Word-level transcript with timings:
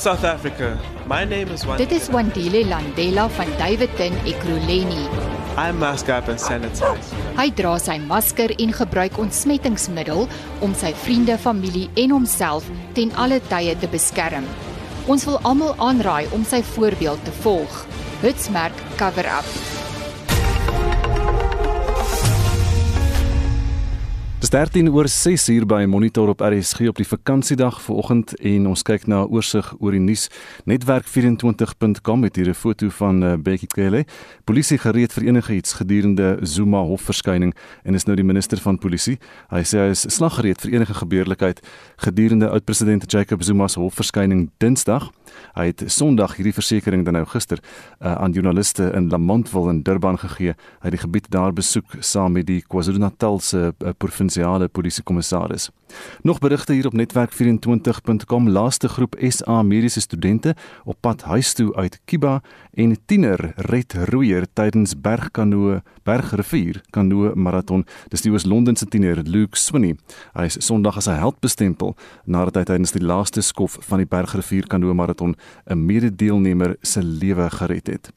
South 0.00 0.24
Africa. 0.24 0.78
My 1.06 1.24
name 1.24 1.52
is 1.52 1.64
Wandile. 1.66 1.86
Dit 1.86 1.92
is 1.92 2.08
Wandile 2.08 2.64
Landela 2.64 3.28
van 3.28 3.50
Davidton 3.58 4.14
Ekurhuleni. 4.24 5.04
I 5.58 5.72
mask 5.72 6.08
up 6.08 6.28
and 6.28 6.40
sanitize. 6.40 7.12
Hy 7.36 7.50
dra 7.58 7.74
sy 7.76 7.98
masker 8.00 8.54
en 8.56 8.72
gebruik 8.72 9.18
ontsmettingsmiddel 9.20 10.24
om 10.64 10.72
sy 10.72 10.94
vriende, 11.02 11.36
familie 11.36 11.90
en 12.00 12.16
homself 12.16 12.70
ten 12.96 13.12
alle 13.20 13.42
tye 13.52 13.76
te 13.76 13.90
beskerm. 13.92 14.48
Ons 15.12 15.28
wil 15.28 15.36
almal 15.44 15.76
aanraai 15.76 16.32
om 16.32 16.48
sy 16.48 16.62
voorbeeld 16.72 17.20
te 17.28 17.36
volg. 17.44 17.84
Hitsmerk 18.24 18.80
cover 18.96 19.28
up. 19.28 19.79
Dis 24.40 24.48
13 24.48 24.88
oor 24.88 25.04
6 25.08 25.48
uur 25.52 25.66
by 25.68 25.82
Monitor 25.84 26.30
op 26.32 26.40
RSG 26.40 26.86
op 26.88 26.96
die 26.96 27.04
vakansiedag 27.04 27.76
vanoggend 27.84 28.32
en 28.40 28.70
ons 28.70 28.82
kyk 28.82 29.04
na 29.06 29.20
'n 29.20 29.28
oorsig 29.28 29.74
oor 29.80 29.92
die 29.92 30.00
nuus. 30.00 30.30
Netwerk24.com 30.64 32.22
het 32.24 32.36
hier 32.36 32.48
'n 32.48 32.54
foto 32.54 32.88
van 32.88 33.22
uh, 33.22 33.34
Bekkie 33.36 33.68
Cele. 33.68 34.06
Polisie 34.44 34.78
gereed 34.78 35.12
vir 35.12 35.24
enige 35.24 35.54
iets 35.54 35.72
gedurende 35.72 36.38
Zuma 36.42 36.80
hofverskyning 36.80 37.54
en 37.84 37.94
is 37.94 38.04
nou 38.04 38.16
die 38.16 38.24
minister 38.24 38.58
van 38.58 38.78
polisie. 38.78 39.18
Hy 39.50 39.60
sê 39.60 39.78
hy 39.78 39.90
is 39.90 40.08
slaggereed 40.08 40.60
vir 40.60 40.72
enige 40.72 40.94
gebeurlikheid 40.94 41.60
gedurende 41.96 42.48
oud-president 42.48 43.12
Jacob 43.12 43.42
Zuma 43.42 43.68
se 43.68 43.80
hofverskyning 43.80 44.50
Dinsdag. 44.58 45.10
Hy 45.54 45.66
het 45.66 45.82
Sondag 45.86 46.36
hierdie 46.36 46.54
versekering 46.54 47.04
dan 47.04 47.14
nou 47.14 47.24
gister 47.26 47.58
uh, 48.00 48.14
aan 48.14 48.32
joernaliste 48.32 48.92
in 48.94 49.08
Lamontville 49.10 49.70
in 49.70 49.82
Durban 49.82 50.18
gegee. 50.18 50.54
Hy 50.80 50.88
het 50.88 50.96
die 50.96 51.04
gebied 51.04 51.30
daar 51.30 51.52
besoek 51.52 51.84
saam 52.00 52.32
met 52.32 52.46
die 52.46 52.62
KwaZulu-Natal 52.66 53.40
se 53.40 53.72
uh, 53.78 53.92
provinsiale 54.30 54.68
polisiekommissaris. 54.68 55.72
Nog 56.22 56.38
berigte 56.38 56.72
hier 56.72 56.86
op 56.86 56.94
netwerk24.com 56.94 58.48
laaste 58.48 58.88
groep 58.88 59.16
SA 59.28 59.62
mediese 59.62 60.00
studente 60.00 60.54
op 60.84 60.96
pad 61.00 61.22
huis 61.22 61.52
toe 61.52 61.74
uit 61.74 62.00
Kiba 62.04 62.40
en 62.74 62.96
tiener 63.06 63.52
red 63.56 63.92
roeier 63.92 64.46
tydens 64.52 65.00
bergkanoe 65.00 65.82
bergrivier 66.02 66.80
kanoe 66.90 67.34
maraton. 67.34 67.84
Dis 68.08 68.24
die 68.24 68.32
Oos-London 68.32 68.76
se 68.76 68.86
tiener 68.86 69.22
Luke 69.24 69.58
Swinney. 69.58 69.96
Hy 70.34 70.44
is 70.44 70.58
Sondag 70.66 70.96
as 70.96 71.08
'n 71.08 71.18
held 71.18 71.40
bestempel 71.40 71.96
nadat 72.24 72.56
hy 72.56 72.64
tydens 72.64 72.92
die 72.92 73.04
laaste 73.04 73.42
skof 73.42 73.78
van 73.80 73.98
die 73.98 74.06
bergrivier 74.06 74.66
kanoe 74.66 74.94
maraton 74.94 75.36
'n 75.66 75.86
mededeelnemer 75.86 76.76
se 76.82 77.02
lewe 77.02 77.50
gered 77.50 77.86
het. 77.86 78.10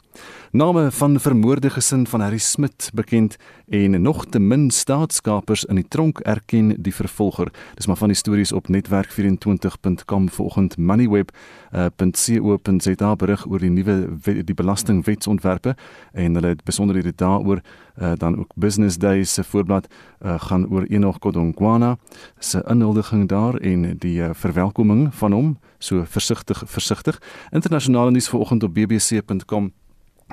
Name 0.51 0.91
van 0.91 1.19
vermoorde 1.19 1.69
gesin 1.69 2.07
van 2.07 2.21
Harry 2.21 2.37
Smit 2.37 2.91
bekend 2.93 3.35
en 3.69 4.01
nog 4.01 4.25
te 4.25 4.39
min 4.39 4.71
staatskapers 4.71 5.65
in 5.65 5.75
die 5.75 5.87
tronk 5.87 6.19
erken 6.19 6.75
die 6.77 6.93
vervolger. 6.93 7.49
Dis 7.75 7.85
maar 7.85 7.97
van 7.97 8.07
die 8.07 8.17
stories 8.17 8.51
op 8.51 8.67
netwerk24.com 8.67 10.29
vanoggend 10.29 10.77
moneyweb.co.za 10.77 13.09
uh, 13.09 13.15
berig 13.15 13.47
oor 13.47 13.59
die 13.59 13.69
nuwe 13.69 14.09
die 14.23 14.53
belastingwetsontwerpe 14.53 15.75
en 16.11 16.35
hulle 16.35 16.55
besonderhede 16.63 17.13
daaroor 17.15 17.61
uh, 17.61 18.11
dan 18.17 18.39
ook 18.39 18.51
Business 18.55 18.97
Days 18.97 19.33
se 19.33 19.43
voorblad 19.43 19.87
uh, 20.21 20.39
gaan 20.39 20.69
oor 20.69 20.83
Enoch 20.83 21.17
Godongwana 21.19 21.97
se 22.39 22.63
inhuldiging 22.67 23.27
daar 23.27 23.55
en 23.55 23.97
die 23.97 24.21
uh, 24.21 24.29
verwelkoming 24.33 25.15
van 25.15 25.31
hom 25.31 25.57
so 25.77 26.03
versigtig 26.07 26.63
versigtig. 26.65 27.21
Internasionale 27.51 28.11
nuus 28.11 28.29
vanoggend 28.29 28.63
op 28.63 28.73
bbc.com 28.73 29.71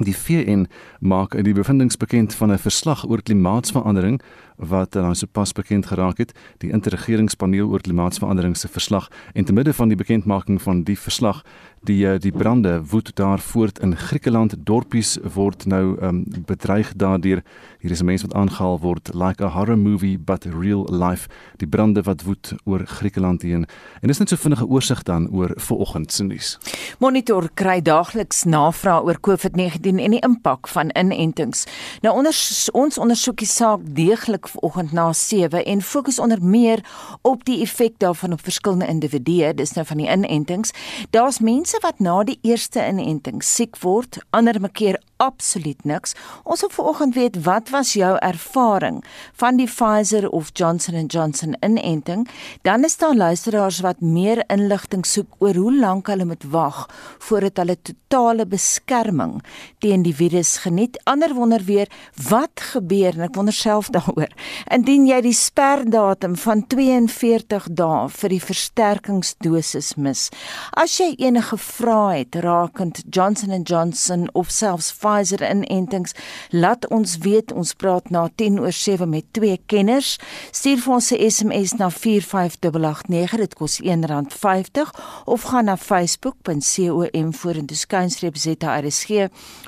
Die 0.00 0.16
VN 0.16 0.66
maak 1.00 1.34
in 1.34 1.44
die 1.44 1.52
bevindinge 1.52 1.96
bekend 1.98 2.34
van 2.34 2.52
'n 2.52 2.58
verslag 2.58 3.08
oor 3.08 3.22
klimaatsverandering 3.22 4.20
wat 4.68 4.92
dan 4.92 5.16
sopas 5.16 5.52
bekend 5.52 5.86
geraak 5.86 6.18
het, 6.18 6.32
die 6.58 6.70
interregeringspaneel 6.70 7.68
oor 7.68 7.80
klimaatsverandering 7.80 8.56
se 8.56 8.68
verslag 8.68 9.08
en 9.32 9.44
te 9.44 9.52
midde 9.52 9.72
van 9.72 9.88
die 9.88 9.96
bekendmaking 9.96 10.62
van 10.62 10.82
die 10.82 10.98
verslag 10.98 11.42
die 11.80 12.04
eh, 12.06 12.18
die 12.20 12.32
brande 12.32 12.82
woed 12.90 13.14
daar 13.16 13.40
voort 13.40 13.78
in 13.78 13.96
Griekeland. 13.96 14.54
Dorpies 14.58 15.18
word 15.34 15.64
nou 15.66 15.96
um, 16.02 16.24
bedreig 16.46 16.92
daardeur. 16.96 17.42
Hier 17.80 17.90
is 17.90 18.00
'n 18.00 18.04
mens 18.04 18.22
wat 18.22 18.34
aangehaal 18.34 18.80
word 18.80 19.10
like 19.14 19.44
a 19.44 19.48
horror 19.48 19.78
movie 19.78 20.18
but 20.18 20.44
real 20.44 20.86
life. 20.90 21.28
Die 21.56 21.68
brande 21.68 22.02
wat 22.02 22.22
woed 22.22 22.54
oor 22.64 22.86
Griekeland 22.86 23.42
heen. 23.42 23.66
En 24.00 24.08
dis 24.08 24.18
net 24.18 24.28
so 24.28 24.36
vinnige 24.36 24.66
oorsig 24.66 25.02
dan 25.02 25.30
oor 25.30 25.50
vanoggend 25.54 26.12
se 26.12 26.24
nuus. 26.24 26.58
Monitor 26.98 27.48
kry 27.54 27.82
daagliks 27.82 28.44
navrae 28.44 29.02
oor 29.02 29.18
COVID-19 29.20 29.80
en 29.80 30.10
die 30.10 30.20
impak 30.20 30.68
van 30.68 30.90
inentings. 30.92 31.64
Nou 32.00 32.16
onder, 32.16 32.34
ons 32.72 32.98
ondersoek 32.98 33.36
die 33.36 33.46
saak 33.46 33.80
deeglik 33.82 34.48
vanoggend 34.50 34.92
na 34.92 35.12
7 35.12 35.64
en 35.64 35.82
fokus 35.82 36.18
onder 36.18 36.42
meer 36.42 36.84
op 37.22 37.44
die 37.44 37.60
effek 37.62 37.98
daarvan 37.98 38.32
op 38.32 38.42
verskillende 38.42 38.86
individue. 38.86 39.54
Dis 39.54 39.72
nou 39.72 39.86
van 39.86 39.96
die 39.96 40.10
inentings. 40.10 40.72
Daar's 41.10 41.38
mense 41.38 41.78
wat 41.80 41.98
na 41.98 42.22
die 42.24 42.38
eerste 42.42 42.86
inenting 42.86 43.42
siek 43.44 43.78
word, 43.80 44.18
ander 44.30 44.60
mekeer 44.60 45.00
absoluut 45.20 45.84
niks. 45.84 46.14
Ons 46.42 46.62
wil 46.64 46.72
vanoggend 46.72 47.14
weet 47.14 47.36
wat 47.44 47.68
was 47.74 47.92
jou 47.92 48.16
ervaring 48.24 49.02
van 49.40 49.58
die 49.60 49.68
Pfizer 49.68 50.28
of 50.28 50.50
Johnson 50.52 51.06
& 51.06 51.12
Johnson 51.12 51.56
inenting? 51.60 52.28
Dan 52.62 52.84
is 52.84 52.96
daar 52.96 53.14
luisteraars 53.14 53.80
wat 53.84 54.00
meer 54.00 54.44
inligting 54.48 55.04
soek 55.06 55.36
oor 55.38 55.54
hoe 55.54 55.74
lank 55.76 56.08
hulle 56.08 56.24
moet 56.24 56.44
wag 56.48 56.86
voordat 57.18 57.60
hulle 57.60 57.76
totale 57.82 58.46
beskerming 58.46 59.42
teen 59.78 60.02
die 60.02 60.14
virus 60.16 60.56
geniet. 60.64 60.96
Ander 61.04 61.34
wonder 61.34 61.64
weer 61.64 61.90
wat 62.28 62.64
gebeur 62.72 63.12
en 63.12 63.28
ek 63.28 63.36
wonder 63.36 63.54
self 63.54 63.92
daaroor. 63.96 64.32
Indien 64.72 65.06
jy 65.10 65.20
die 65.28 65.36
sperdatum 65.36 66.38
van 66.40 66.64
42 66.72 67.68
dae 67.76 68.08
vir 68.08 68.36
die 68.36 68.42
versterkingsdosis 68.48 69.94
mis. 70.00 70.28
As 70.72 70.96
jy 70.96 71.12
enige 71.20 71.60
vrae 71.60 72.22
het 72.22 72.40
rakend 72.40 73.04
Johnson 73.12 73.52
& 73.62 73.68
Johnson 73.68 74.28
of 74.32 74.48
selfs 74.50 74.88
Pfizer, 74.90 75.09
Pfizer 75.10 75.50
inentings. 75.50 76.14
Laat 76.50 76.88
ons 76.88 77.18
weet, 77.18 77.52
ons 77.52 77.74
praat 77.74 78.10
na 78.10 78.28
10 78.34 78.58
oor 78.62 78.72
7 78.72 79.08
met 79.10 79.24
twee 79.34 79.60
kenners. 79.66 80.18
Stuur 80.50 80.78
vir 80.84 80.94
ons 80.94 81.10
'n 81.10 81.30
SMS 81.30 81.72
na 81.78 81.90
45889, 81.90 83.36
dit 83.36 83.54
kos 83.54 83.80
R1.50 83.80 84.90
of 85.24 85.42
gaan 85.42 85.64
na 85.64 85.76
facebook.com 85.76 87.32
vorentoe 87.32 87.76
skynstreep 87.76 88.36
ZRSG 88.36 89.10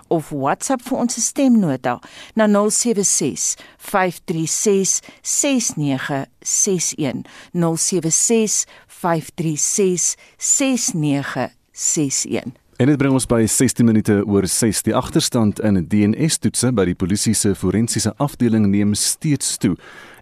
of 0.09 0.31
WhatsApp 0.31 0.83
vir 0.83 0.99
ons 0.99 1.27
stemnota 1.27 1.99
na 2.35 2.47
076 2.47 3.57
536 3.79 5.01
6961 5.23 7.23
076 7.53 8.67
536 8.87 10.17
6961 10.39 12.62
En 12.83 12.89
dit 12.91 12.99
bring 12.99 13.13
ons 13.15 13.29
by 13.31 13.45
16 13.47 13.87
minute 13.87 14.15
oor 14.27 14.43
6. 14.51 14.81
Die 14.89 14.95
agterstand 14.99 15.61
in 15.63 15.77
DNS-toetse 15.87 16.73
by 16.75 16.89
die 16.89 16.97
polisie 16.99 17.31
se 17.39 17.53
forensiese 17.55 18.11
afdeling 18.19 18.65
neem 18.73 18.97
steeds 18.99 19.53
toe. 19.63 19.77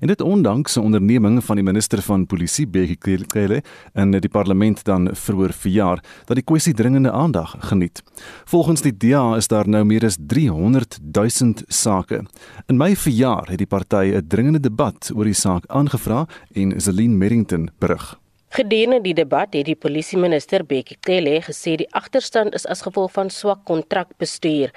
En 0.05 0.13
dit 0.13 0.21
ondanks 0.21 0.77
'n 0.77 0.85
onderneming 0.85 1.41
van 1.45 1.57
die 1.57 1.65
minister 1.65 2.03
van 2.03 2.27
polisie 2.27 2.67
Bekkie 2.67 3.25
Cele 3.33 3.63
in 3.95 4.11
die 4.11 4.29
parlement 4.29 4.85
dan 4.85 5.09
vroeër 5.13 5.53
verjaar 5.53 6.05
dat 6.27 6.37
die 6.37 6.45
kwessie 6.45 6.75
dringende 6.75 7.13
aandag 7.13 7.57
geniet. 7.61 8.03
Volgens 8.45 8.83
die 8.83 8.97
DA 8.97 9.37
is 9.37 9.49
daar 9.49 9.69
nou 9.69 9.85
meer 9.85 10.05
as 10.05 10.19
300 10.21 10.99
000 11.13 11.55
sake. 11.69 12.25
In 12.67 12.77
Mei 12.77 12.97
verjaar 12.97 13.49
het 13.49 13.59
die 13.59 13.67
party 13.67 14.13
'n 14.15 14.27
dringende 14.29 14.61
debat 14.61 15.11
oor 15.15 15.25
die 15.25 15.33
saak 15.33 15.65
aangevra 15.67 16.27
en 16.53 16.81
Zelin 16.81 17.19
Merrington 17.19 17.71
berig. 17.79 18.21
Gedurende 18.51 18.99
die 19.01 19.15
debat 19.15 19.53
het 19.55 19.69
die 19.69 19.77
polisieminister 19.79 20.65
Bekkie 20.67 20.97
Cele 21.07 21.37
gesê 21.47 21.77
die 21.79 21.87
agterstand 21.95 22.57
is 22.59 22.65
as 22.67 22.81
gevolg 22.83 23.13
van 23.15 23.29
swak 23.31 23.61
kontrakbestuur. 23.69 24.73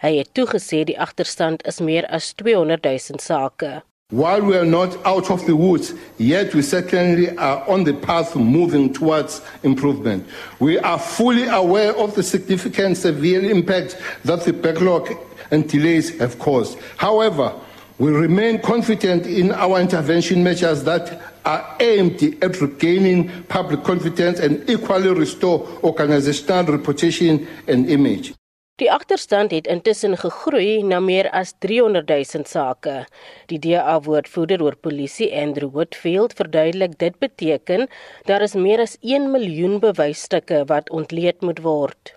Hy 0.00 0.12
het 0.16 0.30
toegesê 0.32 0.80
die 0.88 0.96
agterstand 0.96 1.60
is 1.68 1.82
meer 1.84 2.08
as 2.08 2.30
200 2.40 2.88
000 2.88 3.20
sake. 3.20 3.82
While 4.08 4.46
we 4.48 4.56
are 4.56 4.64
not 4.64 4.96
out 5.04 5.28
of 5.28 5.44
the 5.44 5.52
woods, 5.52 5.92
yet 6.16 6.54
we 6.54 6.62
certainly 6.62 7.28
are 7.36 7.60
on 7.68 7.84
the 7.84 7.92
path 7.92 8.34
moving 8.34 8.94
towards 8.94 9.42
improvement. 9.62 10.24
We 10.58 10.78
are 10.78 10.98
fully 10.98 11.44
aware 11.48 11.92
of 11.92 12.14
the 12.14 12.22
significant 12.22 12.96
severe 12.96 13.44
impact 13.44 14.00
that 14.24 14.46
the 14.46 14.54
backlog 14.54 15.12
and 15.50 15.68
delays 15.68 16.18
have 16.18 16.38
caused. 16.38 16.78
However, 16.96 17.52
we 17.98 18.12
remain 18.12 18.60
confident 18.62 19.26
in 19.26 19.50
our 19.50 19.80
intervention 19.80 20.42
measures 20.42 20.84
that 20.84 21.27
are 21.44 21.64
aimed 21.80 22.22
at 22.42 22.60
regaining 22.60 23.30
public 23.48 23.82
confidence 23.84 24.40
and 24.40 24.68
equally 24.70 25.12
restore 25.12 25.66
organizational 25.82 26.64
reputation 26.64 27.46
and 27.66 27.88
image. 27.90 28.32
Die 28.78 28.90
agterstand 28.94 29.50
het 29.50 29.66
intussen 29.66 30.12
gegroei 30.16 30.82
na 30.86 31.00
meer 31.02 31.26
as 31.34 31.50
300 31.58 32.06
000 32.08 32.46
sake. 32.46 32.92
Die 33.50 33.58
DA-woordvoerder 33.58 34.62
oor 34.62 34.76
polisie, 34.78 35.32
Andrew 35.34 35.72
Whitfield, 35.74 36.36
verduidelik 36.38 36.94
dit 36.98 37.18
beteken 37.18 37.88
daar 38.30 38.42
is 38.46 38.54
meer 38.54 38.78
as 38.78 38.94
1 39.00 39.30
miljoen 39.34 39.80
bewysstukke 39.82 40.62
wat 40.70 40.90
ontleed 40.94 41.42
moet 41.42 41.58
word. 41.66 42.14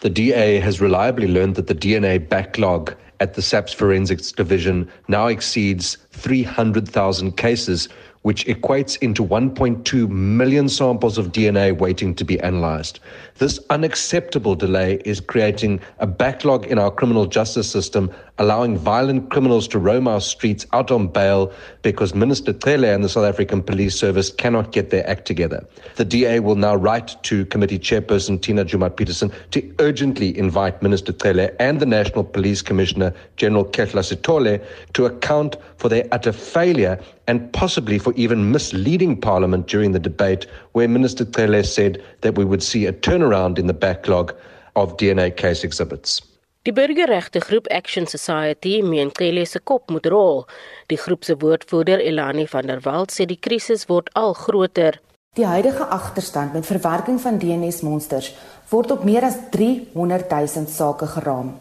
The 0.00 0.10
DA 0.10 0.58
has 0.64 0.80
reliably 0.80 1.28
learned 1.28 1.54
that 1.54 1.66
the 1.66 1.78
DNA 1.78 2.18
backlog 2.18 2.96
at 3.20 3.34
the 3.34 3.42
SAPS 3.42 3.74
Forensics 3.74 4.32
Division 4.32 4.90
now 5.06 5.28
exceeds 5.28 5.98
300,000 6.10 7.36
cases 7.36 7.88
which 8.22 8.46
equates 8.46 8.98
into 9.00 9.24
1.2 9.24 10.08
million 10.08 10.68
samples 10.68 11.16
of 11.16 11.32
DNA 11.32 11.76
waiting 11.76 12.14
to 12.14 12.24
be 12.24 12.38
analyzed. 12.40 13.00
This 13.38 13.58
unacceptable 13.70 14.54
delay 14.54 15.00
is 15.04 15.20
creating 15.20 15.80
a 15.98 16.06
backlog 16.06 16.66
in 16.66 16.78
our 16.78 16.90
criminal 16.90 17.26
justice 17.26 17.70
system, 17.70 18.10
allowing 18.38 18.76
violent 18.76 19.30
criminals 19.30 19.68
to 19.68 19.78
roam 19.78 20.08
our 20.08 20.20
streets 20.20 20.66
out 20.72 20.90
on 20.90 21.08
bail 21.08 21.52
because 21.82 22.14
Minister 22.14 22.52
Tele 22.52 22.88
and 22.88 23.04
the 23.04 23.08
South 23.08 23.24
African 23.24 23.62
Police 23.62 23.94
Service 23.94 24.30
cannot 24.30 24.72
get 24.72 24.90
their 24.90 25.08
act 25.08 25.26
together. 25.26 25.66
The 25.96 26.04
DA 26.04 26.40
will 26.40 26.56
now 26.56 26.74
write 26.74 27.22
to 27.24 27.46
Committee 27.46 27.78
Chairperson 27.78 28.40
Tina 28.40 28.64
Jumat 28.64 28.96
Peterson 28.96 29.32
to 29.52 29.74
urgently 29.78 30.36
invite 30.36 30.82
Minister 30.82 31.12
Tele 31.12 31.50
and 31.58 31.80
the 31.80 31.86
National 31.86 32.24
Police 32.24 32.62
Commissioner 32.62 33.12
General 33.36 33.64
Ketla 33.64 34.02
Sitole 34.02 34.64
to 34.94 35.06
account 35.06 35.56
for 35.76 35.88
their 35.88 36.06
utter 36.12 36.32
failure 36.32 36.98
and 37.26 37.52
possibly 37.52 37.96
for 37.96 38.12
even 38.14 38.50
misleading 38.50 39.20
Parliament 39.20 39.68
during 39.68 39.92
the 39.92 40.00
debate, 40.00 40.46
where 40.72 40.88
Minister 40.88 41.24
Tele 41.24 41.62
said 41.62 42.02
that 42.22 42.36
we 42.36 42.44
would 42.44 42.60
see 42.60 42.86
a 42.86 42.92
turnaround 43.20 43.58
in 43.58 43.66
the 43.66 43.74
backlog 43.74 44.34
of 44.74 44.96
DNA 44.96 45.30
case 45.30 45.64
exhibits. 45.64 46.22
Die 46.62 46.72
burgerregte 46.72 47.40
groep 47.40 47.66
Action 47.70 48.06
Society 48.06 48.82
meen 48.82 49.12
Tele 49.12 49.46
se 49.46 49.60
kop 49.60 49.90
moet 49.90 50.06
rol. 50.06 50.44
Die 50.86 50.98
groep 50.98 51.24
se 51.24 51.36
woordvoerder 51.36 52.00
Elani 52.00 52.46
van 52.46 52.66
der 52.66 52.82
Walt 52.84 53.12
sê 53.12 53.24
die 53.24 53.38
krisis 53.40 53.86
word 53.88 54.10
al 54.12 54.34
groter. 54.34 55.00
Die 55.38 55.46
huidige 55.46 55.84
agterstand 55.84 56.52
met 56.52 56.66
verwerking 56.66 57.20
van 57.20 57.38
DNS-monsters 57.38 58.34
word 58.68 58.90
op 58.90 59.04
meer 59.04 59.24
as 59.24 59.38
300 59.50 60.28
000 60.30 60.68
sake 60.68 61.08
geraam. 61.16 61.54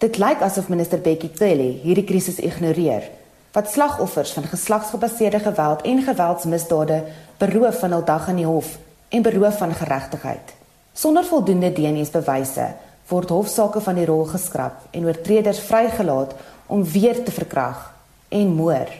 Dit 0.00 0.18
lyk 0.18 0.42
asof 0.42 0.68
minister 0.68 0.98
Bekkie 0.98 1.30
Cele 1.36 1.70
hierdie 1.84 2.06
krisis 2.08 2.40
ignoreer 2.42 3.06
wat 3.50 3.70
slagoffers 3.70 4.30
van 4.30 4.46
geslagsgebaseerde 4.46 5.40
geweld 5.42 5.82
en 5.82 6.02
geweldsmisdade 6.06 7.02
beroof 7.38 7.80
van 7.82 7.98
hul 7.98 8.04
dag 8.06 8.28
in 8.30 8.38
die 8.38 8.46
hof 8.46 8.78
en 9.10 9.26
beroof 9.26 9.58
van 9.58 9.74
geregtigheid. 9.74 10.54
Sonder 11.00 11.24
voldoende 11.24 11.70
DNA-bewyse 11.72 12.64
word 13.08 13.30
hofsaake 13.32 13.80
van 13.80 13.96
die 13.96 14.04
rol 14.04 14.26
geskraap 14.28 14.90
en 14.92 15.06
oortreders 15.08 15.62
vrygelaat 15.64 16.34
om 16.68 16.82
weer 16.84 17.22
te 17.24 17.32
verkrag 17.32 17.86
en 18.28 18.50
moor. 18.58 18.90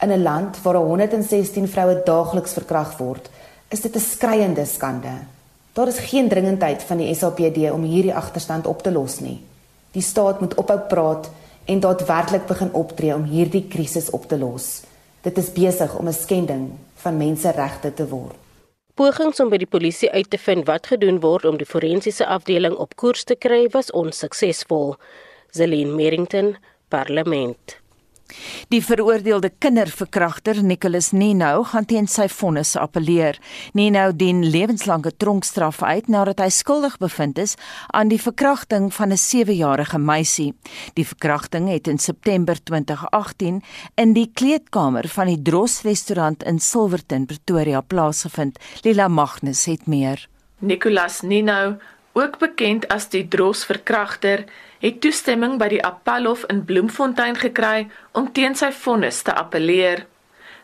In 0.00 0.12
'n 0.12 0.22
land 0.22 0.62
waar 0.62 0.80
116 0.80 1.68
vroue 1.68 2.00
daagliks 2.06 2.56
verkrag 2.56 2.96
word, 2.96 3.28
is 3.68 3.80
dit 3.80 3.96
'n 3.96 4.00
skreiende 4.00 4.64
skande. 4.64 5.14
Daar 5.72 5.88
is 5.88 5.98
geen 5.98 6.28
dringendheid 6.28 6.82
van 6.82 6.96
die 6.96 7.14
SAPD 7.14 7.70
om 7.72 7.82
hierdie 7.82 8.14
agterstand 8.14 8.66
op 8.66 8.82
te 8.82 8.92
los 8.92 9.20
nie. 9.20 9.44
Die 9.90 10.02
staat 10.02 10.40
moet 10.40 10.54
ophou 10.54 10.78
praat 10.78 11.30
en 11.64 11.80
daadwerklik 11.80 12.46
begin 12.46 12.72
optree 12.72 13.14
om 13.14 13.24
hierdie 13.24 13.68
krisis 13.68 14.10
op 14.10 14.28
te 14.28 14.38
los. 14.38 14.82
Dit 15.20 15.38
is 15.38 15.52
besig 15.52 15.98
om 15.98 16.08
'n 16.08 16.12
skending 16.12 16.70
van 16.94 17.16
menseregte 17.16 17.94
te 17.94 18.08
word. 18.08 18.41
Pogings 18.92 19.40
om 19.40 19.48
by 19.48 19.56
die 19.56 19.68
polisie 19.72 20.10
uit 20.12 20.28
te 20.28 20.36
vind 20.36 20.66
wat 20.68 20.90
gedoen 20.92 21.22
word 21.24 21.46
om 21.48 21.56
die 21.56 21.68
forensiese 21.68 22.26
afdeling 22.28 22.74
op 22.76 22.92
koers 23.00 23.24
te 23.24 23.38
kry 23.40 23.62
was 23.72 23.88
onsuksesvol. 23.96 24.98
Zelin 25.56 25.94
Merrington, 25.96 26.56
Parlement. 26.92 27.81
Die 28.68 28.82
veroordeelde 28.84 29.50
kinderverkragter 29.58 30.62
Nicholas 30.62 31.10
Nino 31.12 31.62
gaan 31.62 31.86
teen 31.86 32.08
sy 32.08 32.28
vonnis 32.28 32.76
appeleer. 32.76 33.38
Nino 33.72 34.12
dien 34.12 34.44
lewenslange 34.50 35.12
tronkstraf 35.16 35.82
uit 35.82 36.08
nadat 36.08 36.40
hy 36.40 36.48
skuldig 36.48 36.98
bevind 36.98 37.38
is 37.38 37.56
aan 37.92 38.08
die 38.08 38.20
verkrachting 38.20 38.90
van 38.94 39.12
'n 39.12 39.18
7-jarige 39.18 39.98
meisie. 39.98 40.54
Die 40.94 41.06
verkrachting 41.06 41.68
het 41.68 41.88
in 41.88 41.98
September 41.98 42.56
2018 42.62 43.62
in 43.94 44.12
die 44.12 44.30
kleedkamer 44.34 45.08
van 45.08 45.26
die 45.26 45.42
Dros 45.42 45.82
restaurant 45.82 46.42
in 46.42 46.58
Silverton, 46.58 47.26
Pretoria 47.26 47.80
plaasgevind. 47.80 48.58
Lila 48.82 49.08
Magnus 49.08 49.64
het 49.64 49.86
meer. 49.86 50.28
Nicholas 50.58 51.20
Nino, 51.22 51.76
ook 52.12 52.38
bekend 52.38 52.88
as 52.88 53.08
die 53.08 53.28
Dros 53.28 53.64
verkragter, 53.64 54.44
het 54.82 55.00
toestemming 55.00 55.58
by 55.62 55.68
die 55.70 55.82
Appelhof 55.86 56.42
in 56.50 56.64
Bloemfontein 56.66 57.36
gekry 57.38 57.86
om 58.18 58.32
teen 58.34 58.56
sy 58.58 58.72
vonnis 58.74 59.22
te 59.22 59.34
appeleer. 59.34 60.06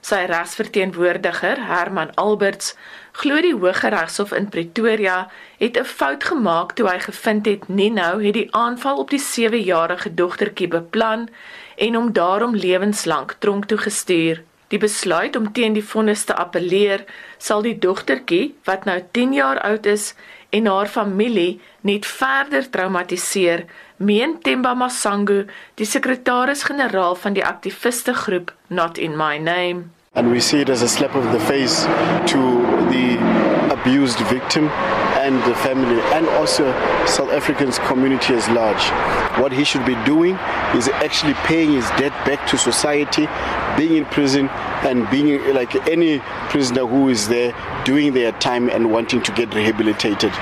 Sy 0.02 0.24
regsverteenwoordiger, 0.30 1.60
Herman 1.66 2.10
Alberts, 2.18 2.74
glo 3.18 3.38
die 3.42 3.54
Hooggeregshof 3.54 4.34
in 4.34 4.48
Pretoria 4.50 5.30
het 5.58 5.78
'n 5.78 5.84
fout 5.84 6.24
gemaak 6.24 6.74
toe 6.74 6.88
hy 6.88 6.98
gevind 6.98 7.46
het 7.46 7.68
Nino 7.68 8.18
het 8.18 8.34
die 8.34 8.48
aanval 8.50 8.98
op 8.98 9.10
die 9.10 9.22
7-jarige 9.22 10.14
dogtertjie 10.14 10.68
beplan 10.68 11.28
en 11.76 11.94
hom 11.94 12.12
daarom 12.12 12.54
lewenslank 12.54 13.36
tronk 13.38 13.66
toe 13.66 13.78
gestuur. 13.78 14.42
Die 14.68 14.78
besluit 14.78 15.36
om 15.36 15.52
teen 15.52 15.72
die 15.72 15.84
vonnis 15.84 16.24
te 16.24 16.34
appeleer 16.34 17.04
sal 17.38 17.62
die 17.62 17.78
dogtertjie, 17.78 18.54
wat 18.64 18.84
nou 18.84 19.02
10 19.12 19.32
jaar 19.32 19.60
oud 19.60 19.86
is, 19.86 20.14
en 20.50 20.66
haar 20.66 20.88
familie 20.88 21.60
net 21.80 22.06
verder 22.06 22.70
traumatiseer 22.70 23.64
meen 23.98 24.38
Temba 24.42 24.74
Masangu, 24.74 25.44
die 25.74 25.86
sekretaris-generaal 25.86 27.14
van 27.14 27.34
die 27.34 27.44
aktiviste 27.44 28.14
groep 28.14 28.54
Not 28.66 28.98
in 28.98 29.16
My 29.16 29.38
Name. 29.38 29.90
And 30.14 30.30
we 30.30 30.40
see 30.40 30.60
it 30.60 30.70
as 30.70 30.82
a 30.82 30.88
slap 30.88 31.14
of 31.14 31.30
the 31.32 31.40
face 31.40 31.86
to 32.32 32.38
the 32.90 33.18
abused 33.70 34.18
victim 34.30 34.70
and 35.28 35.42
the 35.44 35.54
family 35.56 36.00
and 36.16 36.26
also 36.40 36.64
South 37.06 37.30
Africans 37.30 37.78
community 37.80 38.32
as 38.32 38.48
large. 38.48 38.82
What 39.38 39.52
he 39.52 39.62
should 39.62 39.84
be 39.84 39.94
doing 40.04 40.36
is 40.75 40.88
actually 40.88 41.34
paying 41.34 41.72
his 41.72 41.84
debt 42.00 42.12
back 42.25 42.48
to 42.48 42.56
society, 42.56 43.28
being 43.76 43.96
in 43.96 44.06
prison 44.06 44.48
and 44.88 45.08
being 45.10 45.54
like 45.54 45.75
any 45.86 46.20
prisoner 46.48 46.86
who 46.86 47.10
is 47.10 47.28
there 47.28 47.52
doing 47.84 48.14
their 48.14 48.32
time 48.32 48.70
and 48.70 48.90
wanting 48.90 49.22
to 49.22 49.32
get 49.32 49.54
rehabilitated. 49.54 50.32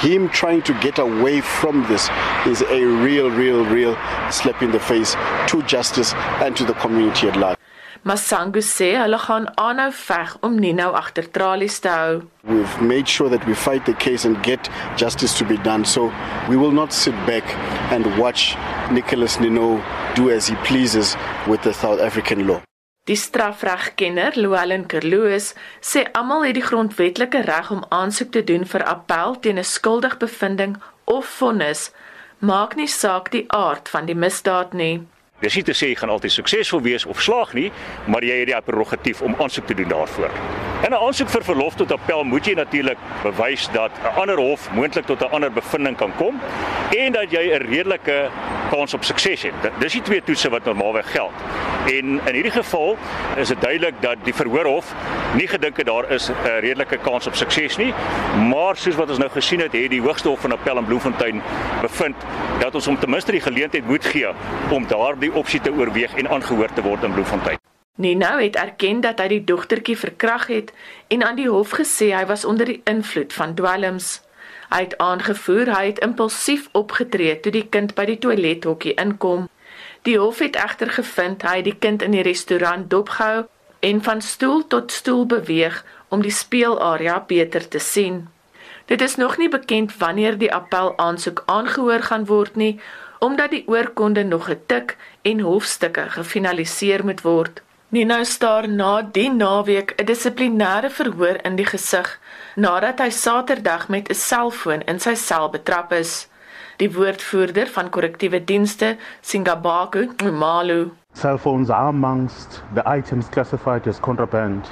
Him 0.00 0.28
trying 0.28 0.60
to 0.62 0.74
get 0.80 0.98
away 0.98 1.40
from 1.40 1.86
this 1.88 2.10
is 2.46 2.60
a 2.62 2.84
real, 2.84 3.30
real, 3.30 3.64
real 3.64 3.96
slap 4.30 4.62
in 4.62 4.72
the 4.72 4.80
face 4.80 5.14
to 5.48 5.62
justice 5.66 6.12
and 6.44 6.54
to 6.56 6.64
the 6.64 6.74
community 6.74 7.28
at 7.28 7.36
large. 7.36 7.63
Masangu 8.04 8.60
sê 8.60 8.90
hulle 9.00 9.18
gaan 9.18 9.46
aanhou 9.56 9.92
veg 9.96 10.32
om 10.46 10.58
Nino 10.60 10.90
agter 10.92 11.24
tralies 11.36 11.78
te 11.80 11.88
hou. 11.88 12.18
We've 12.44 12.80
made 12.82 13.08
sure 13.08 13.30
that 13.30 13.46
we 13.48 13.54
fight 13.54 13.86
the 13.86 13.94
case 13.94 14.26
and 14.28 14.36
get 14.42 14.68
justice 14.96 15.32
to 15.38 15.44
be 15.44 15.56
done. 15.56 15.86
So 15.86 16.12
we 16.48 16.56
will 16.56 16.74
not 16.80 16.92
sit 16.92 17.14
back 17.26 17.44
and 17.90 18.04
watch 18.18 18.58
Nicholas 18.90 19.40
Nino 19.40 19.80
do 20.14 20.28
as 20.30 20.46
he 20.48 20.56
pleases 20.68 21.16
with 21.46 21.62
the 21.62 21.72
South 21.72 21.98
African 21.98 22.46
law. 22.46 22.60
Die 23.08 23.16
strafregkenner 23.16 24.36
Llewellyn 24.36 24.86
Kerloos 24.86 25.54
sê 25.80 26.04
almal 26.12 26.44
het 26.44 26.58
die 26.60 26.64
grondwetlike 26.64 27.40
reg 27.48 27.72
om 27.72 27.82
aansoek 27.88 28.30
te 28.36 28.44
doen 28.44 28.68
vir 28.68 28.84
appel 28.84 29.40
teen 29.40 29.58
'n 29.58 29.64
skuldigbevindings 29.64 30.78
of 31.04 31.24
vonnis, 31.40 31.90
maak 32.38 32.76
nie 32.76 32.88
saak 32.88 33.30
die 33.32 33.44
aard 33.48 33.88
van 33.88 34.04
die 34.04 34.16
misdaad 34.16 34.72
nie. 34.72 35.06
Dis 35.42 35.56
nie 35.58 35.64
te 35.66 35.74
sê 35.74 35.88
jy 35.90 35.96
gaan 35.98 36.12
altyd 36.14 36.30
suksesvol 36.30 36.82
wees 36.84 37.04
of 37.10 37.18
slaag 37.22 37.56
nie, 37.58 37.70
maar 38.06 38.22
jy 38.22 38.36
het 38.38 38.52
die 38.52 38.60
prerogatief 38.62 39.22
om 39.26 39.34
aansoek 39.42 39.66
te 39.66 39.74
doen 39.74 39.90
daarvoor. 39.90 40.30
In 40.86 40.92
'n 40.92 41.00
aansoek 41.06 41.28
vir 41.28 41.44
verlof 41.44 41.74
tot 41.74 41.92
appel 41.92 42.24
moet 42.24 42.46
jy 42.46 42.54
natuurlik 42.54 42.98
bewys 43.22 43.68
dat 43.72 43.90
'n 43.90 44.20
ander 44.20 44.38
hof 44.38 44.70
moontlik 44.70 45.06
tot 45.06 45.22
'n 45.22 45.34
ander 45.34 45.50
bevinding 45.50 45.96
kan 45.96 46.12
kom 46.16 46.40
en 46.96 47.12
dat 47.12 47.30
jy 47.30 47.50
'n 47.50 47.66
redelike 47.66 48.30
kans 48.70 48.94
op 48.94 49.04
sukses 49.04 49.42
het. 49.42 49.54
Dis 49.78 49.92
die 49.92 50.02
twee 50.02 50.22
toetse 50.22 50.50
wat 50.50 50.64
normaalweg 50.64 51.10
geld. 51.10 51.32
En 51.86 52.20
in 52.26 52.34
hierdie 52.34 52.52
geval 52.52 52.96
is 53.36 53.48
dit 53.48 53.60
duidelik 53.60 53.94
dat 54.00 54.16
die 54.24 54.34
verhoorhof 54.34 54.94
nie 55.34 55.48
gedink 55.48 55.76
het 55.76 55.86
daar 55.86 56.10
is 56.10 56.30
'n 56.30 56.60
redelike 56.60 56.98
kans 56.98 57.26
op 57.26 57.34
sukses 57.34 57.76
nie, 57.76 57.94
maar 58.50 58.76
soos 58.76 58.94
wat 58.94 59.08
ons 59.08 59.18
nou 59.18 59.30
gesien 59.30 59.60
het, 59.60 59.72
het 59.72 59.90
die 59.90 60.00
Hoogste 60.00 60.28
Hof 60.28 60.40
van 60.40 60.52
Appel 60.52 60.78
in 60.78 60.84
Bloemfontein 60.84 61.42
bevind 61.80 62.16
dat 62.60 62.74
ons 62.74 62.86
hom 62.86 62.98
ten 62.98 63.10
minste 63.10 63.32
die 63.32 63.40
geleentheid 63.40 63.86
moet 63.86 64.04
gee 64.04 64.28
om 64.70 64.86
daardie 64.86 65.23
opsie 65.32 65.60
te 65.60 65.72
oorweeg 65.72 66.14
en 66.14 66.28
aangehoor 66.28 66.72
te 66.72 66.82
word 66.82 67.02
in 67.02 67.12
Bloemfontein. 67.12 67.58
Nino 67.96 68.38
het 68.38 68.56
erken 68.56 69.00
dat 69.00 69.20
hy 69.22 69.28
die 69.28 69.44
dogtertjie 69.46 69.96
verkrag 69.96 70.46
het 70.50 70.72
en 71.14 71.22
aan 71.22 71.36
die 71.38 71.48
hof 71.48 71.76
gesê 71.78 72.10
hy 72.10 72.24
was 72.26 72.44
onder 72.44 72.66
die 72.66 72.80
invloed 72.90 73.32
van 73.32 73.54
dwelms. 73.54 74.20
Hy 74.74 74.80
het 74.82 74.96
aangevoer 74.98 75.70
hy 75.76 75.84
het 75.86 76.02
impulsief 76.02 76.68
opgetree 76.72 77.36
toe 77.40 77.52
die 77.54 77.66
kind 77.70 77.94
by 77.94 78.08
die 78.10 78.18
toilethokkie 78.18 78.96
inkom. 78.98 79.46
Die 80.02 80.18
hof 80.18 80.42
het 80.42 80.58
egter 80.58 80.90
gevind 80.90 81.46
hy 81.46 81.56
het 81.60 81.68
die 81.70 81.78
kind 81.78 82.02
in 82.02 82.16
die 82.18 82.26
restaurant 82.26 82.90
dopgehou 82.90 83.46
en 83.80 84.02
van 84.02 84.22
stoel 84.22 84.66
tot 84.66 84.92
stoel 84.92 85.26
beweeg 85.30 85.84
om 86.08 86.22
die 86.22 86.34
speelarea 86.34 87.20
beter 87.28 87.68
te 87.68 87.78
sien. 87.78 88.24
Dit 88.90 89.00
is 89.00 89.14
nog 89.16 89.38
nie 89.38 89.48
bekend 89.48 89.96
wanneer 89.96 90.38
die 90.38 90.52
appel 90.52 90.92
aansoek 90.98 91.42
aangehoor 91.46 92.02
gaan 92.02 92.26
word 92.26 92.56
nie 92.56 92.80
omdat 93.24 93.50
die 93.50 93.64
oorkonde 93.66 94.22
nog 94.22 94.44
getik 94.44 94.96
en 95.22 95.40
hofstukke 95.40 96.02
gefinaliseer 96.16 97.04
moet 97.04 97.22
word. 97.24 97.62
Nino 97.88 98.24
staar 98.24 98.68
na 98.68 99.02
die 99.02 99.30
naweek 99.32 99.94
'n 99.96 100.04
dissiplinêre 100.10 100.90
verhoor 100.90 101.38
in 101.48 101.56
die 101.56 101.66
gesig 101.66 102.10
nadat 102.56 103.00
hy 103.00 103.10
Saterdag 103.10 103.88
met 103.88 104.10
'n 104.10 104.14
selfoon 104.14 104.82
in 104.92 105.00
sy 105.00 105.14
sel 105.14 105.48
betrap 105.50 105.92
is. 105.92 106.28
Die 106.76 106.90
woordvoerder 106.90 107.66
van 107.66 107.90
korrektiewe 107.90 108.44
dienste, 108.44 108.96
Singabaku 109.20 110.08
Malu, 110.32 110.90
cell 111.12 111.38
phones 111.38 111.70
are 111.70 111.88
amongst 111.88 112.62
the 112.74 112.82
items 112.98 113.28
classified 113.28 113.86
as 113.86 114.00
contraband 114.00 114.68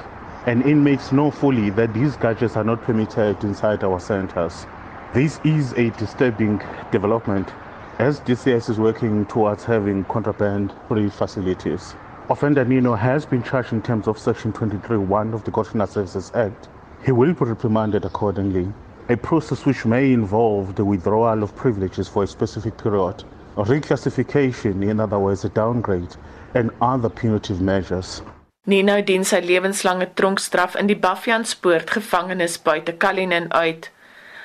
and 0.47 0.66
inmates 0.66 1.09
know 1.09 1.30
fully 1.30 1.71
that 1.71 1.94
these 1.94 2.16
gadgets 2.16 2.56
are 2.56 2.66
not 2.66 2.85
permitted 2.85 3.44
inside 3.44 3.85
our 3.85 4.00
centers. 4.00 4.66
This 5.12 5.38
is 5.42 5.73
a 5.73 5.90
disturbing 5.99 6.62
development 6.90 7.52
as 7.99 8.21
DCS 8.21 8.71
is 8.71 8.79
working 8.79 9.27
towards 9.27 9.65
having 9.65 10.05
contraband-free 10.05 11.11
facilities. 11.11 11.95
Offender 12.31 12.65
Nino 12.65 12.95
has 12.95 13.27
been 13.27 13.43
charged 13.43 13.73
in 13.73 13.83
terms 13.83 14.09
of 14.09 14.19
Section 14.19 14.53
23.1 14.53 15.35
of 15.35 15.45
the 15.45 15.51
Correctional 15.51 15.87
Services 15.87 16.31
Act. 16.35 16.69
He 17.05 17.13
will 17.13 17.35
be 17.35 17.45
reprimanded 17.45 18.05
accordingly, 18.05 18.73
a 19.09 19.17
process 19.17 19.67
which 19.67 19.85
may 19.85 20.13
involve 20.13 20.75
the 20.77 20.85
withdrawal 20.85 21.43
of 21.43 21.55
privileges 21.57 22.09
for 22.09 22.23
a 22.23 22.27
specific 22.27 22.79
period, 22.79 23.25
a 23.57 23.65
reclassification, 23.65 24.89
in 24.89 25.01
other 25.01 25.19
words, 25.19 25.45
a 25.45 25.49
downgrade, 25.49 26.17
and 26.55 26.71
other 26.81 27.09
punitive 27.09 27.61
measures. 27.61 28.23
Nino 28.65 29.01
dien 29.03 29.25
sy 29.27 29.41
lewenslange 29.43 30.07
tronkstraf 30.15 30.77
in 30.79 30.87
die 30.87 30.95
Bafianspoort 30.95 31.91
gevangenis 31.91 32.61
buite 32.63 32.95
Kalinin 32.95 33.51
uit. 33.51 33.91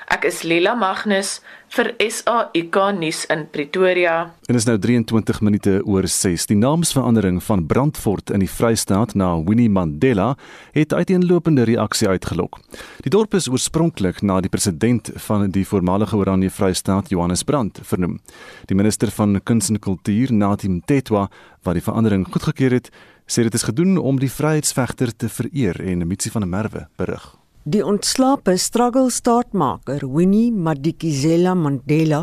Ek 0.10 0.25
is 0.25 0.42
Lila 0.44 0.74
Magnus 0.74 1.42
vir 1.75 1.89
SAIK 2.00 2.77
nuus 2.97 3.25
in 3.31 3.45
Pretoria. 3.51 4.15
En 4.47 4.55
is 4.55 4.65
nou 4.67 4.77
23 4.79 5.41
minute 5.45 5.74
oor 5.86 6.07
6. 6.07 6.47
Die 6.50 6.57
naamsverandering 6.57 7.41
van 7.43 7.65
Brandfort 7.67 8.31
in 8.33 8.43
die 8.43 8.50
Vrystaat 8.50 9.15
na 9.15 9.33
Winnie 9.43 9.69
Mandela 9.69 10.36
het 10.75 10.93
uiteenlopende 10.93 11.67
reaksie 11.67 12.07
uitgelok. 12.07 12.59
Die 13.05 13.12
dorp 13.13 13.36
is 13.38 13.50
oorspronklik 13.50 14.21
na 14.21 14.39
die 14.41 14.51
president 14.51 15.12
van 15.27 15.50
die 15.51 15.65
voormalige 15.67 16.17
Oranje 16.17 16.50
Vrystaat, 16.50 17.09
Johannes 17.09 17.43
Brand, 17.43 17.79
vernoem. 17.83 18.19
Die 18.65 18.77
minister 18.77 19.12
van 19.12 19.39
Kuns 19.43 19.69
en 19.69 19.79
Kultuur, 19.79 20.33
Natim 20.33 20.81
Tetwa, 20.86 21.27
wat 21.63 21.77
die 21.77 21.83
verandering 21.83 22.27
goedgekeur 22.31 22.79
het, 22.79 22.91
sê 23.27 23.43
dit 23.43 23.53
is 23.53 23.67
gedoen 23.67 23.97
om 23.97 24.19
die 24.19 24.31
vryheidsvegter 24.31 25.12
te 25.15 25.29
vereer 25.29 25.81
en 25.83 26.07
Mitsi 26.07 26.31
van 26.31 26.47
der 26.47 26.51
Merwe 26.51 26.88
berig. 26.95 27.36
Die 27.67 27.81
ontslape 27.83 28.53
struggle 28.55 29.09
staatmaker 29.12 30.05
Winnie 30.07 30.53
Madikizela 30.55 31.51
Mandela 31.51 32.21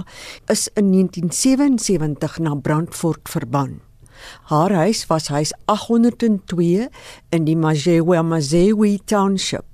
is 0.49 0.71
in 0.73 0.87
1977 0.93 2.39
na 2.41 2.55
Brandfort 2.55 3.29
verban. 3.29 3.75
Haar 4.49 4.73
huis 4.73 5.03
was 5.11 5.29
huis 5.29 5.53
802 5.69 6.87
in 7.29 7.45
die 7.45 7.57
Majewe 7.61 8.23
Mazewi 8.25 8.95
Township. 9.05 9.67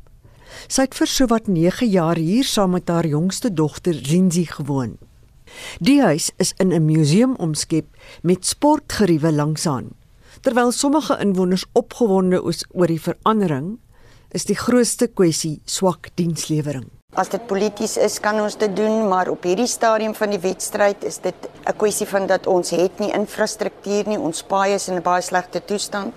Sy 0.66 0.88
het 0.88 0.96
vir 0.98 1.10
sowat 1.12 1.46
9 1.46 1.86
jaar 1.86 2.18
hier 2.18 2.48
saam 2.50 2.74
met 2.74 2.90
haar 2.90 3.06
jongste 3.06 3.52
dogter 3.54 3.94
Zinzi 3.94 4.48
gewoon. 4.50 4.96
Die 5.78 6.00
huis 6.02 6.32
is 6.42 6.50
in 6.58 6.74
'n 6.74 6.84
museum 6.84 7.36
omskep 7.38 7.86
met 8.22 8.42
sportgeriewe 8.46 9.30
langsaan. 9.32 9.94
Terwyl 10.40 10.72
sommige 10.72 11.18
inwoners 11.20 11.66
opgewonde 11.72 12.42
is 12.42 12.66
oor 12.72 12.86
die 12.86 13.00
verandering, 13.00 13.78
is 14.30 14.46
die 14.46 14.56
grootste 14.58 15.08
kwessie 15.08 15.60
swak 15.66 16.10
dienslewering. 16.14 16.87
As 17.18 17.28
dit 17.32 17.42
polities 17.50 17.96
is, 17.99 18.20
kan 18.22 18.38
ons 18.38 18.54
dit 18.54 18.70
doen, 18.76 19.08
maar 19.10 19.28
op 19.32 19.42
hierdie 19.42 19.66
stadium 19.66 20.14
van 20.14 20.30
die 20.30 20.38
wedstryd 20.38 21.02
is 21.04 21.18
dit 21.18 21.34
'n 21.66 21.76
kwessie 21.76 22.06
van 22.06 22.26
dat 22.26 22.46
ons 22.46 22.70
het 22.70 22.99
nie 23.00 23.10
infrastruktuur 23.12 24.06
nie, 24.06 24.18
ons 24.18 24.42
paaie 24.42 24.75
is 24.75 24.88
in 24.88 24.94
'n 24.94 25.02
baie 25.02 25.22
slegte 25.22 25.60
toestand. 25.64 26.14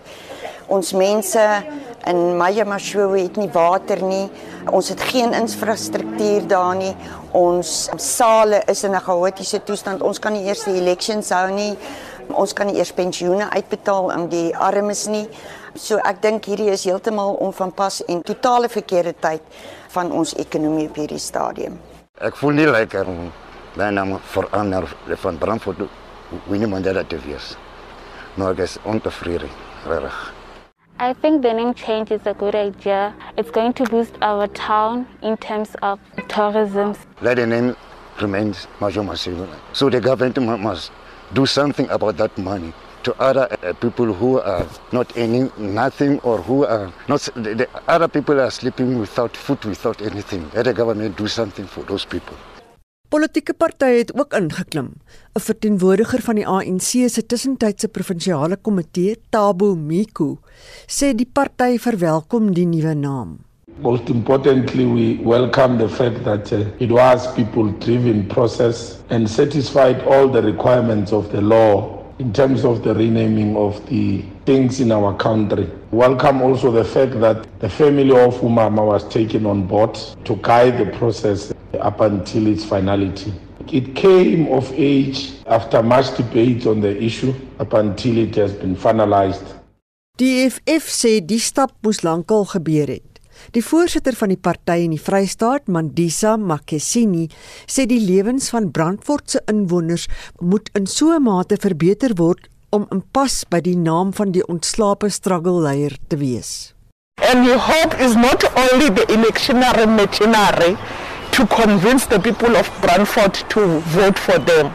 Ons 0.67 0.93
mense 0.93 1.63
in 2.07 2.37
Mayamashowe 2.37 3.19
het 3.19 3.35
nie 3.35 3.49
water 3.53 4.01
nie. 4.03 4.29
Ons 4.71 4.89
het 4.89 5.01
geen 5.01 5.33
infrastruktuur 5.33 6.47
daar 6.47 6.75
nie. 6.75 6.95
Ons 7.31 7.89
sale 7.95 8.61
is 8.67 8.83
in 8.83 8.95
'n 8.95 9.01
chaotiese 9.01 9.63
toestand. 9.63 10.01
Ons 10.01 10.19
kan 10.19 10.33
nie 10.33 10.45
eers 10.45 10.63
die 10.63 10.79
elections 10.79 11.29
hou 11.29 11.51
nie. 11.51 11.77
Ons 12.31 12.53
kan 12.53 12.67
nie 12.67 12.75
eers 12.75 12.91
pensioene 12.91 13.49
uitbetaal 13.49 14.11
aan 14.11 14.29
die 14.29 14.55
armes 14.57 15.07
nie. 15.07 15.27
So 15.75 15.97
ek 16.05 16.19
dink 16.21 16.45
hierdie 16.45 16.69
is 16.69 16.83
heeltemal 16.85 17.33
onvanpas 17.41 18.03
en 18.05 18.21
totale 18.21 18.69
verkeerde 18.69 19.15
tyd 19.17 19.41
van 19.95 20.11
ons 20.13 20.35
ekonomie 20.37 20.85
op 20.85 20.99
hierdie 21.01 21.21
stadium. 21.21 21.79
Ek 22.21 22.37
voel 22.37 22.59
nie 22.59 22.67
lekker 22.69 23.09
om 23.09 23.31
my 23.79 23.87
naam 23.89 24.19
verander 24.35 24.85
van 25.23 25.39
Brandfort 25.41 25.81
Winnie 26.45 26.69
Mandela 26.69 27.01
te 27.03 27.17
wees. 27.25 27.55
Maar 28.37 28.53
ek 28.53 28.61
is 28.67 28.77
ontevrede, 28.85 29.49
reg. 29.89 30.19
I 31.01 31.13
think 31.13 31.41
the 31.41 31.53
name 31.53 31.73
change 31.73 32.11
is 32.13 32.21
a 32.29 32.35
good 32.37 32.53
idea. 32.53 33.13
It's 33.35 33.49
going 33.49 33.73
to 33.73 33.83
boost 33.89 34.13
our 34.21 34.47
town 34.53 35.07
in 35.23 35.37
terms 35.37 35.73
of 35.81 35.97
tourism. 36.29 36.93
Let 37.21 37.37
the 37.37 37.47
name 37.47 37.75
remain 38.21 38.53
Majoma 38.79 39.17
So 39.73 39.89
the 39.89 39.99
government 39.99 40.61
must 40.61 40.91
do 41.33 41.47
something 41.47 41.89
about 41.89 42.17
that 42.17 42.37
money 42.37 42.73
to 43.03 43.13
other 43.19 43.47
uh, 43.51 43.73
people 43.73 44.13
who 44.13 44.39
are 44.39 44.65
not 44.91 45.17
earning 45.17 45.51
nothing 45.57 46.19
or 46.21 46.37
who 46.41 46.65
are 46.65 46.91
not 47.07 47.21
the, 47.35 47.55
the 47.55 47.67
other 47.87 48.07
people 48.07 48.39
are 48.39 48.51
sleeping 48.51 48.97
without 48.99 49.35
food 49.35 49.63
without 49.65 50.01
anything 50.01 50.49
let 50.53 50.65
the 50.65 50.73
government 50.73 51.17
do 51.17 51.27
something 51.27 51.67
for 51.67 51.83
those 51.83 52.05
people 52.05 52.37
Politieke 53.13 53.53
partye 53.53 53.99
het 53.99 54.11
ook 54.17 54.33
ingeklim. 54.33 54.87
'n 55.37 55.41
Verteenwoordiger 55.47 56.21
van 56.25 56.35
die 56.35 56.47
ANC 56.47 56.89
se 57.13 57.21
tussentydse 57.25 57.87
provinsiale 57.87 58.57
komitee, 58.57 59.19
Tabo 59.29 59.75
Miku, 59.75 60.37
sê 60.87 61.13
die 61.13 61.29
party 61.33 61.77
verwelkom 61.77 62.53
die 62.53 62.65
nuwe 62.65 62.93
naam. 62.93 63.37
Most 63.81 64.09
importantly, 64.09 64.85
we 64.85 65.19
welcome 65.23 65.77
the 65.77 65.89
fact 65.89 66.23
that 66.23 66.51
uh, 66.51 66.65
it 66.79 66.89
was 66.89 67.27
people-driven 67.33 68.25
process 68.27 68.97
and 69.09 69.29
satisfied 69.29 70.01
all 70.07 70.27
the 70.27 70.41
requirements 70.41 71.11
of 71.11 71.29
the 71.31 71.41
law 71.41 72.02
in 72.23 72.31
terms 72.31 72.63
of 72.63 72.83
the 72.85 72.95
renaming 72.95 73.53
of 73.57 73.85
the 73.89 74.21
things 74.45 74.79
in 74.79 74.93
our 74.93 75.13
country. 75.17 75.69
Welcome 75.91 76.41
also 76.41 76.71
the 76.71 76.85
fact 76.85 77.19
that 77.19 77.59
the 77.59 77.69
family 77.69 78.11
of 78.11 78.35
Umama 78.35 78.87
was 78.87 79.05
taken 79.09 79.45
on 79.45 79.67
board 79.67 79.95
to 80.23 80.37
guide 80.37 80.77
the 80.77 80.85
process 80.97 81.51
up 81.81 81.99
until 81.99 82.47
its 82.47 82.63
finality. 82.63 83.33
It 83.67 83.93
came 83.93 84.47
of 84.53 84.71
age 84.71 85.33
after 85.47 85.83
much 85.83 86.15
debate 86.15 86.65
on 86.65 86.79
the 86.79 86.95
issue 87.03 87.33
up 87.59 87.73
until 87.73 88.17
it 88.17 88.35
has 88.35 88.53
been 88.53 88.77
finalized. 88.77 89.59
Die 90.17 90.47
FF 90.47 90.87
sê 90.87 91.19
die 91.19 91.41
stap 91.41 91.73
moes 91.83 92.03
lankal 92.07 92.45
gebeur 92.45 92.87
het. 92.87 93.12
Die 93.53 93.61
voorsitter 93.61 94.15
van 94.17 94.31
die 94.33 94.39
party 94.41 94.79
in 94.81 94.95
die 94.95 95.01
Vrystaat, 95.01 95.67
Mandisa 95.69 96.31
Makesini, 96.41 97.27
sê 97.69 97.83
die 97.85 97.99
lewens 98.01 98.47
van 98.49 98.71
Brandfort 98.73 99.29
se 99.29 99.41
inwoners 99.51 100.07
moet 100.41 100.71
in 100.73 100.87
so 100.89 101.13
'n 101.13 101.21
mate 101.21 101.59
verbeter 101.61 102.15
word 102.17 102.47
om 102.71 102.87
in 102.89 103.03
pas 103.13 103.43
by 103.49 103.59
die 103.61 103.77
naam 103.77 104.09
van 104.13 104.31
die 104.31 104.41
ontslape 104.47 105.09
struggle 105.09 105.61
leier 105.61 105.93
te 106.09 106.17
wees. 106.17 106.73
And 107.21 107.45
we 107.45 107.53
hope 107.53 107.93
is 108.01 108.15
not 108.15 108.41
only 108.57 108.89
the 108.89 109.05
electionary 109.13 109.85
machinery 109.85 110.75
to 111.31 111.45
convince 111.45 112.07
the 112.07 112.19
people 112.19 112.57
of 112.57 112.71
Brandfort 112.81 113.45
to 113.49 113.61
vote 113.93 114.17
for 114.17 114.39
them. 114.45 114.73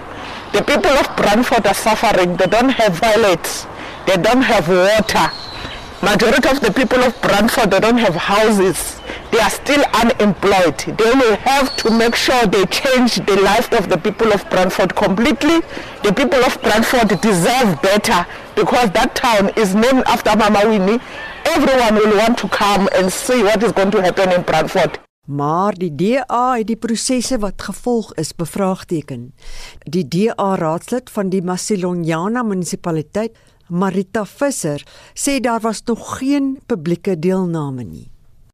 The 0.52 0.62
people 0.62 0.94
of 1.02 1.16
Brandfort 1.16 1.66
are 1.66 1.74
suffering. 1.74 2.36
They 2.36 2.46
don't 2.46 2.70
have 2.78 3.00
toilets. 3.00 3.66
They 4.06 4.16
don't 4.16 4.42
have 4.42 4.68
water. 4.68 5.47
Majority 6.00 6.48
of 6.48 6.60
the 6.60 6.72
people 6.72 7.02
of 7.02 7.20
Brandford 7.20 7.72
they 7.72 7.80
don't 7.80 7.98
have 7.98 8.14
houses. 8.14 9.00
They 9.32 9.40
are 9.40 9.50
still 9.50 9.82
unemployed. 9.92 10.78
They 10.96 11.10
will 11.10 11.34
have 11.38 11.74
to 11.78 11.90
make 11.90 12.14
sure 12.14 12.46
they 12.46 12.66
change 12.66 13.16
the 13.26 13.34
life 13.42 13.72
of 13.72 13.88
the 13.88 13.98
people 13.98 14.32
of 14.32 14.48
Brandford 14.48 14.94
completely. 14.94 15.58
The 16.04 16.12
people 16.14 16.38
of 16.44 16.62
Brandford 16.62 17.20
deserve 17.20 17.82
better 17.82 18.24
because 18.54 18.92
that 18.92 19.16
town 19.16 19.50
is 19.56 19.74
named 19.74 20.04
after 20.06 20.36
Mama 20.36 20.62
Winnie. 20.68 21.00
Everyone 21.44 21.96
will 21.96 22.16
want 22.16 22.38
to 22.38 22.48
come 22.48 22.88
and 22.94 23.12
see 23.12 23.42
what 23.42 23.60
is 23.64 23.72
going 23.72 23.90
to 23.90 24.00
happen 24.00 24.30
in 24.30 24.42
Brandford. 24.42 25.00
Maar 25.26 25.74
die 25.76 25.92
DA 25.94 26.54
het 26.56 26.66
die 26.70 26.76
prosesse 26.76 27.36
wat 27.38 27.62
gevolg 27.62 28.14
is 28.14 28.30
bevraagteken. 28.34 29.34
Die 29.84 30.08
DA 30.08 30.54
raadslid 30.56 31.10
van 31.10 31.28
die 31.28 31.42
Masilonyana 31.42 32.42
munisipaliteit 32.42 33.36
Marita 33.70 34.24
Visser 34.24 34.82
sê 35.14 35.40
daar 35.40 35.60
was 35.60 35.82
nog 35.84 36.18
geen 36.18 36.60
publieke 36.66 37.18
deelname 37.18 37.82
nie. 37.82 38.10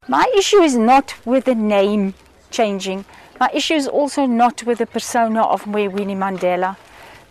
My 0.09 0.25
issue 0.39 0.63
is 0.63 0.75
not 0.75 1.15
with 1.25 1.45
the 1.45 1.55
name 1.55 2.15
changing. 2.51 3.05
My 3.41 3.49
issue 3.53 3.75
is 3.77 3.89
also 3.89 4.27
not 4.27 4.63
with 4.65 4.79
the 4.79 4.87
persona 4.87 5.43
of 5.43 5.67
Winnie 5.67 6.17
Mandela. 6.17 6.77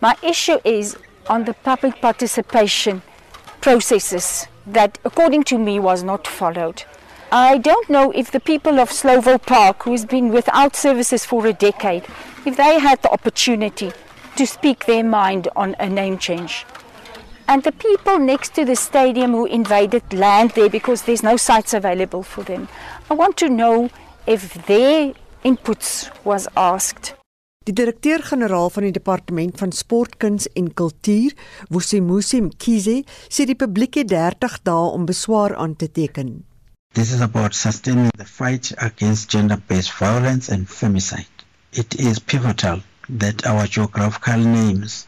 My 0.00 0.14
issue 0.22 0.58
is 0.64 0.96
on 1.28 1.44
the 1.44 1.54
public 1.62 2.00
participation 2.00 3.02
processes 3.60 4.46
that 4.66 4.98
according 5.04 5.44
to 5.44 5.58
me 5.58 5.78
was 5.78 6.02
not 6.02 6.26
followed. 6.26 6.84
I 7.30 7.58
don't 7.58 7.90
know 7.90 8.12
if 8.12 8.30
the 8.30 8.40
people 8.40 8.80
of 8.80 8.90
Slovo 8.90 9.38
Park 9.38 9.82
who's 9.82 10.04
been 10.04 10.30
without 10.30 10.74
services 10.76 11.24
for 11.24 11.46
a 11.46 11.52
decade 11.52 12.04
if 12.46 12.56
they 12.56 12.78
had 12.78 13.02
the 13.02 13.10
opportunity 13.10 13.92
to 14.36 14.46
speak 14.46 14.86
their 14.86 15.04
mind 15.04 15.48
on 15.54 15.76
a 15.78 15.88
name 15.88 16.18
change. 16.18 16.64
And 17.46 17.62
the 17.62 17.72
people 17.72 18.18
next 18.18 18.54
to 18.54 18.64
the 18.64 18.76
stadium 18.76 19.32
who 19.32 19.46
invaded 19.46 20.12
land 20.12 20.50
there 20.50 20.70
because 20.70 21.02
there's 21.02 21.22
no 21.22 21.36
sites 21.36 21.74
available 21.74 22.22
for 22.22 22.42
them. 22.44 22.68
I 23.10 23.14
want 23.14 23.36
to 23.38 23.48
know 23.48 23.90
if 24.26 24.54
their 24.66 25.12
inputs 25.44 26.10
was 26.24 26.48
asked. 26.56 27.14
Die 27.64 27.72
direkteur-generaal 27.72 28.68
van 28.70 28.84
die 28.84 28.92
departement 28.92 29.56
van 29.56 29.70
sportkuns 29.72 30.50
en 30.52 30.66
kultuur, 30.76 31.32
Wusimusi 31.72 32.42
Mkhize, 32.44 32.98
sê 33.32 33.46
die 33.48 33.56
publiek 33.56 33.96
het 34.02 34.10
30 34.12 34.58
dae 34.68 34.90
om 34.96 35.06
beswaar 35.08 35.54
aan 35.56 35.72
te 35.80 35.88
teken. 35.88 36.42
This 36.92 37.12
is 37.12 37.24
about 37.24 37.56
sustaining 37.56 38.10
the 38.20 38.28
fight 38.28 38.74
against 38.76 39.30
gender 39.32 39.56
based 39.66 39.96
violence 39.96 40.52
and 40.52 40.68
femicide. 40.68 41.46
It 41.72 41.96
is 41.96 42.20
pivotal 42.20 42.84
that 43.08 43.46
our 43.46 43.66
geographical 43.66 44.44
names 44.44 45.06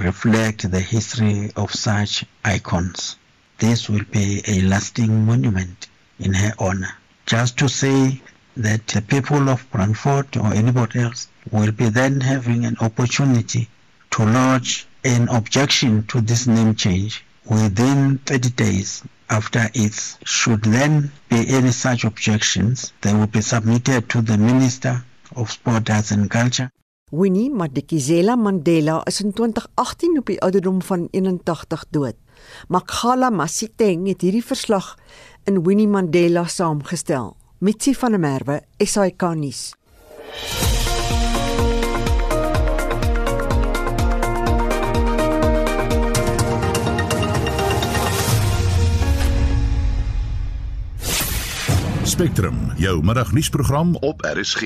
reflect 0.00 0.70
the 0.70 0.80
history 0.80 1.50
of 1.56 1.72
such 1.72 2.24
icons. 2.44 3.16
This 3.58 3.88
will 3.88 4.04
be 4.04 4.42
a 4.46 4.60
lasting 4.62 5.24
monument 5.24 5.88
in 6.18 6.34
her 6.34 6.52
honor. 6.58 6.94
Just 7.26 7.58
to 7.58 7.68
say 7.68 8.20
that 8.56 8.86
the 8.86 9.02
people 9.02 9.48
of 9.48 9.70
Brantford 9.70 10.36
or 10.36 10.52
anybody 10.52 11.00
else 11.00 11.28
will 11.50 11.72
be 11.72 11.88
then 11.88 12.20
having 12.20 12.64
an 12.64 12.76
opportunity 12.80 13.68
to 14.10 14.24
lodge 14.24 14.86
an 15.04 15.28
objection 15.28 16.06
to 16.06 16.20
this 16.20 16.46
name 16.46 16.74
change 16.74 17.24
within 17.44 18.18
30 18.18 18.50
days 18.50 19.02
after 19.30 19.68
it 19.74 20.16
should 20.24 20.62
then 20.62 21.12
be 21.28 21.48
any 21.48 21.70
such 21.70 22.04
objections 22.04 22.92
they 23.00 23.12
will 23.12 23.26
be 23.26 23.40
submitted 23.40 24.08
to 24.08 24.22
the 24.22 24.36
minister 24.36 25.04
of 25.36 25.50
sport 25.50 25.88
arts 25.90 26.10
and 26.10 26.30
culture 26.30 26.70
Winnie 27.10 27.48
Madikizela 27.48 28.36
Mandela 28.36 29.00
is 29.06 29.20
in 29.20 29.32
2018 29.32 30.18
op 30.18 30.26
die 30.26 30.40
ouderdom 30.40 30.82
van 30.82 31.08
81 31.10 31.84
dood. 31.90 32.16
Makgala 32.68 33.30
Masiteng 33.30 34.04
het 34.10 34.20
hierdie 34.20 34.44
verslag 34.44 34.92
in 35.48 35.62
Winnie 35.64 35.88
Mandela 35.88 36.44
saamgestel. 36.44 37.32
Mitsi 37.64 37.94
van 37.94 38.12
der 38.12 38.20
Merwe, 38.20 38.60
SAK 38.76 39.24
nuus. 39.40 39.72
Spectrum, 52.08 52.72
jou 52.76 53.04
middagnuusprogram 53.04 53.96
op 54.00 54.20
RSG. 54.20 54.60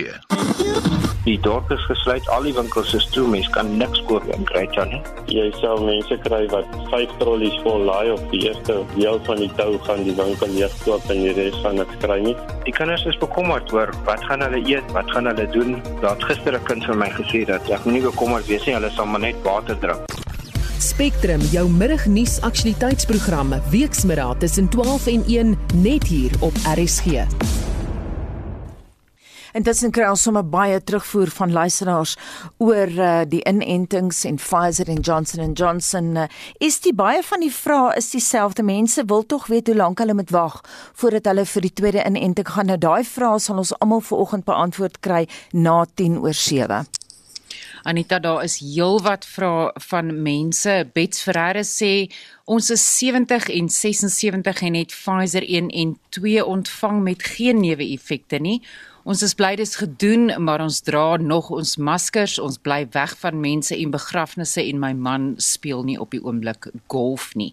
Die 1.25 1.41
dorp 1.41 1.71
is 1.71 1.83
gesluit, 1.91 2.29
al 2.29 2.47
die 2.47 2.53
winkels 2.55 2.95
is 2.95 3.09
toe, 3.11 3.25
mens 3.29 3.49
kan 3.51 3.77
niks 3.81 3.99
koop 4.07 4.29
en 4.31 4.47
kry 4.47 4.63
dan 4.77 4.93
nie. 4.95 5.01
Jy 5.27 5.49
sal 5.59 5.83
mense 5.83 6.19
kry 6.23 6.41
wat 6.55 6.71
5 6.93 7.17
trollies 7.19 7.59
vol 7.67 7.83
laai 7.89 8.13
op 8.15 8.23
die 8.31 8.45
eerste 8.47 8.79
deel 8.95 9.19
van 9.27 9.43
die 9.43 9.51
tou 9.59 9.75
gaan 9.89 10.07
die 10.07 10.15
winkel 10.23 10.55
leegkoop 10.55 11.11
en 11.11 11.27
die 11.27 11.35
res 11.41 11.59
van 11.67 11.81
niks 11.83 11.99
kry 12.07 12.21
nie. 12.29 12.39
Die 12.63 12.79
kinders 12.79 13.07
is 13.11 13.19
bekommerd 13.27 13.75
oor 13.75 13.91
wat 14.07 14.23
gaan 14.31 14.47
hulle 14.47 14.63
eet, 14.63 14.95
wat 14.95 15.11
gaan 15.11 15.27
hulle 15.33 15.51
doen. 15.51 15.81
Daar 15.99 16.15
het 16.15 16.31
gister 16.31 16.55
'n 16.55 16.67
kind 16.71 16.87
vir 16.87 16.97
my 16.97 17.11
gesê 17.11 17.43
dat 17.47 17.71
ek 17.71 17.85
moenie 17.85 18.07
bekommerd 18.07 18.47
wees 18.47 18.67
nie, 18.67 18.79
hulle 18.79 18.91
sal 18.95 19.07
maar 19.07 19.27
net 19.27 19.43
water 19.43 19.79
drink. 19.79 20.22
Spectrum, 20.83 21.41
jou 21.41 21.69
middagnuus 21.71 22.41
aktualiteitsprogram, 22.41 23.55
weksmiddag 23.71 24.37
tussen 24.39 24.69
12 24.69 25.07
en 25.07 25.25
1 25.27 25.59
net 25.75 26.05
hier 26.05 26.31
op 26.41 26.53
RSG. 26.75 27.23
Intussen 29.53 29.93
kry 29.93 30.09
ons 30.09 30.23
sommer 30.25 30.43
baie 30.43 30.81
terugvoer 30.83 31.31
van 31.37 31.53
luisteraars 31.53 32.17
oor 32.59 32.91
uh, 32.97 33.11
die 33.29 33.43
inentings 33.47 34.25
en 34.27 34.41
Pfizer 34.41 34.89
en 34.91 35.05
Johnson 35.05 35.53
& 35.53 35.61
Johnson. 35.61 36.17
Uh, 36.17 36.25
is 36.59 36.81
die 36.83 36.95
baie 36.97 37.23
van 37.23 37.45
die 37.45 37.53
vrae 37.53 37.93
is 38.01 38.11
dieselfde. 38.11 38.65
Mense 38.67 39.05
wil 39.07 39.23
tog 39.29 39.47
weet 39.53 39.71
hoe 39.71 39.77
lank 39.77 40.03
hulle 40.03 40.17
moet 40.19 40.33
wag 40.35 40.63
voordat 40.99 41.31
hulle 41.31 41.45
vir 41.53 41.69
die 41.69 41.75
tweede 41.83 42.03
inenting 42.09 42.49
gaan. 42.49 42.73
Nou 42.73 42.81
daai 42.81 43.05
vrae 43.07 43.39
sal 43.39 43.63
ons 43.63 43.75
almal 43.79 44.03
vanoggend 44.09 44.49
beantwoord 44.49 44.99
kry 45.05 45.23
na 45.53 45.85
10 45.95 46.19
oor 46.25 46.35
7. 46.35 46.83
Anita, 47.83 48.19
daar 48.23 48.45
is 48.45 48.61
heelwat 48.63 49.25
vrae 49.27 49.73
van 49.89 50.13
mense. 50.23 50.75
Bets 50.95 51.25
Ferreira 51.25 51.65
sê 51.67 52.07
ons 52.45 52.71
is 52.71 52.85
70 52.99 53.49
en 53.51 53.69
76 53.69 54.63
en 54.69 54.79
het 54.79 54.95
Pfizer 54.95 55.43
1 55.43 55.71
en 55.83 55.97
2 56.15 56.45
ontvang 56.47 57.03
met 57.03 57.23
geen 57.35 57.61
neeweffekte 57.61 58.39
nie. 58.39 58.61
Ons 59.03 59.25
is 59.27 59.35
bly 59.35 59.57
dis 59.59 59.75
gedoen, 59.81 60.31
maar 60.39 60.63
ons 60.63 60.79
dra 60.87 61.17
nog 61.19 61.49
ons 61.51 61.75
maskers. 61.77 62.37
Ons 62.39 62.61
bly 62.63 62.85
weg 62.95 63.17
van 63.19 63.41
mense 63.43 63.75
en 63.75 63.91
begrafnisse 63.91 64.63
en 64.63 64.79
my 64.79 64.93
man 64.95 65.33
speel 65.43 65.83
nie 65.83 65.99
op 65.99 66.15
die 66.15 66.23
oomblik 66.23 66.71
golf 66.87 67.33
nie. 67.35 67.51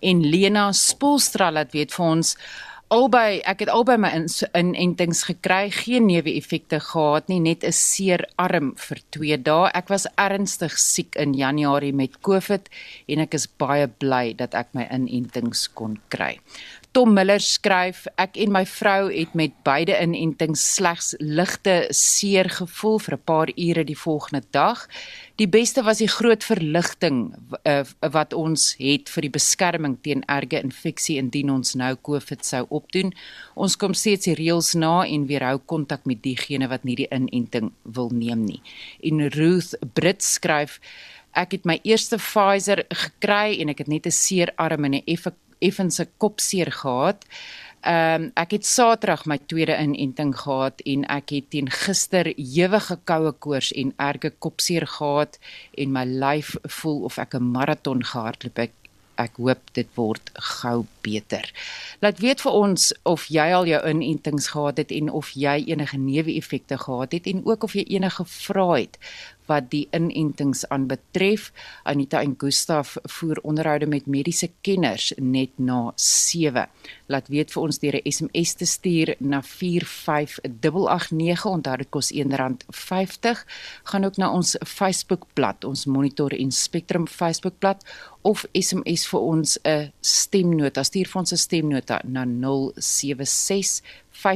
En 0.00 0.24
Lena 0.24 0.70
Spolstra 0.72 1.50
laat 1.52 1.76
weet 1.76 1.92
vir 1.92 2.06
ons 2.06 2.32
albei 2.92 3.40
ek 3.48 3.64
het 3.64 3.70
albei 3.72 3.96
my 3.98 4.10
inentings 4.54 5.22
in 5.24 5.28
gekry, 5.28 5.70
geen 5.74 6.06
neeweffekte 6.06 6.78
gehad 6.80 7.28
nie, 7.28 7.40
net 7.40 7.64
'n 7.64 7.72
seer 7.72 8.28
arm 8.36 8.74
vir 8.76 8.98
2 9.10 9.42
dae. 9.42 9.70
Ek 9.74 9.88
was 9.88 10.06
ernstig 10.16 10.78
siek 10.78 11.16
in 11.16 11.34
Januarie 11.34 11.92
met 11.92 12.20
COVID 12.20 12.68
en 13.08 13.18
ek 13.18 13.34
is 13.34 13.46
baie 13.46 13.88
bly 13.88 14.34
dat 14.36 14.54
ek 14.54 14.68
my 14.72 14.86
inentings 14.90 15.68
kon 15.74 15.98
kry. 16.08 16.38
Tom 16.92 17.12
Miller 17.12 17.40
skryf 17.40 18.06
ek 18.16 18.36
en 18.40 18.52
my 18.52 18.62
vrou 18.68 19.10
het 19.10 19.34
met 19.36 19.52
beide 19.66 19.96
inentings 20.00 20.62
slegs 20.76 21.14
ligte 21.20 21.86
seer 21.90 22.48
gevoel 22.48 22.98
vir 23.04 23.14
'n 23.16 23.24
paar 23.24 23.50
ure 23.56 23.84
die 23.84 23.98
volgende 23.98 24.42
dag. 24.50 24.88
Die 25.36 25.48
beste 25.48 25.82
was 25.82 25.98
die 25.98 26.08
groot 26.08 26.44
verligting 26.44 27.34
uh, 27.64 27.84
wat 28.00 28.32
ons 28.32 28.74
het 28.78 29.08
vir 29.08 29.22
die 29.22 29.30
beskerming 29.30 29.98
teen 30.02 30.22
erge 30.28 30.62
infeksie 30.62 31.18
indien 31.18 31.50
ons 31.50 31.74
nou 31.74 31.96
COVID 31.96 32.44
sou 32.44 32.66
opdoen. 32.68 33.12
Ons 33.54 33.76
kom 33.76 33.94
steeds 33.94 34.24
die 34.24 34.34
reëls 34.34 34.74
na 34.74 35.04
en 35.06 35.26
weerhou 35.26 35.58
kontak 35.58 36.06
met 36.06 36.22
diegene 36.22 36.68
wat 36.68 36.84
nie 36.84 36.96
die 36.96 37.10
inenting 37.10 37.72
wil 37.82 38.08
neem 38.08 38.44
nie. 38.44 38.62
En 39.02 39.28
Ruth 39.28 39.74
Brit 39.94 40.22
skryf 40.22 40.80
ek 41.36 41.52
het 41.52 41.66
my 41.68 41.80
eerste 41.84 42.16
Pfizer 42.16 42.86
gekry 42.88 43.60
en 43.60 43.68
ek 43.68 43.84
het 43.84 43.88
net 43.88 44.06
'n 44.06 44.10
seer 44.10 44.52
arm 44.56 44.84
en 44.84 44.94
'n 44.94 45.02
effe 45.06 45.32
effense 45.58 46.08
kopseer 46.16 46.72
gehad. 46.72 47.24
Ehm 47.86 48.22
um, 48.22 48.30
ek 48.34 48.56
het 48.56 48.66
Saterdag 48.66 49.26
my 49.30 49.36
tweede 49.46 49.76
inenting 49.78 50.32
gehad 50.34 50.80
en 50.90 51.04
ek 51.12 51.30
het 51.30 51.50
teen 51.54 51.68
gister 51.70 52.26
ewige 52.34 52.96
koue 53.04 53.30
koors 53.32 53.70
en 53.72 53.92
erge 53.96 54.32
kopseer 54.38 54.86
gehad 54.86 55.38
en 55.78 55.92
my 55.94 56.02
lyf 56.04 56.56
voel 56.80 57.04
of 57.04 57.18
ek 57.18 57.34
'n 57.38 57.52
maraton 57.52 58.02
gehardloop 58.02 58.56
het. 58.56 58.74
Ek 59.16 59.36
hoop 59.36 59.62
dit 59.72 59.88
word 59.94 60.30
gou 60.34 60.84
beter. 61.00 61.52
Laat 62.00 62.18
weet 62.18 62.40
vir 62.40 62.52
ons 62.52 62.92
of 63.02 63.26
jy 63.26 63.52
al 63.54 63.66
jou 63.66 63.80
inentings 63.88 64.48
gehad 64.48 64.76
het 64.76 64.90
en 64.90 65.10
of 65.10 65.30
jy 65.30 65.64
enige 65.66 65.96
neeweffekte 65.96 66.78
gehad 66.78 67.12
het 67.12 67.26
en 67.26 67.44
ook 67.44 67.62
of 67.62 67.72
jy 67.72 67.84
enige 67.88 68.24
vrae 68.24 68.80
het 68.80 68.98
wat 69.46 69.70
die 69.70 69.88
inentings 69.90 70.68
aanbetref. 70.68 71.52
Anita 71.84 72.22
en 72.22 72.34
Gustaf 72.38 72.96
voer 73.02 73.38
onderhoude 73.42 73.86
met 73.86 74.06
mediese 74.06 74.50
kenners 74.60 75.12
net 75.16 75.50
na 75.58 75.92
7. 75.96 76.68
Laat 77.06 77.28
weet 77.28 77.52
vir 77.52 77.62
ons 77.62 77.78
deur 77.78 77.96
'n 77.96 78.10
SMS 78.10 78.54
te 78.54 78.66
stuur 78.66 79.14
na 79.18 79.42
45889. 79.42 81.46
Onthou 81.46 81.76
dit 81.76 81.90
kos 81.90 82.12
R1.50. 82.12 83.46
Gaan 83.82 84.04
ook 84.04 84.16
na 84.16 84.32
ons 84.32 84.56
Facebookblad, 84.64 85.64
ons 85.64 85.86
Monitor 85.86 86.32
en 86.32 86.52
Spectrum 86.52 87.08
Facebookblad 87.08 87.84
of 88.22 88.46
SMS 88.52 89.06
vir 89.06 89.20
ons 89.20 89.58
'n 89.64 89.92
stemnota. 90.00 90.82
Stuur 90.82 91.06
vir 91.06 91.20
ons 91.20 91.32
'n 91.32 91.36
stemnota 91.36 92.00
na 92.04 92.24
076 92.74 93.82
5366961. 94.26 94.30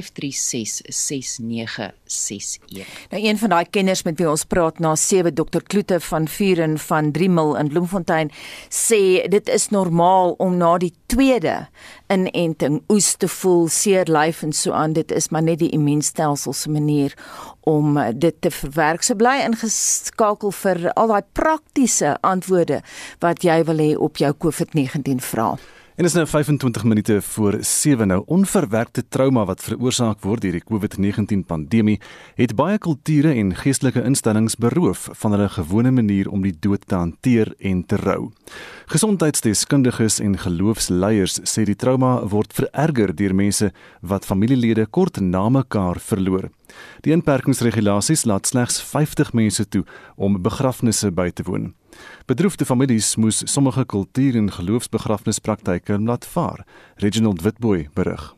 Nou 3.11 3.23
een 3.23 3.39
van 3.39 3.49
daai 3.49 3.67
kenners 3.71 4.03
met 4.03 4.19
wie 4.19 4.31
ons 4.31 4.45
praat 4.45 4.79
na 4.79 4.97
7 4.97 5.35
Dr 5.35 5.63
Kloete 5.67 6.01
van 6.01 6.29
Vuren 6.29 6.79
van 6.79 7.11
Driemil 7.13 7.57
in 7.57 7.69
Bloemfontein 7.69 8.31
sê 8.69 9.29
dit 9.29 9.49
is 9.49 9.69
normaal 9.69 10.35
om 10.39 10.57
na 10.57 10.79
die 10.79 10.95
tweede 11.07 11.69
inenting 12.11 12.83
oes 12.89 13.15
te 13.19 13.29
voel, 13.29 13.69
seer 13.69 14.05
lyf 14.11 14.43
en 14.43 14.53
so 14.53 14.73
aan. 14.73 14.93
Dit 14.93 15.13
is 15.13 15.29
maar 15.29 15.43
net 15.43 15.59
die 15.59 15.71
immuunstelsel 15.75 16.53
se 16.53 16.71
manier 16.71 17.15
om 17.61 17.99
dit 18.15 18.35
te 18.41 18.51
verwerk. 18.51 19.03
So 19.03 19.15
bly 19.15 19.41
ingeskakel 19.47 20.55
vir 20.63 20.93
al 20.95 21.07
daai 21.15 21.23
praktiese 21.33 22.17
antwoorde 22.27 22.81
wat 23.21 23.43
jy 23.47 23.65
wil 23.65 23.79
hê 23.83 23.97
op 23.99 24.17
jou 24.23 24.33
COVID-19 24.47 25.23
vrae. 25.25 25.80
En 26.01 26.07
is 26.07 26.13
nou 26.13 26.27
25 26.27 26.85
minute 26.85 27.23
voor 27.23 27.57
7 27.61 28.07
nou 28.07 28.23
onverwerkte 28.27 29.09
trauma 29.09 29.45
wat 29.45 29.61
veroorsaak 29.61 30.23
word 30.25 30.41
deur 30.41 30.55
die 30.57 30.63
COVID-19 30.65 31.43
pandemie 31.45 31.99
het 32.39 32.55
baie 32.57 32.79
kulture 32.81 33.35
en 33.37 33.51
geestelike 33.53 34.01
instellings 34.09 34.57
beroof 34.57 35.11
van 35.13 35.37
hulle 35.37 35.49
gewone 35.53 35.91
manier 35.93 36.31
om 36.33 36.41
die 36.41 36.55
dood 36.57 36.87
te 36.89 36.97
hanteer 36.97 37.53
en 37.59 37.83
te 37.85 37.99
rou. 38.01 38.31
Gesondheidsdeskundiges 38.89 40.23
en 40.25 40.39
geloofsleiers 40.41 41.37
sê 41.45 41.67
die 41.69 41.77
trauma 41.77 42.15
word 42.25 42.57
vererger 42.57 43.13
deur 43.17 43.37
mense 43.37 43.69
wat 44.01 44.25
familielede 44.25 44.87
kort 44.87 45.21
na 45.21 45.51
mekaar 45.53 46.01
verloor. 46.01 46.49
Die 47.05 47.13
inperkingsregulasies 47.13 48.25
laat 48.25 48.49
slegs 48.49 48.81
50 48.81 49.35
mense 49.37 49.69
toe 49.69 49.85
om 50.17 50.41
begrafnisse 50.41 51.13
by 51.13 51.29
te 51.29 51.45
woon. 51.45 51.75
Bedroefde 52.27 52.65
families 52.65 53.17
moes 53.17 53.43
sommige 53.45 53.85
kultuur- 53.85 54.37
en 54.37 54.53
geloofsbegrafnispraktyke 54.53 55.99
laat 55.99 56.27
vaar. 56.27 56.67
Reginald 56.97 57.43
Witboy 57.43 57.89
berig. 57.95 58.35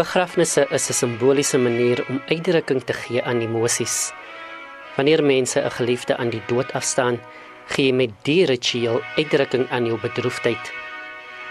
Begrafnisse 0.00 0.66
is 0.70 0.88
'n 0.88 0.92
simboliese 0.92 1.58
manier 1.58 2.04
om 2.08 2.22
uitdrukking 2.26 2.82
te 2.82 2.92
gee 2.92 3.22
aan 3.22 3.40
emosies. 3.40 4.12
Wanneer 4.96 5.24
mense 5.24 5.60
'n 5.60 5.70
geliefde 5.70 6.16
aan 6.16 6.30
die 6.30 6.42
dood 6.46 6.72
afstaan, 6.72 7.20
gee 7.66 7.86
jy 7.86 7.92
met 7.92 8.10
die 8.22 8.46
ritueel 8.46 9.02
uitdrukking 9.16 9.68
aan 9.70 9.86
jou 9.86 10.00
bedroefdheid. 10.00 10.89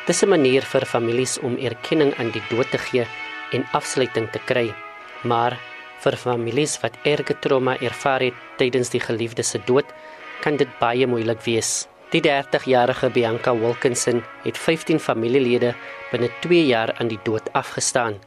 Dis 0.10 0.24
'n 0.26 0.30
manier 0.30 0.66
vir 0.66 0.86
families 0.90 1.38
om 1.46 1.58
erkenning 1.62 2.16
aan 2.18 2.32
die 2.34 2.42
dood 2.50 2.70
te 2.72 2.80
gee 2.82 3.06
en 3.54 3.66
afsluiting 3.78 4.28
te 4.34 4.40
kry. 4.50 4.74
Maar 5.22 5.54
vir 6.04 6.16
families 6.18 6.80
wat 6.82 6.98
erge 7.04 7.36
trauma 7.40 7.76
ervaar 7.78 8.22
het 8.26 8.34
tydens 8.58 8.90
die 8.90 9.00
geliefde 9.00 9.44
se 9.44 9.60
dood, 9.68 9.86
kan 10.42 10.58
dit 10.58 10.72
baie 10.80 11.08
moeilik 11.08 11.42
wees. 11.46 11.88
Die 12.10 12.22
30-jarige 12.22 13.10
Bianca 13.10 13.54
Wilkinson 13.54 14.24
het 14.44 14.58
15 14.58 15.00
familielede 15.00 15.76
binne 16.12 16.30
2 16.42 16.66
jaar 16.66 16.94
aan 16.98 17.08
die 17.08 17.20
dood 17.24 17.54
afgestaan. 17.54 18.18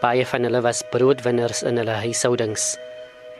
Baie 0.00 0.26
van 0.26 0.42
hulle 0.42 0.60
was 0.60 0.82
broodwinners 0.90 1.62
in 1.62 1.76
hulle 1.76 1.94
huishoudings. 2.02 2.76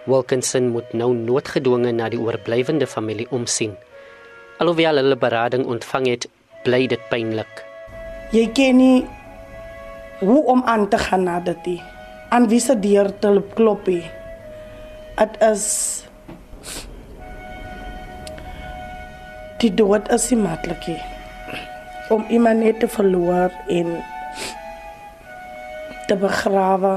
Wilkinson 0.06 0.68
moet 0.68 0.92
nou 0.92 1.10
noodgedwonge 1.14 1.92
na 1.92 2.08
die 2.08 2.20
oorblywende 2.20 2.86
familie 2.86 3.26
omsien. 3.30 3.74
Alhoewel 4.58 4.96
hulle 4.96 5.16
berading 5.16 5.66
ontvang 5.66 6.06
het, 6.06 6.28
bly 6.64 6.86
dit 6.90 7.00
pynlik. 7.10 7.62
Jy 8.34 8.48
ken 8.56 8.80
nie 8.80 9.04
hoe 10.24 10.40
om 10.50 10.62
aan 10.66 10.88
te 10.88 10.98
gaan 10.98 11.26
na 11.28 11.38
dit 11.44 11.66
nie. 11.68 11.80
Aan 12.32 12.48
wie 12.48 12.60
se 12.60 12.76
deur 12.80 13.10
te 13.20 13.30
klop 13.54 13.86
nie. 13.86 14.04
Dit 15.18 15.36
is 15.44 15.66
die 19.62 19.72
dood 19.72 20.08
is 20.12 20.30
nie 20.32 20.40
maklik 20.42 20.88
nie. 20.88 21.02
Om 22.12 22.24
iemand 22.28 22.64
net 22.64 22.80
te 22.80 22.88
verloor 22.88 23.52
en 23.72 23.94
te 26.08 26.16
begrawe 26.20 26.96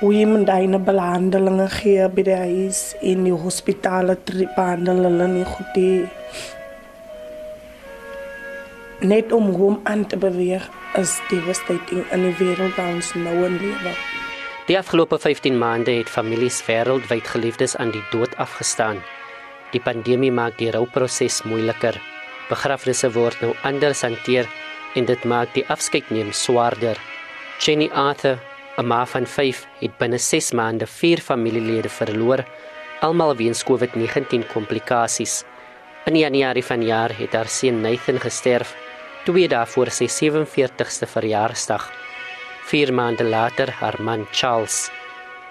hoe 0.00 0.12
iemand 0.14 0.46
daai 0.46 0.78
behandelinge 0.78 1.66
gee 1.74 2.06
by 2.14 2.22
die 2.26 2.38
huis 2.38 2.80
in 3.02 3.24
die 3.26 3.34
hospitale 3.34 4.14
behandel 4.26 5.04
hulle 5.06 5.26
nie 5.30 5.46
goed 5.46 5.70
die 5.74 6.06
net 9.00 9.32
om 9.32 9.52
hom 9.54 9.80
aan 9.86 10.06
te 10.06 10.16
beweeg 10.16 10.64
is 10.98 11.20
devastating 11.30 12.02
in 12.10 12.24
die 12.26 12.34
wêreld 12.40 12.74
waar 12.74 12.96
ons 12.96 13.12
nou 13.14 13.34
in 13.46 13.58
lewe. 13.62 13.92
Die 14.66 14.78
afgelope 14.78 15.18
15 15.22 15.58
maande 15.58 15.94
het 16.00 16.10
families 16.10 16.58
wêreldwyd 16.66 17.26
geliefdes 17.30 17.76
aan 17.76 17.92
die 17.94 18.02
dood 18.10 18.34
afgestaan. 18.36 18.98
Die 19.70 19.80
pandemie 19.80 20.32
maak 20.32 20.58
die 20.58 20.70
rouproses 20.74 21.42
moeiliker. 21.46 21.94
Begrafnisse 22.48 23.12
word 23.14 23.38
nou 23.44 23.52
anders 23.62 24.02
hanteer 24.02 24.48
en 24.96 25.06
dit 25.06 25.24
maak 25.24 25.54
die 25.54 25.64
afskeidneem 25.70 26.32
swaarder. 26.32 26.98
Jenny 27.60 27.88
Arthur 27.92 28.38
'n 28.78 28.86
ma 28.86 29.04
van 29.06 29.26
5 29.26 29.66
het 29.80 29.98
binne 29.98 30.18
6 30.18 30.52
maande 30.52 30.86
4 30.86 31.18
familielede 31.18 31.88
verloor, 31.88 32.44
almal 33.00 33.36
weens 33.36 33.64
COVID-19 33.64 34.46
komplikasies. 34.52 35.44
In 36.04 36.16
Januarie 36.16 36.64
vanjaar 36.64 37.12
het 37.18 37.32
haar 37.32 37.48
seun 37.48 37.80
Nathan 37.80 38.20
gesterf, 38.20 38.74
twee 39.28 39.48
dae 39.48 39.66
voor 39.68 39.90
sy 39.92 40.06
47ste 40.08 41.04
verjaarsdag. 41.10 41.82
4 42.70 42.92
maande 42.96 43.26
later 43.28 43.68
haar 43.80 43.98
man 44.00 44.24
Charles. 44.32 44.86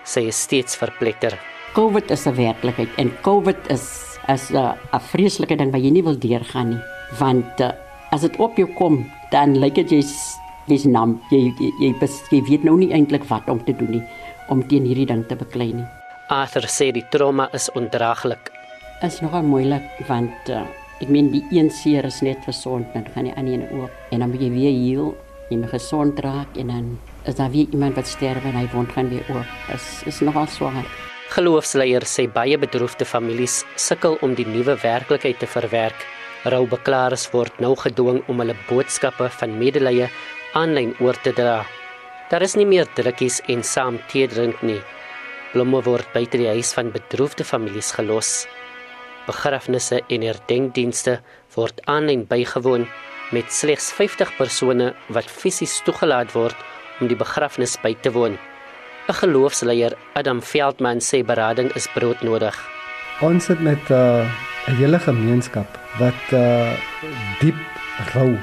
Sy 0.01 0.23
is 0.31 0.39
steeds 0.47 0.77
verpletter. 0.79 1.35
COVID 1.75 2.09
is 2.11 2.25
'n 2.25 2.33
werklikheid 2.33 2.89
en 2.97 3.11
COVID 3.21 3.69
is 3.69 4.17
as 4.27 4.49
'n 4.51 4.99
vreeslike 5.11 5.55
ding 5.55 5.71
wat 5.71 5.81
jy 5.81 5.91
nie 5.91 6.03
wil 6.03 6.17
deurgaan 6.17 6.69
nie, 6.69 6.83
want 7.19 7.61
uh, 7.61 7.71
as 8.11 8.21
dit 8.21 8.35
op 8.39 8.57
jou 8.57 8.67
kom, 8.77 9.05
dan 9.31 9.59
lyk 9.59 9.75
dit 9.75 9.91
jy's 9.91 10.37
dis 10.67 10.85
naam 10.85 11.21
jy 11.29 11.53
jy, 11.59 11.71
jy, 11.79 11.93
jy 12.31 12.41
weet 12.49 12.63
nou 12.63 12.77
nie 12.77 12.91
eintlik 12.91 13.29
wat 13.29 13.47
om 13.49 13.63
te 13.63 13.73
doen 13.73 13.91
nie 13.91 14.03
om 14.49 14.67
teen 14.67 14.85
hierdie 14.85 15.05
ding 15.05 15.27
te 15.27 15.35
beklei 15.35 15.73
nie. 15.73 15.87
Arthur 16.29 16.67
sê 16.67 16.91
die 16.91 17.05
trauma 17.11 17.49
is 17.53 17.69
ondraaglik. 17.75 18.49
Is 19.03 19.21
nogal 19.21 19.43
moeilik 19.43 19.85
want 20.07 20.49
uh, 20.49 20.65
ek 21.01 21.09
meen 21.13 21.31
die 21.31 21.43
een 21.53 21.69
seer 21.69 22.05
is 22.05 22.21
net 22.25 22.43
gesond 22.45 22.93
en 22.97 23.05
gaan 23.13 23.29
die 23.29 23.35
ander 23.37 23.53
een 23.53 23.81
oop 23.81 24.11
en 24.11 24.19
dan 24.19 24.29
moet 24.31 24.41
jy 24.41 24.51
weer 24.51 24.73
heel 24.73 25.15
jy 25.49 25.59
moet 25.61 25.71
gesond 25.71 26.19
raak 26.19 26.57
en 26.59 26.71
dan 26.73 26.87
is 27.27 27.35
daar 27.35 27.51
weer 27.51 27.67
iemand 27.71 27.95
wat 27.95 28.07
sterf 28.07 28.43
en 28.45 28.55
hy 28.55 28.65
wond 28.71 28.91
gaan 28.91 29.09
weer 29.09 29.25
oop. 29.31 29.47
Is 29.73 30.03
is 30.07 30.19
nogal 30.23 30.47
swaar. 30.51 30.85
Geloofsleiers 31.31 32.13
sê 32.19 32.27
baie 32.31 32.57
bedroefde 32.57 33.05
families 33.05 33.63
sukkel 33.75 34.17
om 34.23 34.35
die 34.35 34.47
nuwe 34.47 34.77
werklikheid 34.83 35.39
te 35.39 35.47
verwerk. 35.47 36.05
Roubeklaars 36.47 37.27
word 37.33 37.59
nou 37.59 37.73
gedwing 37.75 38.21
om 38.31 38.39
hulle 38.39 38.55
boodskappe 38.69 39.27
van 39.39 39.57
medelee 39.59 40.07
aanlyn 40.55 40.93
oor 41.03 41.19
te 41.23 41.33
dra. 41.35 41.65
Daar 42.31 42.43
is 42.43 42.55
nie 42.55 42.67
meer 42.67 42.87
drukkies 42.95 43.41
en 43.51 43.63
saam 43.63 43.99
tee 44.11 44.27
drink 44.27 44.63
nie. 44.63 44.79
Blomme 45.51 45.81
word 45.83 46.07
buite 46.13 46.39
die 46.39 46.47
huis 46.51 46.73
van 46.75 46.91
bedroefde 46.95 47.43
families 47.47 47.91
gelos. 47.95 48.47
Begrafnisse 49.27 50.01
en 50.07 50.23
herdenkdienste 50.23 51.19
word 51.55 51.81
aanlyn 51.85 52.25
bygewoon 52.29 52.87
met 53.35 53.51
slegs 53.51 53.91
50 53.91 54.31
persone 54.37 54.93
wat 55.11 55.27
fisies 55.27 55.81
toegelaat 55.83 56.31
word 56.31 56.55
om 57.01 57.09
die 57.11 57.19
begrafnis 57.19 57.75
by 57.83 57.93
te 58.01 58.11
woon. 58.15 58.37
'n 59.07 59.13
Geloofsleier, 59.13 59.93
Adam 60.19 60.41
Veldman, 60.41 60.99
sê 60.99 61.23
berading 61.23 61.69
is 61.75 61.87
broodnodig. 61.95 62.55
Ons 63.21 63.47
het 63.47 63.59
met 63.59 63.83
uh, 63.89 64.23
'n 64.67 64.71
uh, 64.71 64.77
hele 64.79 64.99
gemeenskap 64.99 65.67
wat 65.99 66.23
uh, 66.33 66.73
diep 67.39 67.59
rou 68.13 68.37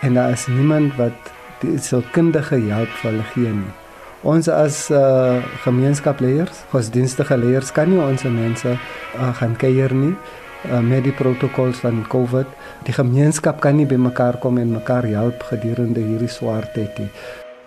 en 0.00 0.14
daar 0.14 0.30
is 0.30 0.46
niemand 0.46 0.96
wat 0.96 1.32
die 1.60 1.78
sielkundige 1.78 2.54
hulp 2.54 2.92
vir 3.00 3.10
hulle 3.10 3.26
gee 3.32 3.52
nie. 3.52 3.83
Ons 4.24 4.48
as 4.48 4.86
uh, 4.88 5.44
gemeenskapleiers, 5.66 6.62
godsdienstige 6.72 7.36
leiers 7.36 7.68
kan 7.76 7.90
nie 7.92 8.00
ons 8.00 8.22
mense 8.24 8.70
uh, 8.72 9.32
gaan 9.36 9.52
kuier 9.60 9.92
nie 9.92 10.14
uh, 10.14 10.78
met 10.80 11.02
die 11.04 11.12
protokolle 11.12 11.76
van 11.76 11.98
COVID. 12.08 12.48
Die 12.86 12.94
gemeenskap 12.96 13.58
kan 13.60 13.76
nie 13.76 13.84
bymekaar 13.84 14.38
kom 14.40 14.56
en 14.62 14.72
mekaar 14.72 15.04
help 15.12 15.44
gedurende 15.50 16.00
hierdie 16.00 16.30
swaar 16.32 16.64
tyd 16.72 16.96
nie. 17.02 17.10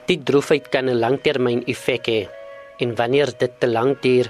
Die 0.09 0.17
droefheid 0.17 0.71
kan 0.73 0.89
'n 0.89 0.97
langtermyn 0.97 1.61
effek 1.67 2.09
hê 2.09 2.21
en 2.81 2.95
wanneer 2.95 3.29
dit 3.37 3.53
te 3.59 3.67
lank 3.67 4.01
duur, 4.01 4.25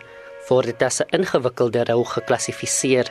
word 0.50 0.66
dit 0.66 0.84
as 0.84 1.00
'n 1.00 1.08
ingewikkelde 1.22 1.86
rou 1.88 2.04
geklassifiseer. 2.04 3.08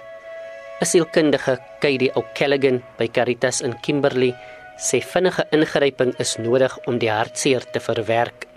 'n 0.80 0.84
Sielkundige, 0.84 1.56
Katie 1.80 2.12
O'Callaghan 2.14 2.82
by 2.98 3.08
Caritas 3.08 3.62
in 3.62 3.80
Kimberley, 3.80 4.34
sê 4.76 5.00
vinnige 5.00 5.46
ingryping 5.52 6.12
is 6.18 6.36
nodig 6.36 6.76
om 6.86 6.98
die 6.98 7.10
hartseer 7.10 7.64
te 7.72 7.80
verwerk. 7.80 8.55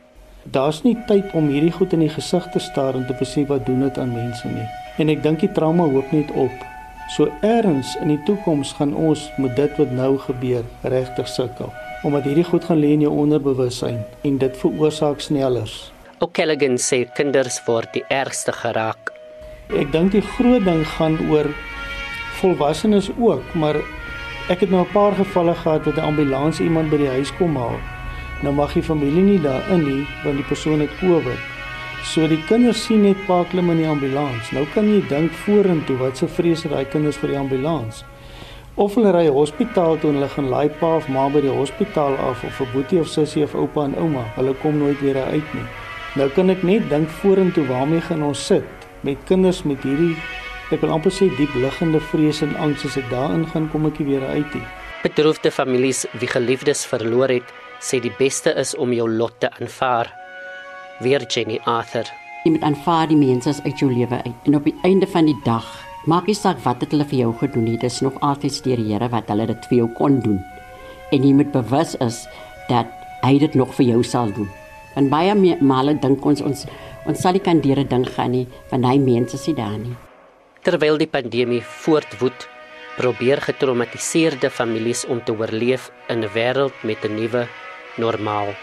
Daar's 0.51 0.81
nie 0.81 0.95
tyd 1.05 1.33
om 1.37 1.49
hierdie 1.51 1.73
goed 1.73 1.93
in 1.93 2.01
die 2.01 2.09
gesig 2.09 2.45
te 2.53 2.59
staar 2.59 2.95
en 2.97 3.05
te 3.05 3.13
besef 3.19 3.47
wat 3.51 3.65
doen 3.67 3.83
dit 3.85 3.97
aan 4.01 4.13
mense 4.13 4.47
nie. 4.49 4.65
En 4.97 5.11
ek 5.13 5.21
dink 5.23 5.43
die 5.43 5.51
trauma 5.53 5.85
hoop 5.91 6.09
net 6.15 6.31
op. 6.33 6.63
So 7.13 7.29
erns 7.45 7.91
in 8.01 8.13
die 8.13 8.21
toekoms 8.25 8.71
gaan 8.77 8.95
ons 8.97 9.27
met 9.37 9.55
dit 9.57 9.77
wat 9.77 9.93
nou 9.93 10.15
gebeur 10.25 10.65
regtig 10.93 11.29
sukkel, 11.29 11.69
omdat 12.07 12.25
hierdie 12.29 12.47
goed 12.47 12.65
gaan 12.65 12.81
lê 12.81 12.95
in 12.97 13.05
jou 13.05 13.13
onderbewussyn 13.25 14.01
en 14.25 14.41
dit 14.41 14.57
veroorsaak 14.63 15.21
snellers. 15.21 15.77
O'Callaghan 16.19 16.77
sê 16.81 17.03
kinders 17.17 17.61
word 17.67 17.93
die 17.93 18.05
ergste 18.09 18.53
geraak. 18.53 19.13
Ek 19.69 19.93
dink 19.93 20.13
die 20.17 20.25
groot 20.35 20.65
ding 20.65 20.81
gaan 20.97 21.17
oor 21.29 21.49
volwassenes 22.41 23.09
ook, 23.17 23.45
maar 23.53 23.77
Ek 24.49 24.63
het 24.65 24.71
nou 24.73 24.81
'n 24.81 24.91
paar 24.91 25.13
gevalle 25.13 25.53
gehad 25.53 25.83
dat 25.83 25.95
'n 25.95 26.09
ambulans 26.09 26.59
iemand 26.59 26.89
by 26.89 26.97
die 26.97 27.07
huis 27.07 27.35
kom 27.37 27.55
haal. 27.55 27.77
Nou 28.43 28.53
mag 28.55 28.73
die 28.73 28.83
familie 28.83 29.23
nie 29.23 29.39
daarin 29.43 29.83
nie 29.83 30.03
want 30.23 30.39
die 30.39 30.47
persoon 30.47 30.79
het 30.79 30.93
COVID. 30.99 31.39
So 32.07 32.27
die 32.31 32.39
kinders 32.47 32.85
sien 32.85 33.03
net 33.03 33.19
pa 33.27 33.41
klim 33.51 33.69
in 33.73 33.81
die 33.81 33.87
ambulans. 33.89 34.51
Nou 34.55 34.65
kan 34.73 34.87
jy 34.87 35.01
dink 35.09 35.35
vorentoe 35.43 35.97
wat 35.99 36.17
se 36.17 36.27
vrees 36.27 36.63
het 36.63 36.71
daai 36.71 36.87
kinders 36.87 37.19
vir 37.19 37.33
die 37.33 37.39
ambulans. 37.39 38.03
Of 38.79 38.95
hulle 38.95 39.11
ry 39.11 39.25
hospitaal 39.27 39.99
toe 39.99 40.13
en 40.13 40.21
hulle 40.21 40.31
gaan 40.31 40.49
laai 40.49 40.69
pa 40.79 40.95
of 41.01 41.09
ma 41.11 41.27
by 41.29 41.43
die 41.43 41.51
hospitaal 41.51 42.15
af 42.29 42.43
of 42.47 42.61
'n 42.61 42.71
boetie 42.73 42.99
of 42.99 43.07
sussie 43.07 43.43
of 43.43 43.55
oupa 43.55 43.85
en 43.85 43.95
ouma. 43.95 44.23
Hulle 44.35 44.53
kom 44.61 44.77
nooit 44.77 45.01
weer 45.01 45.23
uit 45.23 45.53
nie. 45.53 45.67
Nou 46.15 46.29
kan 46.29 46.49
ek 46.49 46.63
net 46.63 46.89
dink 46.89 47.09
vorentoe 47.09 47.67
waarmee 47.67 48.01
gaan 48.01 48.23
ons 48.23 48.45
sit 48.45 48.87
met 49.03 49.17
kinders 49.25 49.63
met 49.63 49.83
hierdie 49.83 50.15
Ek 50.69 50.83
wil 50.85 50.91
amper 50.93 51.09
sê 51.09 51.25
diep 51.33 51.49
liggende 51.57 51.97
vrees 52.11 52.43
en 52.45 52.51
angs 52.61 52.83
as 52.85 52.93
ek 52.99 53.07
daarin 53.09 53.47
gaan 53.49 53.63
kom 53.73 53.87
ek 53.89 53.97
weer 54.05 54.21
uit. 54.21 54.51
Die. 54.53 54.61
Bedroefde 55.01 55.49
families 55.49 56.03
wie 56.21 56.29
geliefdes 56.29 56.83
verloor 56.85 57.33
het, 57.33 57.53
sê 57.79 57.99
die 58.03 58.13
beste 58.19 58.53
is 58.59 58.75
om 58.75 58.93
jou 58.93 59.07
lot 59.09 59.39
te 59.39 59.49
aanvaar. 59.59 60.11
Weer 60.99 61.23
Jenny 61.27 61.59
Arthur. 61.65 62.07
Jy 62.43 62.51
moet 62.55 62.63
aanvaar 62.63 63.07
die 63.07 63.19
mense 63.19 63.55
uit 63.63 63.79
jou 63.79 63.89
lewe 63.91 64.21
uit 64.23 64.47
en 64.47 64.55
op 64.55 64.67
die 64.67 64.75
einde 64.87 65.07
van 65.07 65.27
die 65.27 65.37
dag 65.45 65.67
maak 66.07 66.27
nie 66.27 66.35
saak 66.35 66.59
wat 66.63 66.81
het 66.83 66.93
hulle 66.95 67.07
vir 67.07 67.19
jou 67.19 67.33
gedoen 67.41 67.65
nie, 67.67 67.77
dis 67.77 67.99
nog 68.01 68.15
altyd 68.25 68.61
deur 68.63 68.79
die 68.79 68.93
Here 68.93 69.09
wat 69.11 69.27
hulle 69.31 69.47
dit 69.49 69.65
vir 69.69 69.77
jou 69.81 69.87
kon 69.97 70.19
doen. 70.23 70.39
En 71.11 71.23
jy 71.23 71.33
moet 71.35 71.51
bewus 71.51 71.95
is 72.03 72.23
dat 72.69 72.87
hy 73.23 73.37
dit 73.39 73.55
nog 73.55 73.73
vir 73.75 73.91
jou 73.93 74.03
sal 74.03 74.31
doen. 74.35 74.49
En 74.95 75.09
baie 75.11 75.35
male 75.61 75.95
dink 75.99 76.25
ons 76.25 76.41
ons 76.41 76.65
ons 77.07 77.19
sal 77.19 77.33
nie 77.33 77.43
kan 77.43 77.61
deur 77.61 77.79
'n 77.79 77.87
ding 77.87 78.05
gaan 78.05 78.31
nie, 78.31 78.47
want 78.71 78.85
hy 78.85 78.97
mense 78.97 79.33
is 79.35 79.47
nie 79.47 79.55
daar 79.55 79.77
nie. 79.77 79.95
Terwyl 80.63 80.97
die 80.97 81.07
pandemie 81.07 81.61
voortwoed, 81.61 82.47
probeer 82.97 83.41
getraumatiseerde 83.41 84.49
families 84.49 85.05
om 85.05 85.23
te 85.23 85.31
oorleef 85.31 85.91
in 86.09 86.23
'n 86.23 86.29
wêreld 86.33 86.73
met 86.83 87.03
'n 87.05 87.15
nuwe 87.15 87.47
normaal. 87.97 88.55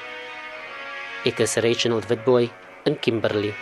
Ek 1.25 1.41
is 1.41 1.57
Reginald 1.57 2.07
Witboy 2.07 2.51
in 2.87 2.97
Kimberley. 2.97 3.55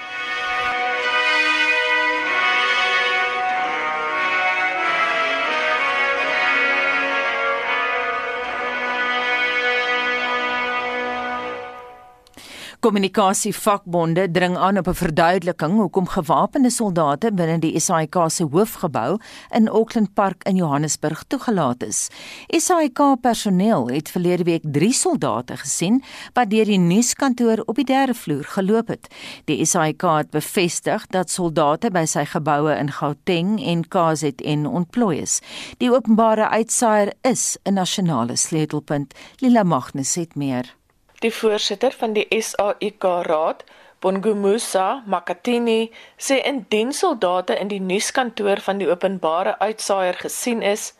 Kommunikasievakbonde 12.84 14.30
dring 14.30 14.56
aan 14.56 14.78
op 14.78 14.86
'n 14.86 14.94
verduideliking 14.94 15.72
hoekom 15.72 16.08
gewapende 16.08 16.70
soldate 16.70 17.32
binne 17.32 17.58
die 17.58 17.80
SAIK 17.80 18.16
se 18.26 18.44
hoofgebou 18.44 19.18
in 19.50 19.68
Auckland 19.68 20.14
Park 20.14 20.44
in 20.44 20.56
Johannesburg 20.56 21.24
toegelaat 21.26 21.82
is. 21.82 22.08
SAIK 22.48 23.20
personeel 23.20 23.88
het 23.88 24.10
verlede 24.10 24.42
week 24.42 24.62
3 24.62 24.92
soldate 24.92 25.56
gesien 25.56 26.02
wat 26.32 26.50
deur 26.50 26.64
die 26.64 26.78
nuuskantoor 26.78 27.62
op 27.66 27.74
die 27.74 27.84
derde 27.84 28.14
vloer 28.14 28.44
geloop 28.44 28.88
het. 28.88 29.08
Die 29.44 29.64
SAIK 29.64 30.02
het 30.02 30.30
bevestig 30.30 31.06
dat 31.06 31.30
soldate 31.30 31.90
by 31.90 32.04
sy 32.04 32.24
geboue 32.24 32.76
in 32.76 32.90
Gauteng 32.90 33.66
en 33.66 33.88
KZN 33.88 34.66
ontplooi 34.66 35.20
is. 35.20 35.40
Die 35.76 35.92
openbare 35.92 36.48
uitsaaier 36.48 37.12
is 37.20 37.56
'n 37.62 37.72
nasionale 37.72 38.36
sleutelpunt. 38.36 39.14
Lila 39.38 39.62
Magnus 39.62 40.14
het 40.14 40.34
meer. 40.34 40.74
Die 41.24 41.32
voorsitter 41.32 41.94
van 41.96 42.12
die 42.12 42.26
SAIK 42.28 43.04
Raad, 43.24 43.62
Bongumusa 44.04 45.02
Makatini, 45.08 45.88
sê 46.20 46.36
indien 46.44 46.90
soldate 46.92 47.56
in 47.56 47.70
die 47.70 47.80
nuuskantoor 47.80 48.60
van 48.66 48.82
die 48.82 48.90
openbare 48.90 49.54
uitsaaier 49.62 50.18
gesien 50.20 50.60
is, 50.60 50.90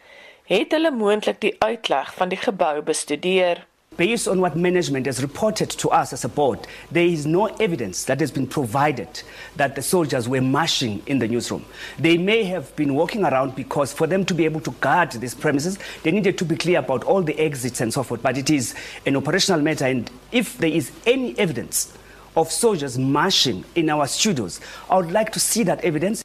het 0.48 0.72
hulle 0.72 0.94
moontlik 0.96 1.42
die 1.44 1.52
uitleg 1.60 2.14
van 2.16 2.32
die 2.32 2.40
gebou 2.40 2.80
bestudeer. 2.88 3.66
Based 3.96 4.26
on 4.26 4.40
what 4.40 4.57
management 4.57 5.07
has 5.07 5.22
reported 5.22 5.70
to 5.70 5.88
us 5.90 6.12
as 6.12 6.24
a 6.24 6.28
board, 6.28 6.66
there 6.90 7.07
is 7.07 7.26
no 7.26 7.46
evidence 7.46 8.04
that 8.07 8.18
has 8.18 8.33
been 8.33 8.46
provided 8.46 9.22
that 9.54 9.76
the 9.76 9.83
soldiers 9.83 10.28
were 10.28 10.40
marching 10.40 11.00
in 11.07 11.20
the 11.20 11.28
newsroom. 11.28 11.64
They 11.96 12.18
may 12.18 12.42
have 12.44 12.74
been 12.74 12.94
walking 12.94 13.24
around 13.24 13.54
because 13.54 13.92
for 13.92 14.09
them 14.09 14.24
to 14.24 14.35
be 14.35 14.46
able 14.46 14.61
to 14.62 14.72
guard 14.72 15.12
these 15.12 15.35
premises, 15.35 15.78
they 16.02 16.11
needed 16.11 16.38
to 16.38 16.44
be 16.44 16.57
clear 16.57 16.80
about 16.80 17.04
all 17.04 17.22
the 17.22 17.38
exits 17.38 17.80
and 17.80 17.92
so 17.92 18.02
forth. 18.02 18.20
But 18.20 18.37
it 18.37 18.50
is 18.50 18.74
an 19.07 19.14
operational 19.14 19.61
matter, 19.61 19.87
and 19.87 20.11
if 20.33 20.59
there 20.59 20.72
is 20.72 20.90
any 21.07 21.38
evidence 21.38 21.96
of 22.37 22.50
soldiers 22.50 22.98
marching 22.98 23.64
in 23.76 23.88
our 23.90 24.09
studios, 24.09 24.61
I 24.90 24.96
would 24.96 25.12
like 25.12 25.30
to 25.33 25.40
see 25.40 25.62
that 25.64 25.85
evidence. 25.85 26.24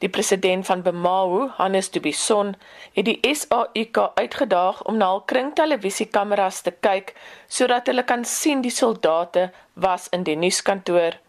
Die 0.00 0.08
president 0.08 0.66
van 0.66 0.82
Bemawu, 0.82 1.48
Hannes 1.58 1.90
Dubison, 1.90 2.54
het 2.92 3.04
die 3.04 3.18
SAIK 3.34 3.98
uitgedaag 4.14 4.82
om 4.88 4.96
na 4.96 5.10
hul 5.10 5.20
kringtelevisiekameras 5.28 6.62
te 6.64 6.72
kyk 6.86 7.12
sodat 7.52 7.90
hulle 7.92 8.06
kan 8.08 8.24
sien 8.24 8.64
die 8.64 8.72
soldate 8.72 9.50
was 9.74 10.08
in 10.16 10.24
die 10.24 10.38
nuuskantoor. 10.40 11.20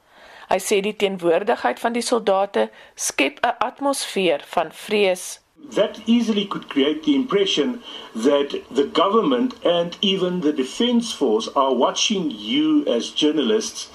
Hy 0.48 0.60
sê 0.64 0.80
die 0.88 0.96
teenwoordigheid 1.04 1.84
van 1.84 2.00
die 2.00 2.06
soldate 2.14 2.70
skep 2.96 3.44
'n 3.44 3.60
atmosfeer 3.68 4.48
van 4.56 4.72
vrees. 4.72 5.28
That 5.76 6.00
easily 6.06 6.48
could 6.48 6.68
create 6.72 7.04
the 7.04 7.16
impression 7.16 7.84
that 8.16 8.56
the 8.72 8.90
government 8.94 9.54
and 9.66 9.98
even 10.00 10.42
the 10.42 10.54
defense 10.54 11.12
force 11.12 11.52
are 11.56 11.76
watching 11.76 12.32
you 12.32 12.86
as 12.88 13.12
journalists. 13.12 13.90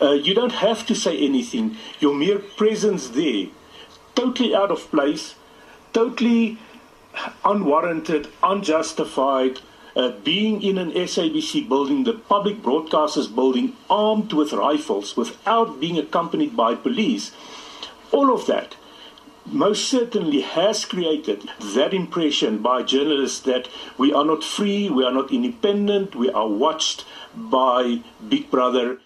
Uh, 0.00 0.12
you 0.12 0.34
don't 0.34 0.62
have 0.62 0.86
to 0.86 0.94
say 0.94 1.18
anything. 1.18 1.76
Your 1.98 2.14
mere 2.14 2.38
presence 2.38 3.10
there 3.10 3.50
totally 4.20 4.54
out 4.54 4.70
of 4.70 4.90
place, 4.90 5.34
totally 5.92 6.58
unwarranted, 7.44 8.28
unjustified. 8.42 9.60
Uh, 9.96 10.10
being 10.22 10.62
in 10.62 10.78
an 10.78 10.92
SABC 10.92 11.68
building, 11.68 12.04
the 12.04 12.12
public 12.12 12.62
broadcasters 12.62 13.34
building, 13.34 13.76
armed 13.88 14.32
with 14.32 14.52
rifles 14.52 15.16
without 15.16 15.80
being 15.80 15.98
accompanied 15.98 16.56
by 16.56 16.74
police, 16.76 17.32
all 18.12 18.32
of 18.32 18.46
that 18.46 18.76
most 19.46 19.88
certainly 19.88 20.42
has 20.42 20.84
created 20.84 21.50
that 21.74 21.92
impression 21.92 22.58
by 22.58 22.82
journalists 22.82 23.40
that 23.40 23.68
we 23.98 24.12
are 24.12 24.24
not 24.24 24.44
free, 24.44 24.88
we 24.88 25.04
are 25.04 25.12
not 25.12 25.32
independent, 25.32 26.14
we 26.14 26.30
are 26.30 26.48
watched 26.48 27.04
by 27.34 28.00
Big 28.28 28.48
Brother. 28.50 29.00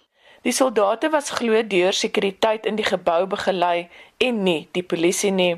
Die 0.45 0.53
soldate 0.53 1.09
was 1.09 1.31
glo 1.33 1.57
deur 1.65 1.93
sekuriteit 1.97 2.67
in 2.69 2.75
die 2.77 2.85
gebou 2.85 3.23
begelei 3.25 3.87
en 4.21 4.43
nie 4.45 4.67
die 4.77 4.83
polisie 4.85 5.31
nie. 5.33 5.55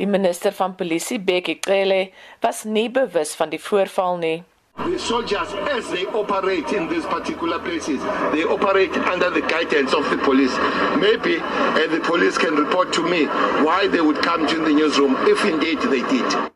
Die 0.00 0.06
minister 0.08 0.54
van 0.56 0.72
polisie, 0.74 1.18
Bekkie 1.20 1.58
Cele, 1.60 2.06
was 2.40 2.64
nie 2.64 2.88
bewus 2.88 3.34
van 3.36 3.52
die 3.52 3.60
voorval 3.60 4.16
nie. 4.22 4.38
The 4.78 4.98
soldiers, 4.98 5.52
as 5.76 5.90
they 5.90 6.06
operate 6.06 6.72
in 6.72 6.88
these 6.88 7.04
particular 7.04 7.58
places, 7.58 8.00
they 8.32 8.44
operate 8.44 8.96
under 8.96 9.28
the 9.28 9.42
guidance 9.42 9.92
of 9.92 10.08
the 10.08 10.16
police. 10.16 10.56
Maybe 10.96 11.36
uh, 11.36 11.86
the 11.92 12.00
police 12.00 12.38
can 12.38 12.56
report 12.56 12.94
to 12.94 13.02
me 13.02 13.26
why 13.66 13.86
they 13.88 14.00
would 14.00 14.22
come 14.22 14.46
to 14.46 14.64
the 14.64 14.72
newsroom 14.72 15.14
if 15.28 15.44
indeed 15.44 15.80
they 15.92 16.00
did. 16.08 16.49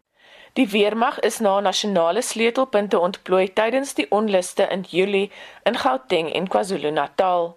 Die 0.54 0.70
weermag 0.70 1.18
is 1.20 1.40
na 1.40 1.60
nasionale 1.60 2.22
sleutelpunte 2.22 2.98
ontplooi 2.98 3.48
tydens 3.58 3.94
die 3.98 4.04
onluste 4.14 4.66
in 4.70 4.84
Julie 4.86 5.30
in 5.66 5.74
Gauteng 5.74 6.28
en 6.30 6.46
KwaZulu-Natal. 6.48 7.48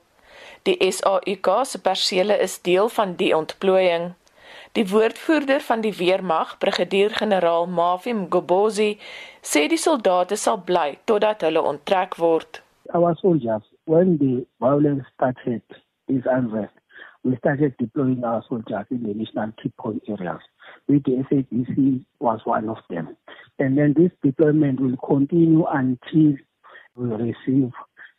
Die 0.65 0.77
SAIK 0.91 1.49
se 1.63 1.81
persele 1.81 2.39
is 2.45 2.55
deel 2.61 2.89
van 2.89 3.13
die 3.19 3.35
ontplooiing. 3.37 4.15
Die 4.73 4.87
woordvoerder 4.89 5.61
van 5.67 5.85
die 5.85 5.93
weermag, 5.93 6.57
brigadier-generaal 6.57 7.69
Mafi 7.69 8.13
Mgobozi, 8.13 8.89
sê 9.45 9.67
die 9.69 9.81
soldate 9.85 10.35
sal 10.35 10.57
bly 10.65 10.97
totdat 11.05 11.45
hulle 11.45 11.61
onttrek 11.61 12.17
word. 12.17 12.63
Our 12.97 13.13
soldiers, 13.21 13.69
when 13.85 14.17
the 14.17 14.41
violence 14.57 15.05
started, 15.13 15.61
is 16.07 16.25
unrest, 16.25 16.73
we 17.21 17.37
started 17.37 17.77
deploying 17.77 18.23
our 18.23 18.41
soldiers 18.49 18.89
in 18.89 19.03
the 19.03 19.13
national 19.13 19.53
key 19.61 19.69
point 19.77 20.01
areas. 20.09 20.41
With 20.87 21.03
the 21.03 21.23
SABC 21.29 22.05
was 22.19 22.39
one 22.45 22.69
of 22.69 22.77
them. 22.89 23.15
And 23.59 23.77
then 23.77 23.93
this 23.97 24.11
deployment 24.23 24.79
will 24.79 24.97
continue 24.97 25.65
until 25.65 26.37
we 26.95 27.09
receive 27.09 27.71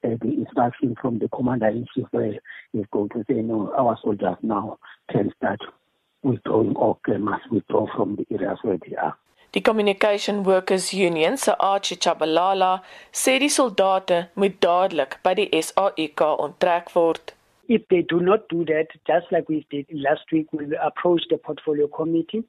uh, 0.04 0.16
the 0.20 0.28
instruction 0.28 0.94
from 1.00 1.18
the 1.18 1.28
commander 1.28 1.68
in 1.68 1.86
chief 1.94 2.06
where 2.10 2.34
he's 2.72 2.84
going 2.92 3.08
to 3.10 3.24
say, 3.28 3.36
no, 3.36 3.72
our 3.76 3.98
soldiers 4.02 4.36
now 4.42 4.78
can 5.10 5.32
start 5.36 5.60
withdrawing 6.22 6.76
or 6.76 6.98
must 7.18 7.50
withdraw 7.50 7.86
from 7.96 8.16
the 8.16 8.26
areas 8.34 8.58
where 8.62 8.78
they 8.78 8.96
are. 8.96 9.16
Die 9.52 9.60
Communication 9.60 10.44
Workers 10.44 10.92
Union 10.92 11.36
se 11.38 11.52
Archie 11.58 11.96
Chabalala 11.96 12.82
sê 13.12 13.38
die 13.38 13.48
soldate 13.48 14.28
moet 14.34 14.60
dadelik 14.60 15.16
by 15.24 15.32
die 15.38 15.48
SAIK 15.62 16.20
onttrek 16.20 16.92
word. 16.94 17.32
If 17.68 17.82
they 17.90 18.02
do 18.02 18.20
not 18.20 18.48
do 18.48 18.64
that, 18.64 18.86
just 19.06 19.26
like 19.30 19.48
we 19.48 19.66
did 19.70 19.86
last 19.92 20.22
week, 20.32 20.52
we'll 20.52 20.70
approach 20.82 21.22
the 21.28 21.36
portfolio 21.36 21.86
committee. 21.86 22.44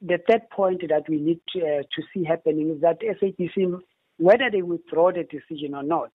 The 0.00 0.18
third 0.30 0.48
point 0.50 0.82
that 0.88 1.08
we 1.08 1.18
need 1.18 1.40
to, 1.52 1.60
uh, 1.60 1.82
to 1.82 2.02
see 2.14 2.24
happening 2.24 2.70
is 2.70 2.80
that 2.80 3.00
SAPC, 3.00 3.80
whether 4.18 4.48
they 4.50 4.62
withdraw 4.62 5.10
the 5.10 5.24
decision 5.24 5.74
or 5.74 5.82
not, 5.82 6.12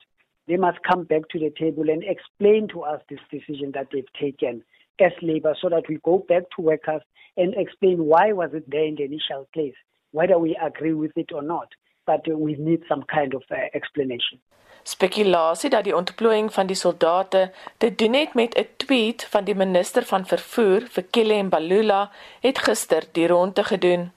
they 0.48 0.56
must 0.56 0.78
come 0.90 1.04
back 1.04 1.28
to 1.32 1.40
the 1.40 1.52
table 1.60 1.90
and 1.90 2.04
explain 2.04 2.68
to 2.70 2.84
us 2.84 3.02
this 3.10 3.20
decision 3.30 3.72
that 3.74 3.88
they've 3.92 4.14
taken 4.20 4.64
as 5.00 5.12
labor 5.22 5.56
so 5.62 5.70
that 5.70 5.84
we 5.90 6.00
go 6.04 6.20
back 6.30 6.44
to 6.56 6.62
workers 6.62 7.02
and 7.36 7.54
explain 7.56 8.06
why 8.06 8.32
was 8.32 8.52
it 8.54 8.70
there 8.70 8.86
in 8.86 8.96
the 8.96 9.04
initial 9.04 9.48
place, 9.54 9.76
whether 10.12 10.40
we 10.40 10.58
agree 10.64 10.94
with 10.94 11.12
it 11.18 11.32
or 11.34 11.42
not. 11.42 11.68
But 12.06 12.28
we 12.28 12.56
need 12.58 12.84
some 12.88 13.06
kind 13.06 13.34
of 13.34 13.44
uh, 13.52 13.58
explanation. 13.72 14.40
Spekulasie 14.84 15.70
dat 15.70 15.84
die 15.84 15.96
ontplooiing 15.96 16.54
van 16.54 16.68
die 16.70 16.76
soldate 16.76 17.52
te 17.78 17.96
doen 17.96 18.14
het 18.14 18.34
met 18.34 18.58
'n 18.58 18.68
tweet 18.78 19.26
van 19.26 19.44
die 19.44 19.56
minister 19.56 20.04
van 20.04 20.26
vervoer, 20.26 20.82
Fikile 20.82 21.44
Mbalula, 21.44 22.12
het 22.40 22.58
gister 22.58 23.04
die 23.12 23.28
ronde 23.28 23.64
gedoen. 23.64 24.12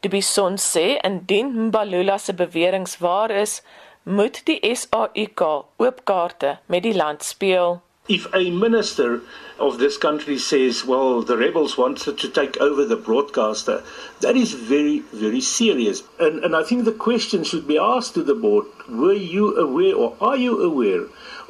Die 0.00 0.10
bison 0.10 0.58
sê 0.58 1.00
indien 1.02 1.66
Mbalula 1.66 2.18
se 2.18 2.34
beweringe 2.34 2.96
waar 2.98 3.30
is, 3.30 3.62
moet 4.02 4.44
die 4.44 4.76
SAIK 4.76 5.40
oop 5.76 6.04
kaarte 6.04 6.58
met 6.66 6.82
die 6.82 6.94
land 6.94 7.22
speel. 7.22 7.80
If 8.08 8.32
a 8.32 8.50
minister 8.50 9.22
of 9.58 9.78
this 9.78 9.96
country 9.96 10.38
says, 10.38 10.84
well, 10.84 11.22
the 11.22 11.36
rebels 11.36 11.76
wanted 11.76 12.18
to 12.18 12.28
take 12.28 12.56
over 12.58 12.84
the 12.84 12.94
broadcaster, 12.94 13.82
that 14.20 14.36
is 14.36 14.52
very, 14.52 15.00
very 15.12 15.40
serious. 15.40 16.04
And, 16.20 16.44
and 16.44 16.54
I 16.54 16.62
think 16.62 16.84
the 16.84 16.92
question 16.92 17.42
should 17.42 17.66
be 17.66 17.78
asked 17.78 18.14
to 18.14 18.22
the 18.22 18.34
board 18.34 18.66
were 18.88 19.12
you 19.12 19.56
aware 19.56 19.96
or 19.96 20.16
are 20.20 20.36
you 20.36 20.62
aware 20.62 21.06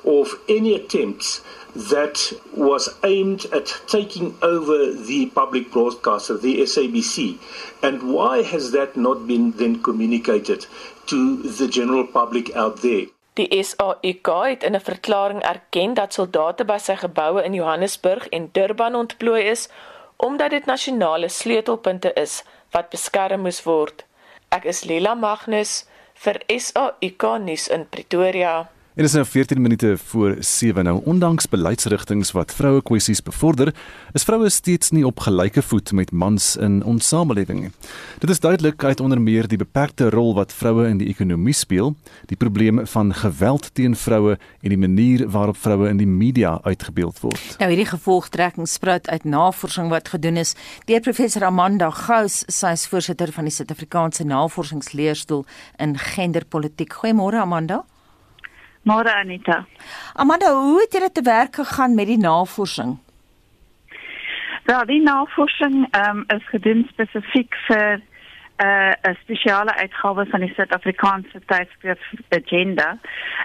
of 0.07 0.35
any 0.49 0.75
attempts 0.75 1.43
that 1.75 2.33
was 2.55 2.89
aimed 3.05 3.45
at 3.53 3.83
taking 3.87 4.35
over 4.41 4.93
the 4.93 5.27
public 5.35 5.71
broadcaster, 5.71 6.39
the 6.39 6.61
SABC? 6.61 7.39
And 7.83 8.15
why 8.15 8.43
has 8.43 8.71
that 8.73 8.97
not 8.97 9.27
been 9.27 9.51
then 9.53 9.83
communicated 9.83 10.67
to 11.09 11.43
the 11.43 11.69
general 11.69 12.07
public 12.07 12.55
out 12.57 12.81
there? 12.81 13.07
Die 13.37 13.63
SAIK 13.63 14.29
het 14.49 14.63
in 14.63 14.75
'n 14.75 14.81
verklaring 14.81 15.43
erken 15.43 15.95
dat 15.95 16.13
soldate 16.13 16.65
by 16.65 16.79
sy 16.79 16.95
geboue 16.97 17.45
in 17.45 17.55
Johannesburg 17.55 18.29
en 18.29 18.49
Durban 18.53 18.95
ontplooi 18.95 19.43
is 19.43 19.69
omdat 20.17 20.51
dit 20.51 20.65
nasionale 20.65 21.29
sleutelpunte 21.29 22.13
is 22.13 22.45
wat 22.71 22.89
beskerm 22.89 23.41
moes 23.41 23.63
word. 23.63 24.05
Ek 24.49 24.65
is 24.65 24.85
Lila 24.85 25.15
Magnus 25.15 25.85
vir 26.15 26.41
SAIK 26.49 27.23
nuus 27.39 27.69
in 27.69 27.89
Pretoria. 27.89 28.69
En 28.97 29.03
dit 29.03 29.11
is 29.11 29.17
nou 29.17 29.27
14 29.27 29.61
minute 29.61 29.99
voor 29.99 30.37
7 30.39 30.85
nou. 30.85 31.01
Ondanks 31.05 31.49
beleidsrigtinge 31.49 32.25
wat 32.33 32.55
vroue 32.55 32.83
kwessies 32.83 33.21
bevorder, 33.23 33.75
is 34.13 34.25
vroue 34.25 34.49
steeds 34.49 34.91
nie 34.91 35.05
op 35.05 35.21
gelyke 35.21 35.61
voet 35.63 35.91
met 35.93 36.13
mans 36.13 36.55
in 36.57 36.79
ons 36.81 37.09
samelewing 37.09 37.61
nie. 37.61 37.71
Dit 38.19 38.31
is 38.31 38.41
duidelik 38.41 38.85
uit 38.85 39.01
onder 39.01 39.21
meer 39.21 39.49
die 39.53 39.59
beperkte 39.61 40.09
rol 40.11 40.33
wat 40.35 40.53
vroue 40.53 40.87
in 40.89 40.97
die 40.97 41.11
ekonomie 41.13 41.53
speel, 41.53 41.93
die 42.31 42.39
probleem 42.41 42.87
van 42.87 43.13
geweld 43.15 43.69
teen 43.75 43.97
vroue 43.97 44.39
en 44.63 44.73
die 44.73 44.81
manier 44.81 45.29
waarop 45.29 45.61
vroue 45.61 45.91
in 45.93 46.01
die 46.01 46.09
media 46.09 46.55
uitgebeeld 46.63 47.21
word. 47.21 47.43
Nou 47.61 47.69
hierdie 47.69 47.91
gevolgtrekking 47.91 48.69
spruit 48.69 49.11
uit 49.13 49.27
navorsing 49.29 49.91
wat 49.93 50.09
gedoen 50.09 50.41
is 50.41 50.55
deur 50.89 51.05
professor 51.05 51.45
Amanda 51.45 51.91
Gous, 51.91 52.47
sy 52.49 52.73
is 52.73 52.87
voorsitter 52.89 53.35
van 53.37 53.45
die 53.45 53.53
Suid-Afrikaanse 53.53 54.25
Navorsingsleerstoel 54.25 55.45
in 55.77 55.99
genderpolitiek. 56.01 56.97
Goeiemôre 57.03 57.45
Amanda. 57.45 57.83
Môre 58.87 59.13
Anita. 59.15 59.67
Amanda, 60.15 60.53
hoe 60.53 60.81
het 60.81 60.91
dit 60.91 61.15
te 61.15 61.23
werk 61.23 61.55
gegaan 61.55 61.95
met 61.95 62.07
die 62.07 62.19
navorsing? 62.19 62.99
Wel, 64.65 64.87
die 64.87 65.03
navorsing 65.03 65.89
um, 66.07 66.25
is 66.27 66.49
gedoen 66.49 66.87
spesifiek 66.93 67.55
vir 67.67 68.01
uh, 68.63 68.93
'n 69.11 69.17
spesiale 69.23 69.75
uitgawe 69.75 70.27
van 70.27 70.41
die 70.41 70.53
Suid-Afrikaanse 70.55 71.41
tydskrif 71.47 72.01
Agenda. 72.29 72.99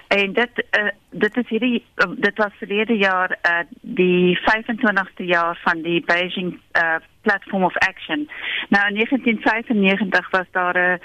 En 0.08 0.32
dit 0.32 0.64
uh, 0.78 0.88
dit 1.10 1.36
is 1.36 1.48
hierdie 1.48 1.84
uh, 1.96 2.10
dit 2.16 2.36
was 2.36 2.52
verlede 2.58 2.96
jaar 2.96 3.38
uh, 3.42 3.58
die 3.80 4.38
25ste 4.38 5.24
jaar 5.24 5.58
van 5.64 5.82
die 5.82 6.02
Beijing 6.04 6.60
uh, 6.72 6.94
Platform 7.20 7.64
of 7.64 7.76
Action. 7.76 8.30
Nou 8.68 8.88
in 8.88 8.94
1995 8.94 10.30
was 10.30 10.46
daar 10.50 10.76
'n 10.76 11.00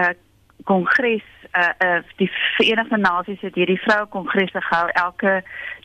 uh, 0.00 0.08
kongres 0.64 1.26
uh, 1.52 1.72
uh 1.78 2.02
die 2.16 2.30
Verenigde 2.56 2.96
Nasies 2.96 3.40
het 3.40 3.54
hierdie 3.54 3.80
vroue 3.80 4.06
kongresse 4.06 4.60
gehou 4.60 4.88
elke 4.88 5.42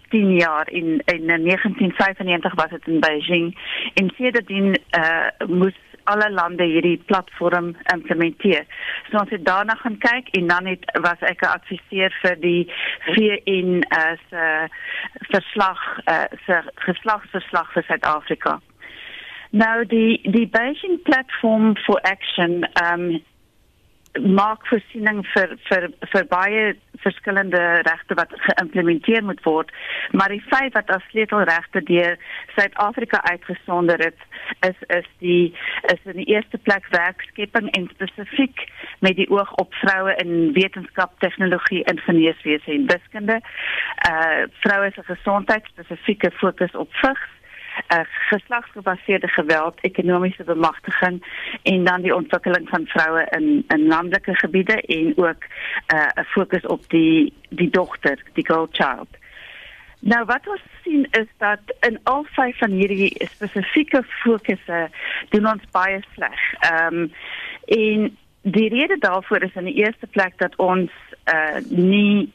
10 0.10 0.36
jaar 0.36 0.70
in 0.70 1.02
in 1.06 1.26
1995 1.28 2.56
was 2.56 2.70
dit 2.70 2.88
in 2.88 3.00
Beijing 3.00 3.58
en 3.94 4.14
sedertdien 4.18 4.78
uh 4.98 5.48
moes 5.48 5.78
alle 6.06 6.30
lande 6.32 6.64
hierdie 6.64 6.98
platform 7.06 7.76
implementeer. 7.94 8.66
So 9.10 9.18
ons 9.18 9.32
het 9.34 9.46
daarna 9.46 9.76
gaan 9.80 9.98
kyk 9.98 10.30
en 10.38 10.48
dan 10.48 10.66
het 10.66 10.86
was 11.02 11.20
ek 11.20 11.42
'n 11.42 11.56
adviseur 11.58 12.12
vir 12.22 12.36
die 12.40 12.72
VN 13.16 13.84
as 13.90 14.22
'n 14.32 14.36
uh, 14.36 14.66
verslag 15.34 15.82
uh 16.06 16.24
se 16.46 16.62
geslagsverslag 16.76 17.72
vir 17.74 17.84
Suid-Afrika. 17.84 18.62
Nou 19.50 19.86
die 19.86 20.20
die 20.24 20.48
Beijing 20.48 21.02
platform 21.04 21.76
for 21.86 22.00
action 22.02 22.68
um 22.84 23.24
maak 24.22 24.68
voorsiening 24.68 25.24
vir 25.34 25.56
vir 25.70 25.90
vir 26.14 26.28
baie 26.32 26.64
verskillende 27.04 27.62
regte 27.88 28.18
wat 28.20 28.32
geïmplementeer 28.48 29.24
moet 29.24 29.42
word 29.44 29.72
maar 30.12 30.30
die 30.34 30.44
feit 30.52 30.74
dat 30.74 30.90
as 30.90 31.04
sleutelregte 31.12 31.84
deur 31.90 32.18
Suid-Afrika 32.56 33.22
uitgesonder 33.32 34.00
het 34.00 34.20
is 34.70 34.80
is 34.98 35.10
die 35.20 35.54
is 35.94 36.02
in 36.04 36.20
die 36.22 36.30
eerste 36.36 36.58
plek 36.58 36.88
werkskepping 36.96 37.72
en 37.78 37.90
spesifiek 37.94 38.68
met 39.00 39.16
die 39.16 39.30
oog 39.30 39.52
op 39.62 39.74
vroue 39.74 40.16
in 40.24 40.54
wetenskap, 40.54 41.20
tegnologie, 41.20 41.84
ingenieurswese 41.84 42.72
en 42.72 42.86
wiskunde. 42.92 43.40
Uh 44.10 44.44
vroue 44.64 44.92
se 44.96 45.04
gesondheid 45.04 45.66
spesifieke 45.74 46.32
fokus 46.32 46.76
op 46.76 46.94
vigs 47.04 47.32
uh, 47.94 48.00
geslagsgebaseerde 48.04 49.28
geweld, 49.28 49.80
ekonomiese 49.82 50.44
bemagtiging 50.44 51.24
en 51.64 51.84
dan 51.84 52.02
die 52.02 52.16
ontwikkeling 52.16 52.70
van 52.70 52.86
vroue 52.86 53.28
in 53.30 53.64
in 53.68 53.88
landelike 53.88 54.36
gebiede 54.36 54.82
en 54.82 55.18
ook 55.18 55.44
eh, 55.86 56.00
'n 56.00 56.20
uh, 56.20 56.26
fokus 56.26 56.66
op 56.66 56.90
die 56.90 57.34
die 57.50 57.70
dogter, 57.70 58.24
die 58.34 58.46
girl 58.46 58.68
child. 58.72 59.08
Nou 60.00 60.26
wat 60.26 60.48
ons 60.48 60.62
sien 60.84 61.08
is 61.12 61.28
dat 61.38 61.60
in 61.80 62.00
al 62.04 62.24
vyf 62.24 62.58
van 62.58 62.72
hierdie 62.72 63.28
spesifieke 63.32 64.04
fokusse 64.04 64.90
doen 65.30 65.48
ons 65.48 65.64
baie 65.72 66.04
sleg. 66.14 66.54
Ehm 66.60 66.96
um, 66.96 67.12
en 67.66 68.18
die 68.42 68.70
rede 68.70 68.98
daarvoor 69.00 69.42
is 69.42 69.56
in 69.56 69.64
die 69.64 69.74
eerste 69.74 70.08
plek 70.08 70.38
dat 70.38 70.56
ons 70.56 70.92
uh 71.34 71.58
nie 71.70 72.34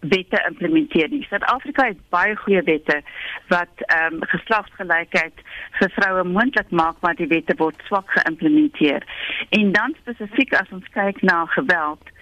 wette 0.00 0.44
implementeer 0.48 1.08
nie. 1.08 1.24
Suid-Afrika 1.28 1.86
het 1.86 2.00
baie 2.14 2.36
goeie 2.36 2.62
wette 2.62 3.00
wat 3.48 3.82
ehm 3.86 4.14
um, 4.14 4.26
geslagsgelykheid 4.32 5.42
vir 5.78 5.90
vroue 5.96 6.24
moontlik 6.24 6.70
maak, 6.70 7.00
maar 7.00 7.16
die 7.18 7.26
wette 7.26 7.56
word 7.56 7.82
swak 7.86 8.10
geïmplementeer. 8.10 9.02
En 9.48 9.72
dan 9.72 9.96
spesifiek 10.02 10.54
as 10.54 10.70
ons 10.70 10.86
kyk 10.94 11.22
na 11.22 11.44
geweld, 11.56 12.12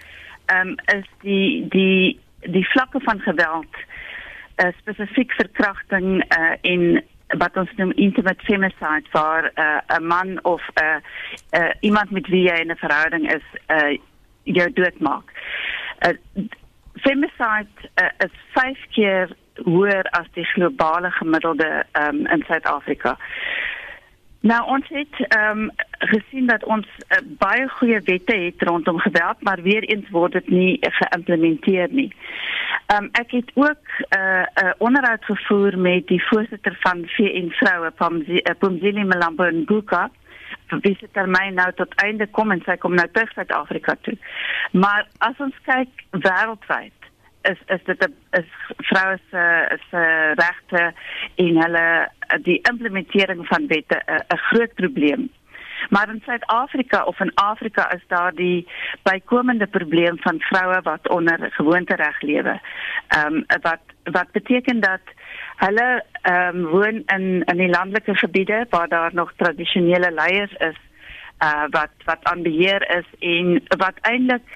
ehm 0.45 0.73
um, 0.73 0.75
is 0.97 1.05
die 1.21 1.67
die 1.69 2.19
die 2.41 2.65
vlakke 2.71 2.99
van 3.03 3.19
geweld 3.19 3.83
uh, 4.57 4.71
spesifiek 4.79 5.31
verkrachting 5.31 6.23
uh, 6.37 6.55
en 6.61 7.03
wat 7.37 7.57
ons 7.57 7.71
noem 7.75 7.91
intimate 7.91 8.43
femicide 8.47 9.09
vir 9.11 9.51
uh, 9.55 9.79
'n 9.97 10.05
man 10.07 10.39
of 10.43 10.61
'n 10.73 10.83
uh, 10.83 10.99
uh, 11.59 11.71
iemand 11.79 12.11
met 12.11 12.27
wie 12.27 12.47
jy 12.49 12.55
in 12.61 12.71
'n 12.71 12.77
verhouding 12.77 13.33
is, 13.33 13.47
uh, 13.67 13.97
jou 14.43 14.73
doodmaak. 14.73 15.31
Uh, 16.07 16.13
femicide 16.99 17.89
uh, 18.01 18.09
is 18.25 18.33
5 18.53 18.87
keer 18.89 19.35
hoër 19.65 20.09
as 20.19 20.27
die 20.33 20.45
globale 20.45 21.11
gemiddelde 21.11 21.85
um, 21.93 22.25
in 22.25 22.43
Suid-Afrika. 22.47 23.17
Nou 24.39 24.59
ons 24.69 24.85
het 24.93 25.15
ehm 25.27 25.59
um, 25.59 25.71
gesien 25.99 26.45
dat 26.47 26.63
ons 26.63 26.85
uh, 26.87 27.17
baie 27.41 27.67
goeie 27.67 27.99
wette 28.05 28.35
het 28.35 28.61
rondom 28.61 28.99
geweld, 28.99 29.41
maar 29.41 29.61
weer 29.61 29.83
eens 29.83 30.09
word 30.09 30.31
dit 30.31 30.49
nie 30.49 30.77
geïmplementeer 30.81 31.87
nie. 31.91 32.11
Ehm 32.85 33.03
um, 33.03 33.09
ek 33.11 33.31
het 33.31 33.51
ook 33.53 33.87
'n 33.97 34.17
uh, 34.17 34.45
uh, 34.63 34.71
onderhoud 34.77 35.25
gevoer 35.25 35.77
met 35.77 36.07
die 36.07 36.23
voorsitter 36.27 36.77
van 36.79 37.03
VN 37.07 37.49
Vroue, 37.49 37.91
Pumzile 38.57 39.03
Mlambo 39.03 39.49
Nguka 39.51 40.09
wie 40.81 40.95
se 40.99 41.07
termyn 41.11 41.53
nou 41.53 41.71
tot 41.75 41.95
einde 42.03 42.27
kom 42.27 42.51
en 42.51 42.61
sy 42.65 42.77
kom 42.77 42.95
nou 42.95 43.07
terug 43.11 43.31
Suid-Afrika 43.33 43.95
toe. 44.01 44.17
Maar 44.71 45.07
as 45.17 45.39
ons 45.39 45.55
kyk 45.65 46.05
wêreldwyd 46.11 46.93
is 47.51 47.59
is 47.75 47.83
dit 47.85 48.07
'n 48.07 48.13
is 48.39 48.49
vroue 48.89 49.17
se 49.31 49.43
se 49.89 50.03
regte 50.43 50.93
en 51.35 51.61
hulle 51.63 51.87
die 52.43 52.59
implementering 52.71 53.47
van 53.47 53.67
wette 53.67 54.01
'n 54.07 54.37
groot 54.49 54.73
probleem. 54.73 55.29
Maar 55.89 56.09
in 56.09 56.21
Suid-Afrika 56.25 57.03
of 57.03 57.19
in 57.19 57.31
Afrika 57.35 57.91
is 57.91 58.03
daar 58.07 58.33
die 58.33 58.67
bykomende 59.03 59.67
probleem 59.67 60.17
van 60.19 60.39
vroue 60.39 60.81
wat 60.81 61.09
onder 61.09 61.51
gewoontereg 61.51 62.21
lewe. 62.21 62.59
Ehm 63.07 63.33
um, 63.33 63.45
wat 63.61 63.81
wat 64.11 64.31
beteken 64.31 64.79
dat 64.79 65.01
hulle 65.55 66.03
ehm 66.21 66.55
um, 66.55 66.65
woon 66.65 67.03
in 67.05 67.43
in 67.43 67.57
die 67.57 67.69
landelike 67.69 68.15
gebiede 68.15 68.65
waar 68.69 68.87
daar 68.87 69.13
nog 69.13 69.33
tradisionele 69.35 70.11
leiers 70.11 70.53
is 70.53 70.77
uh 71.43 71.65
wat 71.69 71.91
wat 72.05 72.23
aan 72.23 72.41
beheer 72.41 72.97
is 72.97 73.05
en 73.19 73.63
wat 73.77 73.97
eintlik 74.01 74.47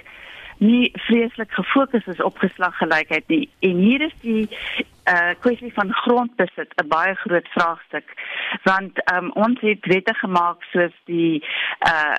nie 0.58 0.92
vreeslik 0.94 1.52
gefokus 1.52 2.06
is 2.06 2.22
op 2.22 2.38
geslaggelykheid 2.38 3.28
nie. 3.28 3.50
En 3.60 3.76
hier 3.76 4.02
is 4.02 4.14
die 4.22 4.50
uh 5.10 5.34
kwessie 5.40 5.74
van 5.74 5.94
grondbesit 5.94 6.74
'n 6.76 6.88
baie 6.88 7.16
groot 7.16 7.48
vraagstuk 7.48 8.08
want 8.64 9.14
um, 9.14 9.32
ons 9.32 9.60
het 9.62 9.86
wette 9.86 10.14
gemaak 10.14 10.64
soos 10.64 10.94
die 11.06 11.44
uh 11.94 12.16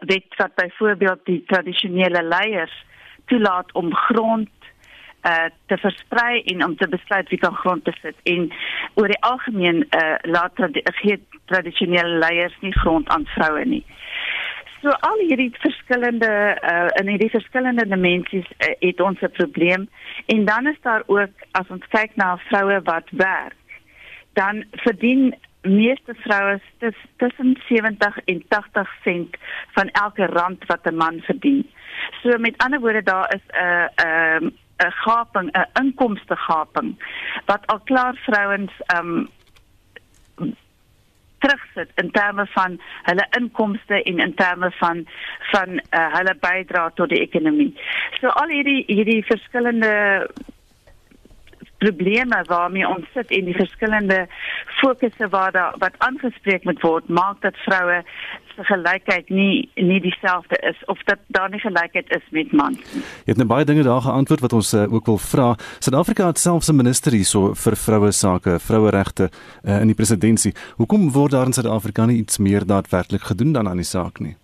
wet 0.00 0.34
wat 0.36 0.54
byvoorbeeld 0.54 1.20
die 1.24 1.44
tradisionele 1.46 2.22
leiers 2.22 2.84
toelaat 3.26 3.72
om 3.72 3.94
grond 3.94 4.48
uh 5.26 5.48
te 5.66 5.76
versprei 5.76 6.42
en 6.52 6.64
om 6.64 6.76
te 6.76 6.88
besluit 6.88 7.28
wie 7.28 7.38
kan 7.38 7.54
grond 7.54 7.82
besit 7.82 8.16
en 8.22 8.52
oor 8.94 9.08
die 9.08 9.22
algemeen 9.26 9.86
uh 9.96 10.16
laat 10.22 10.54
trad 10.54 10.78
tradisionele 11.44 12.18
leiers 12.18 12.56
nie 12.60 12.72
grond 12.72 13.08
aan 13.08 13.26
vroue 13.34 13.64
nie. 13.64 13.84
So 14.82 14.90
al 14.90 15.18
hierdie 15.26 15.50
verskillende 15.58 16.30
uh 16.62 16.86
in 17.00 17.08
hierdie 17.08 17.32
verskillende 17.34 17.88
dimensies 17.88 18.46
uh, 18.58 18.74
het 18.80 19.00
ons 19.00 19.20
'n 19.20 19.30
probleem 19.40 19.88
en 20.26 20.44
dan 20.44 20.66
is 20.66 20.80
daar 20.82 21.02
ook 21.06 21.34
as 21.50 21.68
ons 21.68 21.86
kyk 21.88 22.16
na 22.16 22.36
vroue 22.36 22.80
wat 22.84 23.10
werk, 23.10 23.56
dan 24.32 24.64
verdien 24.70 25.34
meeste 25.62 26.14
vroue 26.14 26.60
tussen 27.16 27.58
70 27.68 28.18
en 28.24 28.44
80 28.48 28.94
sent 29.02 29.36
van 29.72 29.88
elke 29.88 30.26
rand 30.26 30.66
wat 30.66 30.86
'n 30.86 30.94
man 30.94 31.20
verdien. 31.20 31.70
So 32.22 32.38
met 32.38 32.56
ander 32.56 32.80
woorde 32.80 33.02
daar 33.02 33.34
is 33.34 33.42
'n 33.50 33.64
uh, 33.64 34.40
'n 34.40 34.44
uh, 34.44 34.50
'n 34.78 34.92
gaping, 35.04 35.50
'n 35.50 35.66
inkomste 35.80 36.36
gaping 36.36 36.94
wat 37.46 37.66
al 37.66 37.80
klaar 37.84 38.16
vrouens 38.26 38.72
um 38.98 39.28
terugsit 41.38 41.90
in 41.94 42.10
terme 42.10 42.46
van 42.46 42.80
hulle 43.02 43.26
inkomste 43.38 44.02
en 44.02 44.18
in 44.18 44.34
terme 44.34 44.70
van 44.70 45.06
van 45.50 45.68
uh, 45.70 46.06
hulle 46.16 46.34
bydrae 46.40 46.90
tot 46.94 47.08
die 47.08 47.20
ekonomie. 47.20 47.72
So 48.20 48.28
al 48.28 48.48
hierdie 48.48 48.82
hierdie 48.86 49.24
verskillende 49.24 49.92
probleme 51.78 52.42
waarmee 52.46 52.88
ons 52.88 53.06
sit 53.14 53.30
en 53.30 53.44
die 53.44 53.56
verskillende 53.56 54.26
fokusse 54.80 55.28
waar 55.30 55.52
daar 55.52 55.74
wat 55.78 55.94
aangespreek 55.98 56.64
moet 56.64 56.80
word 56.82 57.08
maak 57.08 57.40
dat 57.46 57.56
vroue 57.66 58.02
se 58.58 58.64
gelykheid 58.64 59.28
nie 59.28 59.68
nie 59.74 60.00
dieselfde 60.02 60.58
is 60.70 60.78
of 60.86 61.02
dat 61.10 61.18
daar 61.26 61.50
nie 61.50 61.60
gelykheid 61.60 62.10
is 62.16 62.24
met 62.30 62.52
mans. 62.52 62.80
Jy 63.24 63.34
het 63.34 63.36
nou 63.42 63.46
baie 63.46 63.64
dinge 63.64 63.86
daar 63.86 64.02
geantwoord 64.06 64.40
wat 64.46 64.56
ons 64.58 64.72
uh, 64.74 64.86
ook 64.92 65.06
wil 65.06 65.18
vra. 65.18 65.48
Suid-Afrika 65.78 66.26
het 66.26 66.38
selfs 66.38 66.70
'n 66.72 66.76
minister 66.76 67.12
hierso 67.12 67.54
vir 67.54 67.76
vroue 67.76 68.12
sake, 68.12 68.58
vroueregte 68.58 69.30
uh, 69.30 69.80
in 69.80 69.86
die 69.86 69.94
presidentskap. 69.94 70.56
Hoekom 70.76 71.10
word 71.12 71.32
daar 71.32 71.46
in 71.46 71.52
Suid-Afrika 71.52 72.06
nie 72.06 72.18
iets 72.18 72.38
meer 72.38 72.66
daadwerklik 72.66 73.22
gedoen 73.22 73.52
dan 73.52 73.68
aan 73.68 73.76
die 73.76 73.84
saak 73.84 74.20
nie? 74.20 74.36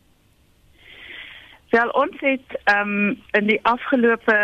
Wel 1.71 1.89
ons 1.89 2.17
het 2.21 2.61
ehm 2.65 2.89
um, 2.89 3.19
in 3.31 3.47
die 3.47 3.61
afgelope 3.63 4.35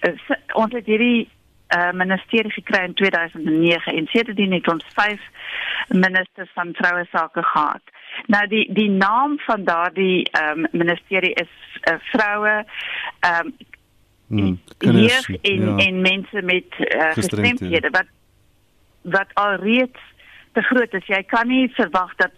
uh, 0.00 0.36
ons 0.54 0.72
het 0.72 0.86
hierdie 0.86 1.28
uh, 1.68 1.92
ministerie 1.92 2.52
gekry 2.52 2.84
in 2.84 2.94
2009 2.94 3.96
en 3.96 4.06
sedertdien 4.06 4.52
het 4.52 4.68
ons 4.68 4.84
vyf 4.94 5.20
ministers 5.88 6.50
van 6.54 6.72
vroue 6.72 7.06
sake 7.10 7.42
gehad. 7.42 7.82
Nou 8.26 8.46
die 8.46 8.72
die 8.72 8.90
naam 8.90 9.38
van 9.38 9.64
daardie 9.64 10.28
um, 10.40 10.66
ministerie 10.72 11.32
is 11.34 11.52
uh, 11.88 11.94
vroue 12.12 12.64
um, 13.20 13.54
Hmm, 14.28 14.60
jeug 14.78 15.28
en 15.28 15.60
ja. 15.60 15.76
en 15.76 16.00
mense 16.00 16.42
met 16.42 16.64
uh, 16.78 17.12
gestremdhede 17.12 17.90
wat 17.90 18.06
wat 19.02 19.28
alreeds 19.32 20.00
te 20.54 20.62
groot 20.62 20.94
is. 20.94 21.06
Jy 21.10 21.22
kan 21.30 21.48
nie 21.50 21.68
verwag 21.74 22.14
dat 22.20 22.32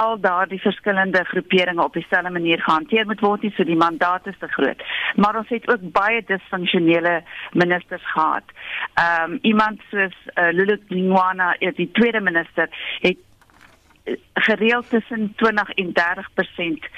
al 0.00 0.20
daardie 0.20 0.60
verskillende 0.60 1.24
groeperinge 1.24 1.84
op 1.84 1.92
dieselfde 1.92 2.30
manier 2.30 2.62
gehanteer 2.62 3.06
moet 3.06 3.20
word 3.20 3.42
nie, 3.42 3.52
so 3.56 3.64
die 3.64 3.76
mandaat 3.76 4.26
is 4.26 4.38
te 4.38 4.48
groot. 4.48 4.84
Maar 5.16 5.36
ons 5.42 5.50
het 5.52 5.68
ook 5.70 5.84
baie 5.92 6.22
disfunksionele 6.26 7.20
ministers 7.52 8.06
gehad. 8.14 8.56
Ehm 8.94 9.32
um, 9.32 9.38
iemand 9.42 9.80
soos 9.90 10.16
uh, 10.34 10.48
Lulu 10.52 10.78
Ngwana, 10.88 11.56
die 11.76 11.90
tweede 11.92 12.20
minister, 12.20 12.68
het 13.00 13.18
eh, 14.04 14.16
gereeld 14.34 14.88
tussen 14.90 15.32
20 15.36 15.70
en 15.70 15.92
30% 15.92 16.88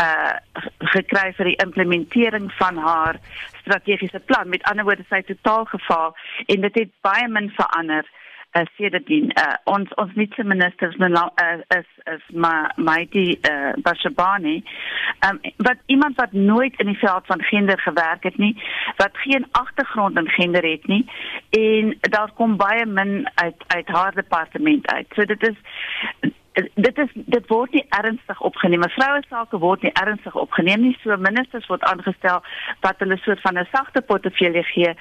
uh 0.00 0.34
gekry 0.78 1.32
vir 1.36 1.48
die 1.50 1.60
implementering 1.64 2.52
van 2.52 2.76
haar 2.76 3.18
strategiese 3.60 4.20
plan. 4.20 4.48
Met 4.48 4.62
ander 4.62 4.84
woorde, 4.84 5.04
sy 5.08 5.22
het 5.22 5.26
totaal 5.26 5.64
gefaal 5.64 6.16
en 6.46 6.60
dit 6.60 6.74
het 6.74 6.92
baie 7.00 7.28
min 7.28 7.50
verander 7.56 8.08
uh, 8.52 8.62
sedertdien 8.76 9.30
uh, 9.38 9.54
ons 9.64 9.94
ons 9.94 10.14
nuutste 10.14 10.44
ministers 10.44 10.96
uh, 10.96 11.78
is 11.78 11.88
is 12.14 12.24
maar 12.34 12.72
Maiti 12.76 13.38
uh, 13.50 13.72
Bashabani 13.82 14.64
um, 15.28 15.40
wat 15.56 15.78
iemand 15.86 16.16
wat 16.16 16.32
nooit 16.32 16.78
in 16.78 16.86
die 16.86 16.98
veld 16.98 17.26
van 17.26 17.42
gender 17.42 17.80
gewerk 17.80 18.22
het 18.22 18.36
nie 18.36 18.56
wat 18.96 19.10
geen 19.12 19.46
agtergrond 19.50 20.18
in 20.18 20.28
gender 20.28 20.70
het 20.70 20.86
nie 20.86 21.04
en 21.50 21.96
daar 22.00 22.32
kom 22.34 22.56
baie 22.56 22.86
min 22.86 23.30
uit 23.34 23.64
uit 23.66 23.88
haar 23.88 24.14
departement 24.14 24.86
uit. 24.86 25.06
So 25.14 25.24
dit 25.24 25.48
is 25.48 25.56
dit 26.74 26.98
is 26.98 27.10
dit 27.14 27.46
word 27.48 27.72
nie 27.72 27.84
ernstig 27.88 28.40
opgeneem. 28.40 28.84
Vroue 28.96 29.22
sake 29.28 29.58
word 29.58 29.82
nie 29.82 29.92
ernstig 29.92 30.34
opgeneem 30.34 30.80
nie. 30.80 30.96
So 31.02 31.16
ministers 31.16 31.66
word 31.66 31.82
aangestel 31.82 32.42
wat 32.80 32.98
hulle 32.98 33.18
soort 33.24 33.40
van 33.40 33.58
'n 33.58 33.68
sagte 33.72 34.00
portefeulje 34.00 34.62
gee 34.62 34.94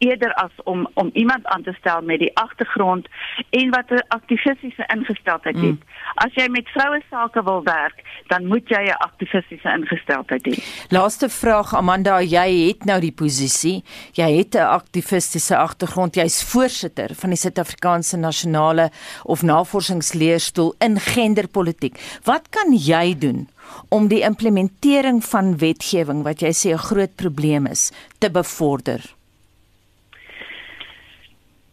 eerder 0.00 0.32
as 0.34 0.50
om 0.64 0.88
om 0.94 1.10
iemand 1.12 1.46
aan 1.46 1.62
te 1.62 1.72
stel 1.78 2.00
met 2.02 2.18
die 2.18 2.36
agtergrond 2.36 3.08
en 3.50 3.70
wat 3.70 3.90
'n 3.90 4.04
aktivistiese 4.08 4.84
ingesteldheid 4.94 5.56
het. 5.56 5.64
Mm. 5.64 5.80
As 6.14 6.32
jy 6.34 6.48
met 6.48 6.68
vroue 6.68 7.02
sake 7.10 7.42
wil 7.42 7.62
werk, 7.62 7.98
dan 8.26 8.46
moet 8.46 8.68
jy 8.68 8.82
'n 8.88 9.02
aktivistiese 9.08 9.68
ingesteldheid 9.78 10.44
hê. 10.48 10.54
Laaste 10.88 11.28
vraag 11.28 11.74
Amanda, 11.74 12.20
jy 12.20 12.66
het 12.66 12.84
nou 12.84 13.00
die 13.00 13.12
posisie. 13.12 13.84
Jy 14.12 14.36
het 14.36 14.54
'n 14.54 14.72
aktivistiese 14.80 15.56
agtergrond. 15.56 16.14
Jy's 16.14 16.44
voorsitter 16.52 17.14
van 17.14 17.28
die 17.28 17.38
Suid-Afrikaanse 17.38 18.16
Nasionale 18.16 18.90
of 19.22 19.42
Navorsingsleerstoel 19.42 20.74
in 20.78 20.89
genderpolitiek. 20.98 22.00
Wat 22.24 22.48
kan 22.50 22.72
jy 22.74 23.14
doen? 23.18 23.48
om 23.88 24.08
die 24.08 24.22
implementering 24.22 25.24
van 25.24 25.56
wetgewing 25.58 26.22
wat 26.26 26.42
jy 26.42 26.52
sê 26.52 26.68
'n 26.74 26.86
groot 26.90 27.14
probleem 27.16 27.66
is 27.66 27.92
te 28.18 28.30
bevorder. 28.30 29.00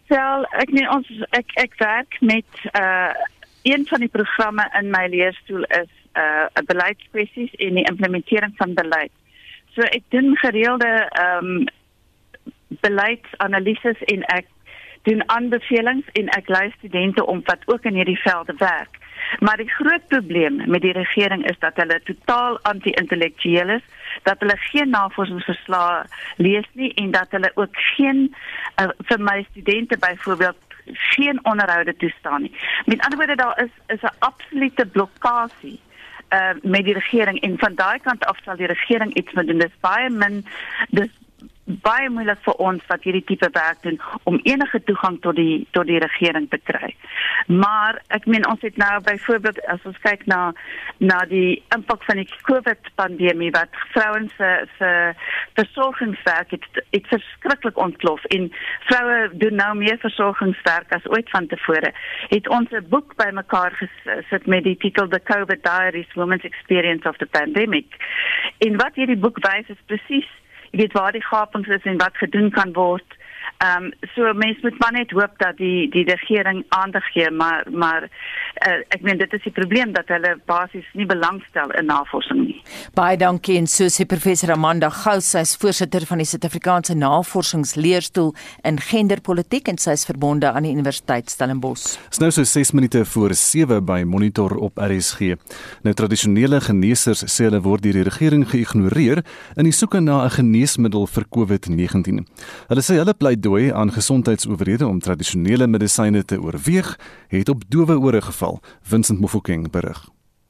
Wel, 0.07 0.45
ek 0.51 0.70
nee 0.72 0.89
ons 0.89 1.07
ek 1.30 1.51
ek 1.55 1.74
werk 1.78 2.18
met 2.22 2.49
uh 2.74 3.13
een 3.61 3.86
van 3.88 3.99
die 3.99 4.09
programme 4.09 4.63
in 4.80 4.89
my 4.89 5.07
leerstoel 5.07 5.63
is 5.63 5.91
uh 6.15 6.45
'n 6.55 6.65
beleidskwessies 6.65 7.53
en 7.55 7.74
die 7.74 7.89
implementering 7.89 8.53
van 8.57 8.74
beleid. 8.74 9.11
So 9.76 9.82
ek 9.82 10.03
doen 10.09 10.38
gereelde 10.38 11.09
ehm 11.09 11.45
um, 11.45 11.65
beleidsanalises 12.82 13.99
en 14.03 14.24
ek 14.24 14.45
doen 15.03 15.30
aanbevelings 15.30 16.05
en 16.13 16.28
ek 16.28 16.49
lei 16.49 16.72
studente 16.78 17.26
om 17.26 17.41
wat 17.45 17.61
ook 17.65 17.84
in 17.84 17.93
hierdie 17.93 18.22
velde 18.22 18.53
werk. 18.57 18.97
Maar 19.39 19.57
die 19.57 19.70
groot 19.70 20.07
probleem 20.07 20.61
met 20.65 20.82
die 20.82 20.91
regering 20.91 21.49
is 21.49 21.59
dat 21.59 21.76
hulle 21.76 22.01
totaal 22.03 22.59
anti-intellektueel 22.61 23.70
is, 23.70 23.84
dat 24.24 24.39
hulle 24.39 24.57
geen 24.57 24.89
navorsingsverslae 24.89 26.05
lees 26.38 26.68
nie 26.74 26.93
en 26.93 27.11
dat 27.11 27.28
hulle 27.30 27.51
ook 27.55 27.76
geen 27.95 28.36
uh, 28.82 28.88
vir 29.09 29.22
my 29.22 29.45
studente 29.49 29.97
byvoorbeeld 29.97 30.57
geen 30.93 31.39
onderhoude 31.45 31.95
toestaan 31.95 32.41
nie. 32.41 32.55
Met 32.86 33.01
ander 33.01 33.18
woorde 33.18 33.36
daar 33.36 33.63
is 33.63 33.95
is 33.95 34.01
'n 34.01 34.15
absolute 34.20 34.86
blokkade 34.86 35.78
uh 36.30 36.51
met 36.61 36.84
die 36.84 36.93
regering 36.93 37.41
en 37.41 37.57
van 37.57 37.76
daai 37.76 37.99
kant 37.99 38.26
af 38.26 38.38
sal 38.43 38.55
die 38.55 38.68
regering 38.68 39.13
iets 39.13 39.34
moet 39.34 39.47
doen. 39.47 39.57
Dis 39.57 39.80
baie 39.80 40.09
min 40.09 40.45
dis 40.89 41.09
baie 41.68 42.09
moeilik 42.09 42.39
vir 42.45 42.61
ons 42.63 42.84
wat 42.88 43.03
hierdie 43.03 43.26
tipe 43.28 43.47
werk 43.51 43.82
doen 43.84 43.97
om 44.30 44.39
enige 44.47 44.80
toegang 44.88 45.18
tot 45.22 45.36
die 45.36 45.68
tot 45.76 45.88
die 45.89 45.99
regering 45.99 46.47
te 46.49 46.59
kry. 46.63 46.93
Maar 47.47 47.99
ek 48.15 48.26
meen 48.26 48.47
ons 48.47 48.63
het 48.63 48.78
nou 48.80 48.93
byvoorbeeld 49.03 49.59
as 49.74 49.84
ons 49.89 49.99
kyk 50.05 50.24
na 50.32 50.53
na 51.03 51.20
die 51.28 51.59
impak 51.76 52.05
van 52.07 52.22
die 52.22 52.30
COVID 52.47 52.91
pandemie 52.95 53.51
wat 53.55 53.76
vrouens 53.91 54.32
se 54.39 54.51
se 54.78 54.91
versorgingswerk 55.59 56.55
het, 56.55 56.65
het 56.95 57.11
verskriklik 57.11 57.78
ontplof 57.78 58.24
en 58.36 58.47
vroue 58.88 59.30
doen 59.43 59.59
nou 59.59 59.74
meer 59.76 59.99
versorgingswerk 59.99 60.95
as 60.95 61.11
ooit 61.11 61.30
vantevore. 61.36 61.91
Het 62.32 62.47
ons 62.47 62.72
'n 62.72 62.88
boek 62.89 63.15
bymekaar 63.15 63.76
gesit 63.76 64.45
met 64.47 64.63
die 64.63 64.78
titel 64.78 65.07
The 65.07 65.20
COVID 65.20 65.63
Diaries 65.63 66.13
Women's 66.13 66.43
Experience 66.43 67.09
of 67.09 67.18
the 67.18 67.26
Pandemic. 67.26 67.86
En 68.57 68.78
wat 68.78 68.95
hierdie 68.95 69.20
boek 69.20 69.38
wys 69.43 69.68
is 69.68 69.86
presies 69.86 70.30
jy 70.72 70.80
weet 70.84 70.97
waar 70.97 71.11
die 71.11 71.24
gapings 71.24 71.68
is 71.68 71.84
en 71.84 71.97
wat 71.97 72.18
gedoen 72.18 72.51
kan 72.51 72.74
word. 72.74 73.18
Ehm 73.57 73.84
um, 73.84 73.91
so 74.13 74.34
mense 74.34 74.59
moet 74.61 74.80
maar 74.80 74.91
net 74.91 75.11
hoop 75.11 75.34
dat 75.38 75.57
die 75.57 75.89
die 75.89 76.03
regering 76.05 76.65
aandag 76.70 77.05
gee, 77.11 77.32
maar 77.32 77.63
maar 77.72 78.03
uh, 78.03 78.74
ek 78.93 79.01
meen 79.01 79.18
dit 79.18 79.34
is 79.34 79.43
die 79.43 79.51
probleem 79.51 79.93
dat 79.95 80.11
hulle 80.13 80.36
basies 80.45 80.86
nie 80.93 81.05
belangstel 81.09 81.72
in 81.80 81.89
navorsing 81.89 82.43
nie. 82.43 82.59
Baie 82.93 83.18
dankie 83.18 83.57
en 83.57 83.65
so 83.68 83.89
sê 83.89 84.05
professor 84.05 84.51
Amanda 84.53 84.89
Gous, 84.93 85.32
sy 85.34 85.41
is 85.45 85.55
voorsitter 85.57 86.05
van 86.05 86.22
die 86.22 86.28
Suid-Afrikaanse 86.30 86.93
Navorsingsleerstoel 87.01 88.30
in 88.70 88.78
genderpolitiek 88.89 89.72
en 89.74 89.82
sy 89.82 89.95
is 89.97 90.05
verbonde 90.05 90.51
aan 90.51 90.68
die 90.68 90.76
Universiteit 90.76 91.34
Stellenbosch. 91.34 91.95
Dit 91.97 92.20
is 92.20 92.22
nou 92.22 92.32
so 92.38 92.45
6 92.45 92.74
minute 92.78 93.05
voor 93.05 93.34
7 93.34 93.82
by 93.86 94.03
Monitor 94.05 94.53
op 94.70 94.78
RSG. 94.78 95.34
Nou 95.82 95.95
tradisionele 95.97 96.61
geneesers 96.61 97.26
sê 97.26 97.49
hulle 97.49 97.63
word 97.65 97.88
deur 97.88 98.03
die 98.03 98.05
regering 98.11 98.45
geïgnoreer 98.53 99.24
in 99.57 99.65
die 99.65 99.74
soeke 99.74 99.99
na 99.99 100.26
'n 100.26 100.36
geneesmiddel 100.58 101.05
vir 101.08 101.26
COVID-19. 101.30 102.24
Hulle 102.70 102.84
sê 102.84 102.97
hulle 102.97 103.14
pleidooi 103.14 103.72
aan 103.72 103.91
gesondheidsowerhede 103.93 104.88
om 104.88 104.99
tradisionele 104.99 105.68
medisyne 105.68 106.24
te 106.26 106.39
oorweeg, 106.41 106.95
het 107.30 107.49
op 107.49 107.64
dowe 107.70 107.97
ore 107.99 108.22
geval, 108.22 108.60
Vincent 108.82 109.20
Mofokeng 109.20 109.70
berig. 109.72 109.99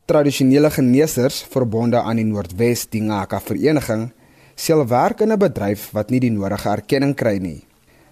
Tradisionele 0.08 0.70
geneesers 0.72 1.43
verbonde 1.51 1.99
aan 1.99 2.22
die 2.22 2.26
Noordwes 2.26 2.88
Dingaka 2.89 3.41
Vereniging 3.43 4.12
sel 4.55 4.88
werk 4.88 5.22
in 5.22 5.32
'n 5.32 5.39
bedryf 5.39 5.91
wat 5.91 6.10
nie 6.10 6.20
die 6.20 6.32
nodige 6.32 6.70
erkenning 6.70 7.16
kry 7.16 7.38
nie. 7.38 7.64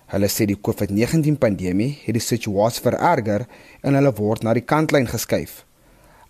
Hulle 0.07 0.27
sê 0.27 0.45
die 0.45 0.59
COVID-19 0.61 1.37
pandemie 1.39 1.97
het 2.03 2.13
die 2.13 2.21
situasie 2.21 2.83
vererger 2.83 3.47
en 3.81 3.95
hulle 3.95 4.13
word 4.13 4.43
na 4.43 4.53
die 4.53 4.65
kantlyn 4.65 5.07
geskuif. 5.07 5.65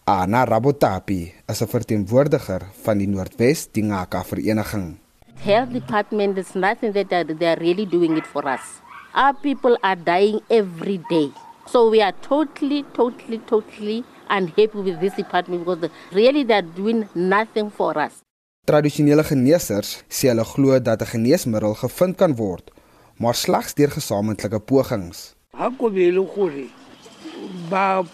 Ana 0.06 0.46
Rabotapi 0.46 1.34
is 1.50 1.62
'n 1.62 1.68
verteenwoordiger 1.68 2.62
van 2.84 2.98
die 2.98 3.08
Noordwes 3.08 3.68
Dingaka 3.72 4.24
Vereniging 4.24 5.05
health 5.40 5.72
department 5.74 6.38
is 6.38 6.56
nothing 6.56 6.92
that 6.94 7.10
they 7.10 7.18
are, 7.18 7.24
they 7.24 7.48
are 7.48 7.60
really 7.60 7.86
doing 7.86 8.18
it 8.18 8.26
for 8.26 8.48
us. 8.48 8.82
Our 9.14 9.34
people 9.34 9.78
are 9.84 9.96
dying 9.96 10.42
every 10.50 10.98
day. 11.10 11.32
So 11.68 11.90
we 11.90 12.02
are 12.02 12.14
totally, 12.22 12.84
totally, 12.94 13.40
totally 13.40 14.04
unhappy 14.30 14.80
with 14.80 15.00
this 15.00 15.16
department 15.16 15.66
because 15.66 15.90
really 16.12 16.44
they 16.44 16.56
are 16.56 16.62
doing 16.62 17.08
nothing 17.16 17.70
for 17.70 17.98
us. 17.98 18.22
Tradisionele 18.66 19.22
geneesers 19.22 19.90
sê 20.10 20.32
hulle 20.32 20.44
glo 20.52 20.80
dat 20.80 21.02
'n 21.02 21.10
geneesmiddel 21.12 21.76
gevind 21.82 22.16
kan 22.18 22.34
word, 22.36 22.72
maar 23.22 23.36
slegs 23.36 23.76
deur 23.78 23.92
gesamentlike 23.94 24.60
pogings. 24.60 25.36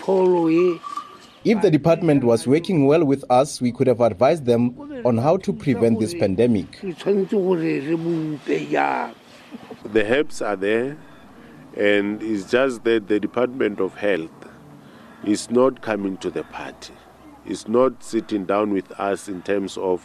Pholo 0.03 0.59
If 1.43 1.61
the 1.61 1.71
department 1.71 2.23
was 2.23 2.45
working 2.45 2.85
well 2.85 3.05
with 3.05 3.23
us, 3.31 3.61
we 3.61 3.71
could 3.71 3.87
have 3.87 4.01
advised 4.01 4.45
them 4.45 4.75
on 5.05 5.17
how 5.17 5.37
to 5.37 5.53
prevent 5.53 5.99
this 5.99 6.13
pandemic. 6.13 6.79
The 9.83 10.05
herbs 10.05 10.41
are 10.41 10.55
there 10.55 10.97
And 11.77 12.21
it's 12.21 12.51
just 12.51 12.83
that 12.83 13.07
the 13.07 13.19
Department 13.19 13.79
of 13.79 13.95
Health 13.95 14.29
is 15.23 15.49
not 15.49 15.81
coming 15.81 16.17
to 16.17 16.29
the 16.29 16.43
party. 16.43 16.93
It's 17.45 17.67
not 17.67 18.03
sitting 18.03 18.45
down 18.45 18.73
with 18.73 18.91
us 18.99 19.29
in 19.29 19.41
terms 19.41 19.77
of 19.77 20.03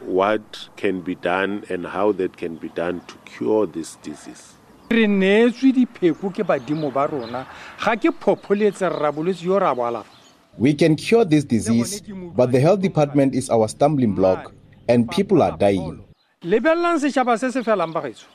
what 0.00 0.68
can 0.76 1.00
be 1.00 1.14
done 1.14 1.64
and 1.70 1.86
how 1.86 2.12
that 2.12 2.36
can 2.36 2.56
be 2.56 2.68
done 2.70 3.00
to 3.06 3.14
cure 3.24 3.66
this 3.66 3.96
disease. 4.02 4.58
re 4.92 5.06
neetswe 5.08 5.70
dipheko 5.72 6.28
ke 6.36 6.44
badimo 6.44 6.92
ba 6.92 7.06
rona 7.08 7.46
ga 7.80 7.94
ke 7.96 8.10
phopholetse 8.24 8.90
rrabolwetse 8.92 9.46
yo 9.48 9.58
ra 9.58 9.70
boalafa 9.74 10.21
We 10.58 10.74
can 10.74 10.96
cure 10.96 11.24
this 11.24 11.44
disease, 11.44 12.02
but 12.36 12.52
the 12.52 12.60
health 12.60 12.80
department 12.80 13.34
is 13.34 13.48
our 13.50 13.68
stumbling 13.68 14.14
block 14.14 14.52
and 14.88 15.08
people 15.10 15.42
are 15.42 15.56
dying. 15.56 16.04
lebelelang 16.44 16.98
setšhaba 16.98 17.38
se 17.38 17.50
se 17.54 17.62
felang 17.62 17.92
bagaetsho 17.94 18.26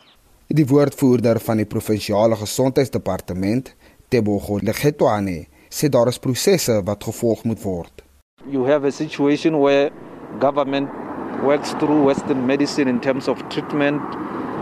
Die 0.50 0.64
woordvoerder 0.64 1.40
van 1.44 1.58
die 1.60 1.66
provinsiale 1.68 2.36
gesondheidsdepartement, 2.40 3.74
Tebogo 4.10 4.60
Legetwane, 4.64 5.48
sê 5.70 5.90
daar 5.92 6.08
is 6.08 6.18
prosesse 6.18 6.82
wat 6.88 7.04
gevolg 7.04 7.44
moet 7.44 7.60
word. 7.66 7.92
you 8.50 8.64
have 8.64 8.86
a 8.88 8.92
situation 8.92 9.60
where 9.60 9.92
government 10.40 10.88
works 11.44 11.74
through 11.80 12.02
Western 12.04 12.46
medicine 12.48 12.88
in 12.88 13.00
terms 13.02 13.28
of 13.28 13.38
treatment. 13.50 14.02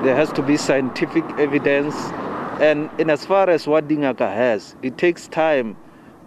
There 0.04 0.16
has 0.16 0.32
to 0.34 0.42
be 0.42 0.58
scientific 0.58 1.24
evidence. 1.38 1.94
And 2.60 2.90
in 2.98 3.10
as 3.12 3.26
far 3.26 3.48
as 3.50 3.68
what 3.68 3.88
Dingaka 3.88 4.28
has, 4.34 4.76
it 4.82 4.98
takes 4.98 5.28
time 5.28 5.78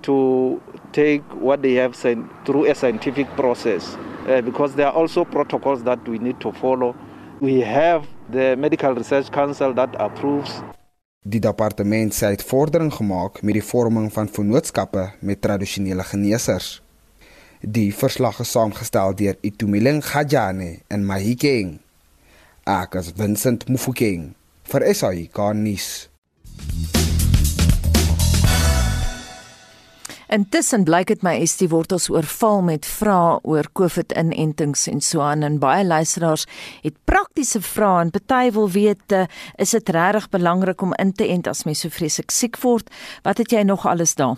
to 0.02 0.60
take 0.92 1.22
what 1.40 1.62
they 1.62 1.74
have 1.74 1.94
science, 1.94 2.30
through 2.44 2.70
a 2.70 2.74
scientific 2.74 3.26
process 3.36 3.96
uh, 4.28 4.40
because 4.42 4.74
there 4.74 4.86
are 4.86 4.94
also 4.94 5.24
protocols 5.24 5.82
that 5.84 6.06
we 6.08 6.18
need 6.18 6.40
to 6.40 6.52
follow. 6.52 6.94
We 7.40 7.60
have 7.60 8.06
the 8.30 8.56
Medical 8.56 8.94
Research 8.94 9.30
Council 9.30 9.72
that 9.74 9.94
approves 9.98 10.62
Die 11.28 11.40
departement 11.44 12.14
sê 12.14 12.30
het 12.32 12.42
vordering 12.46 12.92
gemaak 12.94 13.42
met 13.42 13.58
die 13.58 13.64
vorming 13.64 14.06
van 14.14 14.30
vennootskappe 14.32 15.02
met 15.20 15.40
tradisionele 15.44 16.04
geneesers. 16.06 16.78
Die 17.60 17.90
verslag 17.92 18.38
is 18.40 18.52
saamgestel 18.54 19.16
deur 19.18 19.36
Itumeleng 19.44 19.98
Gajane 20.06 20.78
en 20.88 21.04
Mahikeng. 21.04 21.74
Ek 22.64 22.94
is 23.00 23.10
Vincent 23.18 23.66
Mufokeng 23.68 24.30
vir 24.70 24.86
SAK 24.94 25.42
nuus. 25.58 26.06
Intussen 30.28 30.82
blyk 30.84 31.08
dit 31.08 31.22
my 31.24 31.30
Estie 31.40 31.70
word 31.72 31.92
ons 31.96 32.10
oorval 32.12 32.58
met 32.66 32.84
vrae 32.84 33.38
oor 33.48 33.64
COVID-inentings 33.80 34.82
en 34.92 35.00
so 35.00 35.22
aan 35.24 35.46
en 35.46 35.56
baie 35.62 35.86
luisteraars 35.86 36.44
het 36.82 36.98
praktiese 37.08 37.62
vrae 37.64 38.02
en 38.04 38.12
party 38.12 38.50
wil 38.52 38.68
weet 38.74 39.16
uh, 39.16 39.24
is 39.56 39.72
dit 39.72 39.88
regtig 39.96 40.28
belangrik 40.36 40.84
om 40.84 40.92
in 41.00 41.14
te 41.16 41.24
ent 41.32 41.48
as 41.48 41.64
mens 41.64 41.80
so 41.80 41.88
vreeslik 41.88 42.28
siek 42.28 42.60
word? 42.60 42.92
Wat 43.24 43.40
het 43.40 43.56
jy 43.56 43.64
nog 43.64 43.88
alles 43.88 44.18
daar? 44.20 44.36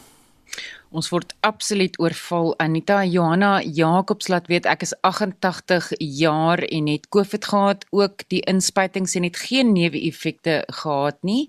Ons 0.91 1.07
word 1.12 1.36
absoluut 1.47 1.95
oorval. 2.03 2.49
Anita 2.59 3.05
Johanna 3.07 3.61
Jacobs 3.62 4.26
laat 4.26 4.49
weet 4.51 4.66
ek 4.66 4.82
is 4.82 4.95
88 5.07 5.93
jaar 6.03 6.59
en 6.66 6.88
het 6.91 7.07
COVID 7.14 7.47
gehad, 7.47 7.84
ook 7.95 8.24
die 8.34 8.41
inspuitings 8.51 9.14
en 9.14 9.28
het 9.28 9.38
geen 9.38 9.70
neeweffekte 9.76 10.64
gehad 10.80 11.20
nie. 11.22 11.47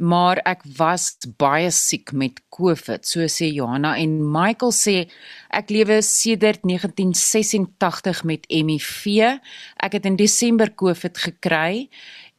Maar 0.00 0.40
ek 0.48 0.64
was 0.78 1.12
baie 1.36 1.68
siek 1.68 2.14
met 2.16 2.40
COVID, 2.56 3.04
so 3.04 3.28
sê 3.28 3.50
Johanna 3.52 3.98
en 4.00 4.16
Michael 4.24 4.72
sê 4.72 4.96
ek 5.52 5.68
lewe 5.68 6.00
sedert 6.00 6.64
1986 6.64 8.24
met 8.24 8.48
HIV. 8.48 9.36
Ek 9.76 9.98
het 9.98 10.08
in 10.08 10.16
Desember 10.16 10.72
COVID 10.72 11.20
gekry 11.28 11.90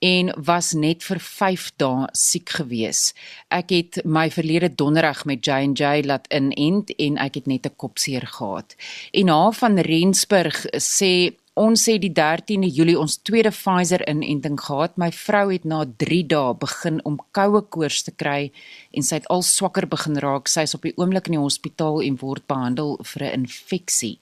en 0.02 0.32
was 0.38 0.72
net 0.74 1.04
vir 1.06 1.20
5 1.22 1.68
dae 1.78 2.08
siek 2.18 2.50
gewees. 2.58 3.12
Ek 3.54 3.70
het 3.70 4.00
my 4.06 4.30
verlede 4.34 4.72
donderdag 4.74 5.26
met 5.30 5.46
J&J 5.46 6.02
laat 6.10 6.26
inent 6.34 6.90
en 6.98 7.20
ek 7.22 7.38
het 7.38 7.48
net 7.48 7.68
'n 7.68 7.76
kopseer 7.78 8.26
gehad. 8.26 8.76
En 9.14 9.28
haar 9.28 9.54
van 9.54 9.78
Rensburg 9.78 10.66
sê 10.78 11.36
ons 11.54 11.84
sê 11.84 12.00
die 12.00 12.14
13de 12.14 12.70
Julie 12.72 13.00
ons 13.00 13.18
tweede 13.22 13.52
Pfizer 13.52 14.02
inenting 14.10 14.60
gehad. 14.60 14.98
My 14.98 15.12
vrou 15.12 15.52
het 15.52 15.66
na 15.66 15.86
3 15.86 16.24
dae 16.28 16.54
begin 16.56 17.00
om 17.04 17.20
koue 17.32 17.62
koors 17.62 18.04
te 18.04 18.12
kry 18.12 18.52
en 18.92 19.04
sy 19.04 19.16
het 19.16 19.28
al 19.28 19.42
swakker 19.42 19.88
begin 19.88 20.18
raak. 20.18 20.48
Sy 20.48 20.62
is 20.62 20.74
op 20.74 20.82
die 20.82 20.96
oomblik 20.98 21.28
in 21.28 21.38
die 21.38 21.44
hospitaal 21.44 22.02
en 22.02 22.18
word 22.18 22.48
behandel 22.48 22.98
vir 23.04 23.24
'n 23.24 23.34
infeksie. 23.44 24.18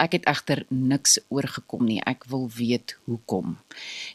Ek 0.00 0.16
het 0.16 0.26
egter 0.30 0.62
niks 0.68 1.18
oorgekom 1.28 1.84
nie. 1.84 1.98
Ek 2.08 2.24
wil 2.32 2.46
weet 2.56 2.96
hoekom. 3.04 3.58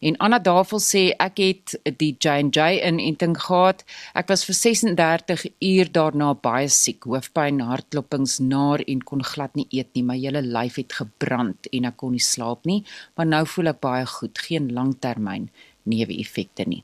En 0.01 0.17
Anna 0.23 0.39
Davel 0.41 0.81
sê 0.81 1.03
ek 1.21 1.41
het 1.43 1.75
die 2.01 2.15
J&J 2.17 2.81
inenting 2.89 3.37
gehad. 3.37 3.85
Ek 4.17 4.31
was 4.31 4.45
vir 4.47 4.57
36 4.57 5.45
uur 5.61 5.91
daarna 5.93 6.33
baie 6.33 6.71
siek, 6.73 7.05
hoofpyn, 7.05 7.61
hartklopings, 7.61 8.39
naar 8.39 8.81
en 8.87 9.05
kon 9.05 9.23
glad 9.23 9.55
nie 9.55 9.67
eet 9.69 9.93
nie. 9.93 10.03
My 10.03 10.17
hele 10.17 10.41
lyf 10.41 10.79
het 10.81 10.97
gebrand 10.97 11.69
en 11.71 11.87
ek 11.91 11.99
kon 12.01 12.15
nie 12.15 12.23
slaap 12.23 12.65
nie, 12.65 12.81
maar 13.15 13.29
nou 13.29 13.45
voel 13.55 13.75
ek 13.75 13.81
baie 13.85 14.09
goed. 14.17 14.41
Geen 14.45 14.73
langtermyn 14.73 15.49
neeweffekte 15.89 16.65
nie. 16.67 16.83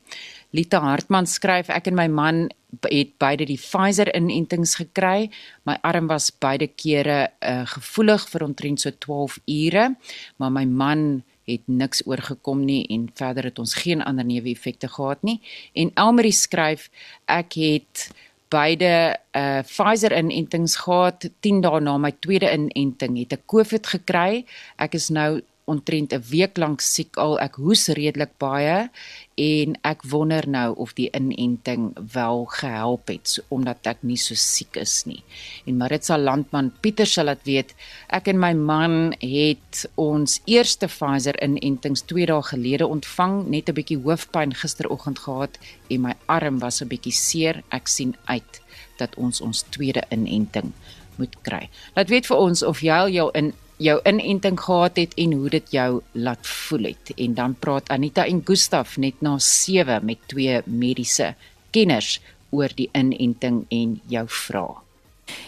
Lita 0.52 0.82
Hartman 0.84 1.26
skryf 1.26 1.70
ek 1.72 1.90
en 1.90 1.98
my 1.98 2.08
man 2.12 2.46
het 2.88 3.12
beide 3.20 3.46
die 3.48 3.58
Pfizer 3.60 4.08
inentings 4.16 4.76
gekry. 4.80 5.28
My 5.68 5.76
arm 5.84 6.08
was 6.08 6.30
beide 6.30 6.68
kere 6.68 7.32
uh, 7.40 7.66
gevoelig 7.68 8.24
vir 8.32 8.46
omtrent 8.46 8.80
so 8.80 8.92
12 9.04 9.38
ure, 9.46 9.92
maar 10.40 10.52
my 10.52 10.64
man 10.64 11.22
het 11.48 11.66
niks 11.66 12.04
oorgekom 12.06 12.62
nie 12.64 12.84
en 12.94 13.08
verder 13.18 13.50
het 13.50 13.58
ons 13.58 13.74
geen 13.82 14.02
ander 14.02 14.24
neeweffekte 14.24 14.88
gehad 14.88 15.22
nie. 15.26 15.40
En 15.74 15.90
Elmarie 15.98 16.34
skryf 16.36 16.88
ek 17.26 17.58
het 17.58 18.10
beide 18.52 19.16
uh 19.36 19.62
Pfizer 19.64 20.12
inentings 20.16 20.76
gehad 20.84 21.24
10 21.40 21.62
dae 21.64 21.80
na 21.80 21.96
my 21.98 22.12
tweede 22.20 22.50
inenting 22.52 23.16
het 23.22 23.38
ek 23.38 23.46
COVID 23.48 23.88
gekry. 23.96 24.44
Ek 24.76 24.94
is 24.98 25.08
nou 25.10 25.40
omtrent 25.72 26.12
'n 26.12 26.22
week 26.30 26.58
lank 26.58 26.80
siek 26.80 27.16
al. 27.16 27.38
Ek 27.40 27.56
hoes 27.56 27.88
redelik 27.88 28.36
baie 28.38 28.90
en 29.36 29.76
ek 29.82 30.04
wonder 30.12 30.44
nou 30.48 30.74
of 30.76 30.92
die 30.94 31.08
inenting 31.16 31.96
wel 32.12 32.44
gehelp 32.44 33.08
het 33.08 33.28
so, 33.28 33.42
omdat 33.48 33.86
ek 33.86 34.02
nie 34.02 34.16
so 34.16 34.34
siek 34.34 34.76
is 34.76 35.04
nie. 35.06 35.22
En 35.66 35.78
Maritza 35.80 36.18
Landman 36.18 36.72
Pieter 36.80 37.06
sal 37.06 37.26
dit 37.32 37.44
weet. 37.44 37.74
Ek 38.08 38.28
en 38.28 38.38
my 38.38 38.52
man 38.52 39.14
het 39.20 39.86
ons 39.96 40.40
eerste 40.46 40.86
Pfizer 40.86 41.36
inentings 41.42 42.02
2 42.02 42.26
dae 42.26 42.42
gelede 42.42 42.86
ontvang, 42.86 43.48
net 43.48 43.68
'n 43.68 43.74
bietjie 43.74 44.02
hoofpyn 44.04 44.52
gisteroggend 44.54 45.18
gehad 45.18 45.58
en 45.90 46.00
my 46.00 46.14
arm 46.26 46.58
was 46.58 46.82
'n 46.82 46.88
bietjie 46.88 47.12
seer. 47.12 47.62
Ek 47.70 47.88
sien 47.88 48.14
uit 48.26 48.60
dat 48.98 49.16
ons 49.16 49.40
ons 49.40 49.64
tweede 49.70 50.02
inenting 50.10 50.72
moet 51.16 51.34
kry. 51.42 51.68
Laat 51.96 52.08
weet 52.12 52.26
vir 52.26 52.36
ons 52.36 52.62
of 52.62 52.82
jy 52.84 52.94
al 52.94 53.12
jou 53.12 53.28
in 53.38 53.52
jou 53.76 54.00
inenting 54.04 54.60
gehad 54.60 54.96
het 54.96 55.14
en 55.16 55.32
hoe 55.32 55.50
dit 55.50 55.70
jou 55.70 56.00
laat 56.12 56.46
voel 56.46 56.92
het. 56.92 57.12
En 57.16 57.34
dan 57.34 57.54
praat 57.54 57.88
Anita 57.88 58.26
en 58.26 58.42
Gustaf 58.44 58.96
net 58.96 59.20
na 59.20 59.38
7 59.38 60.04
met 60.04 60.18
twee 60.26 60.60
mediese 60.64 61.34
kenners 61.70 62.20
oor 62.50 62.68
die 62.76 62.90
inenting 62.92 63.64
en 63.68 64.00
jou 64.06 64.24
vrae. 64.28 64.74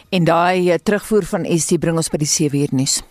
En 0.08 0.24
daai 0.24 0.70
eh, 0.70 0.78
terugvoer 0.82 1.24
van 1.24 1.46
ST 1.58 1.78
bring 1.80 1.96
ons 2.00 2.10
by 2.10 2.20
die 2.22 2.30
7 2.30 2.60
uur 2.60 2.72
nuus. 2.72 3.02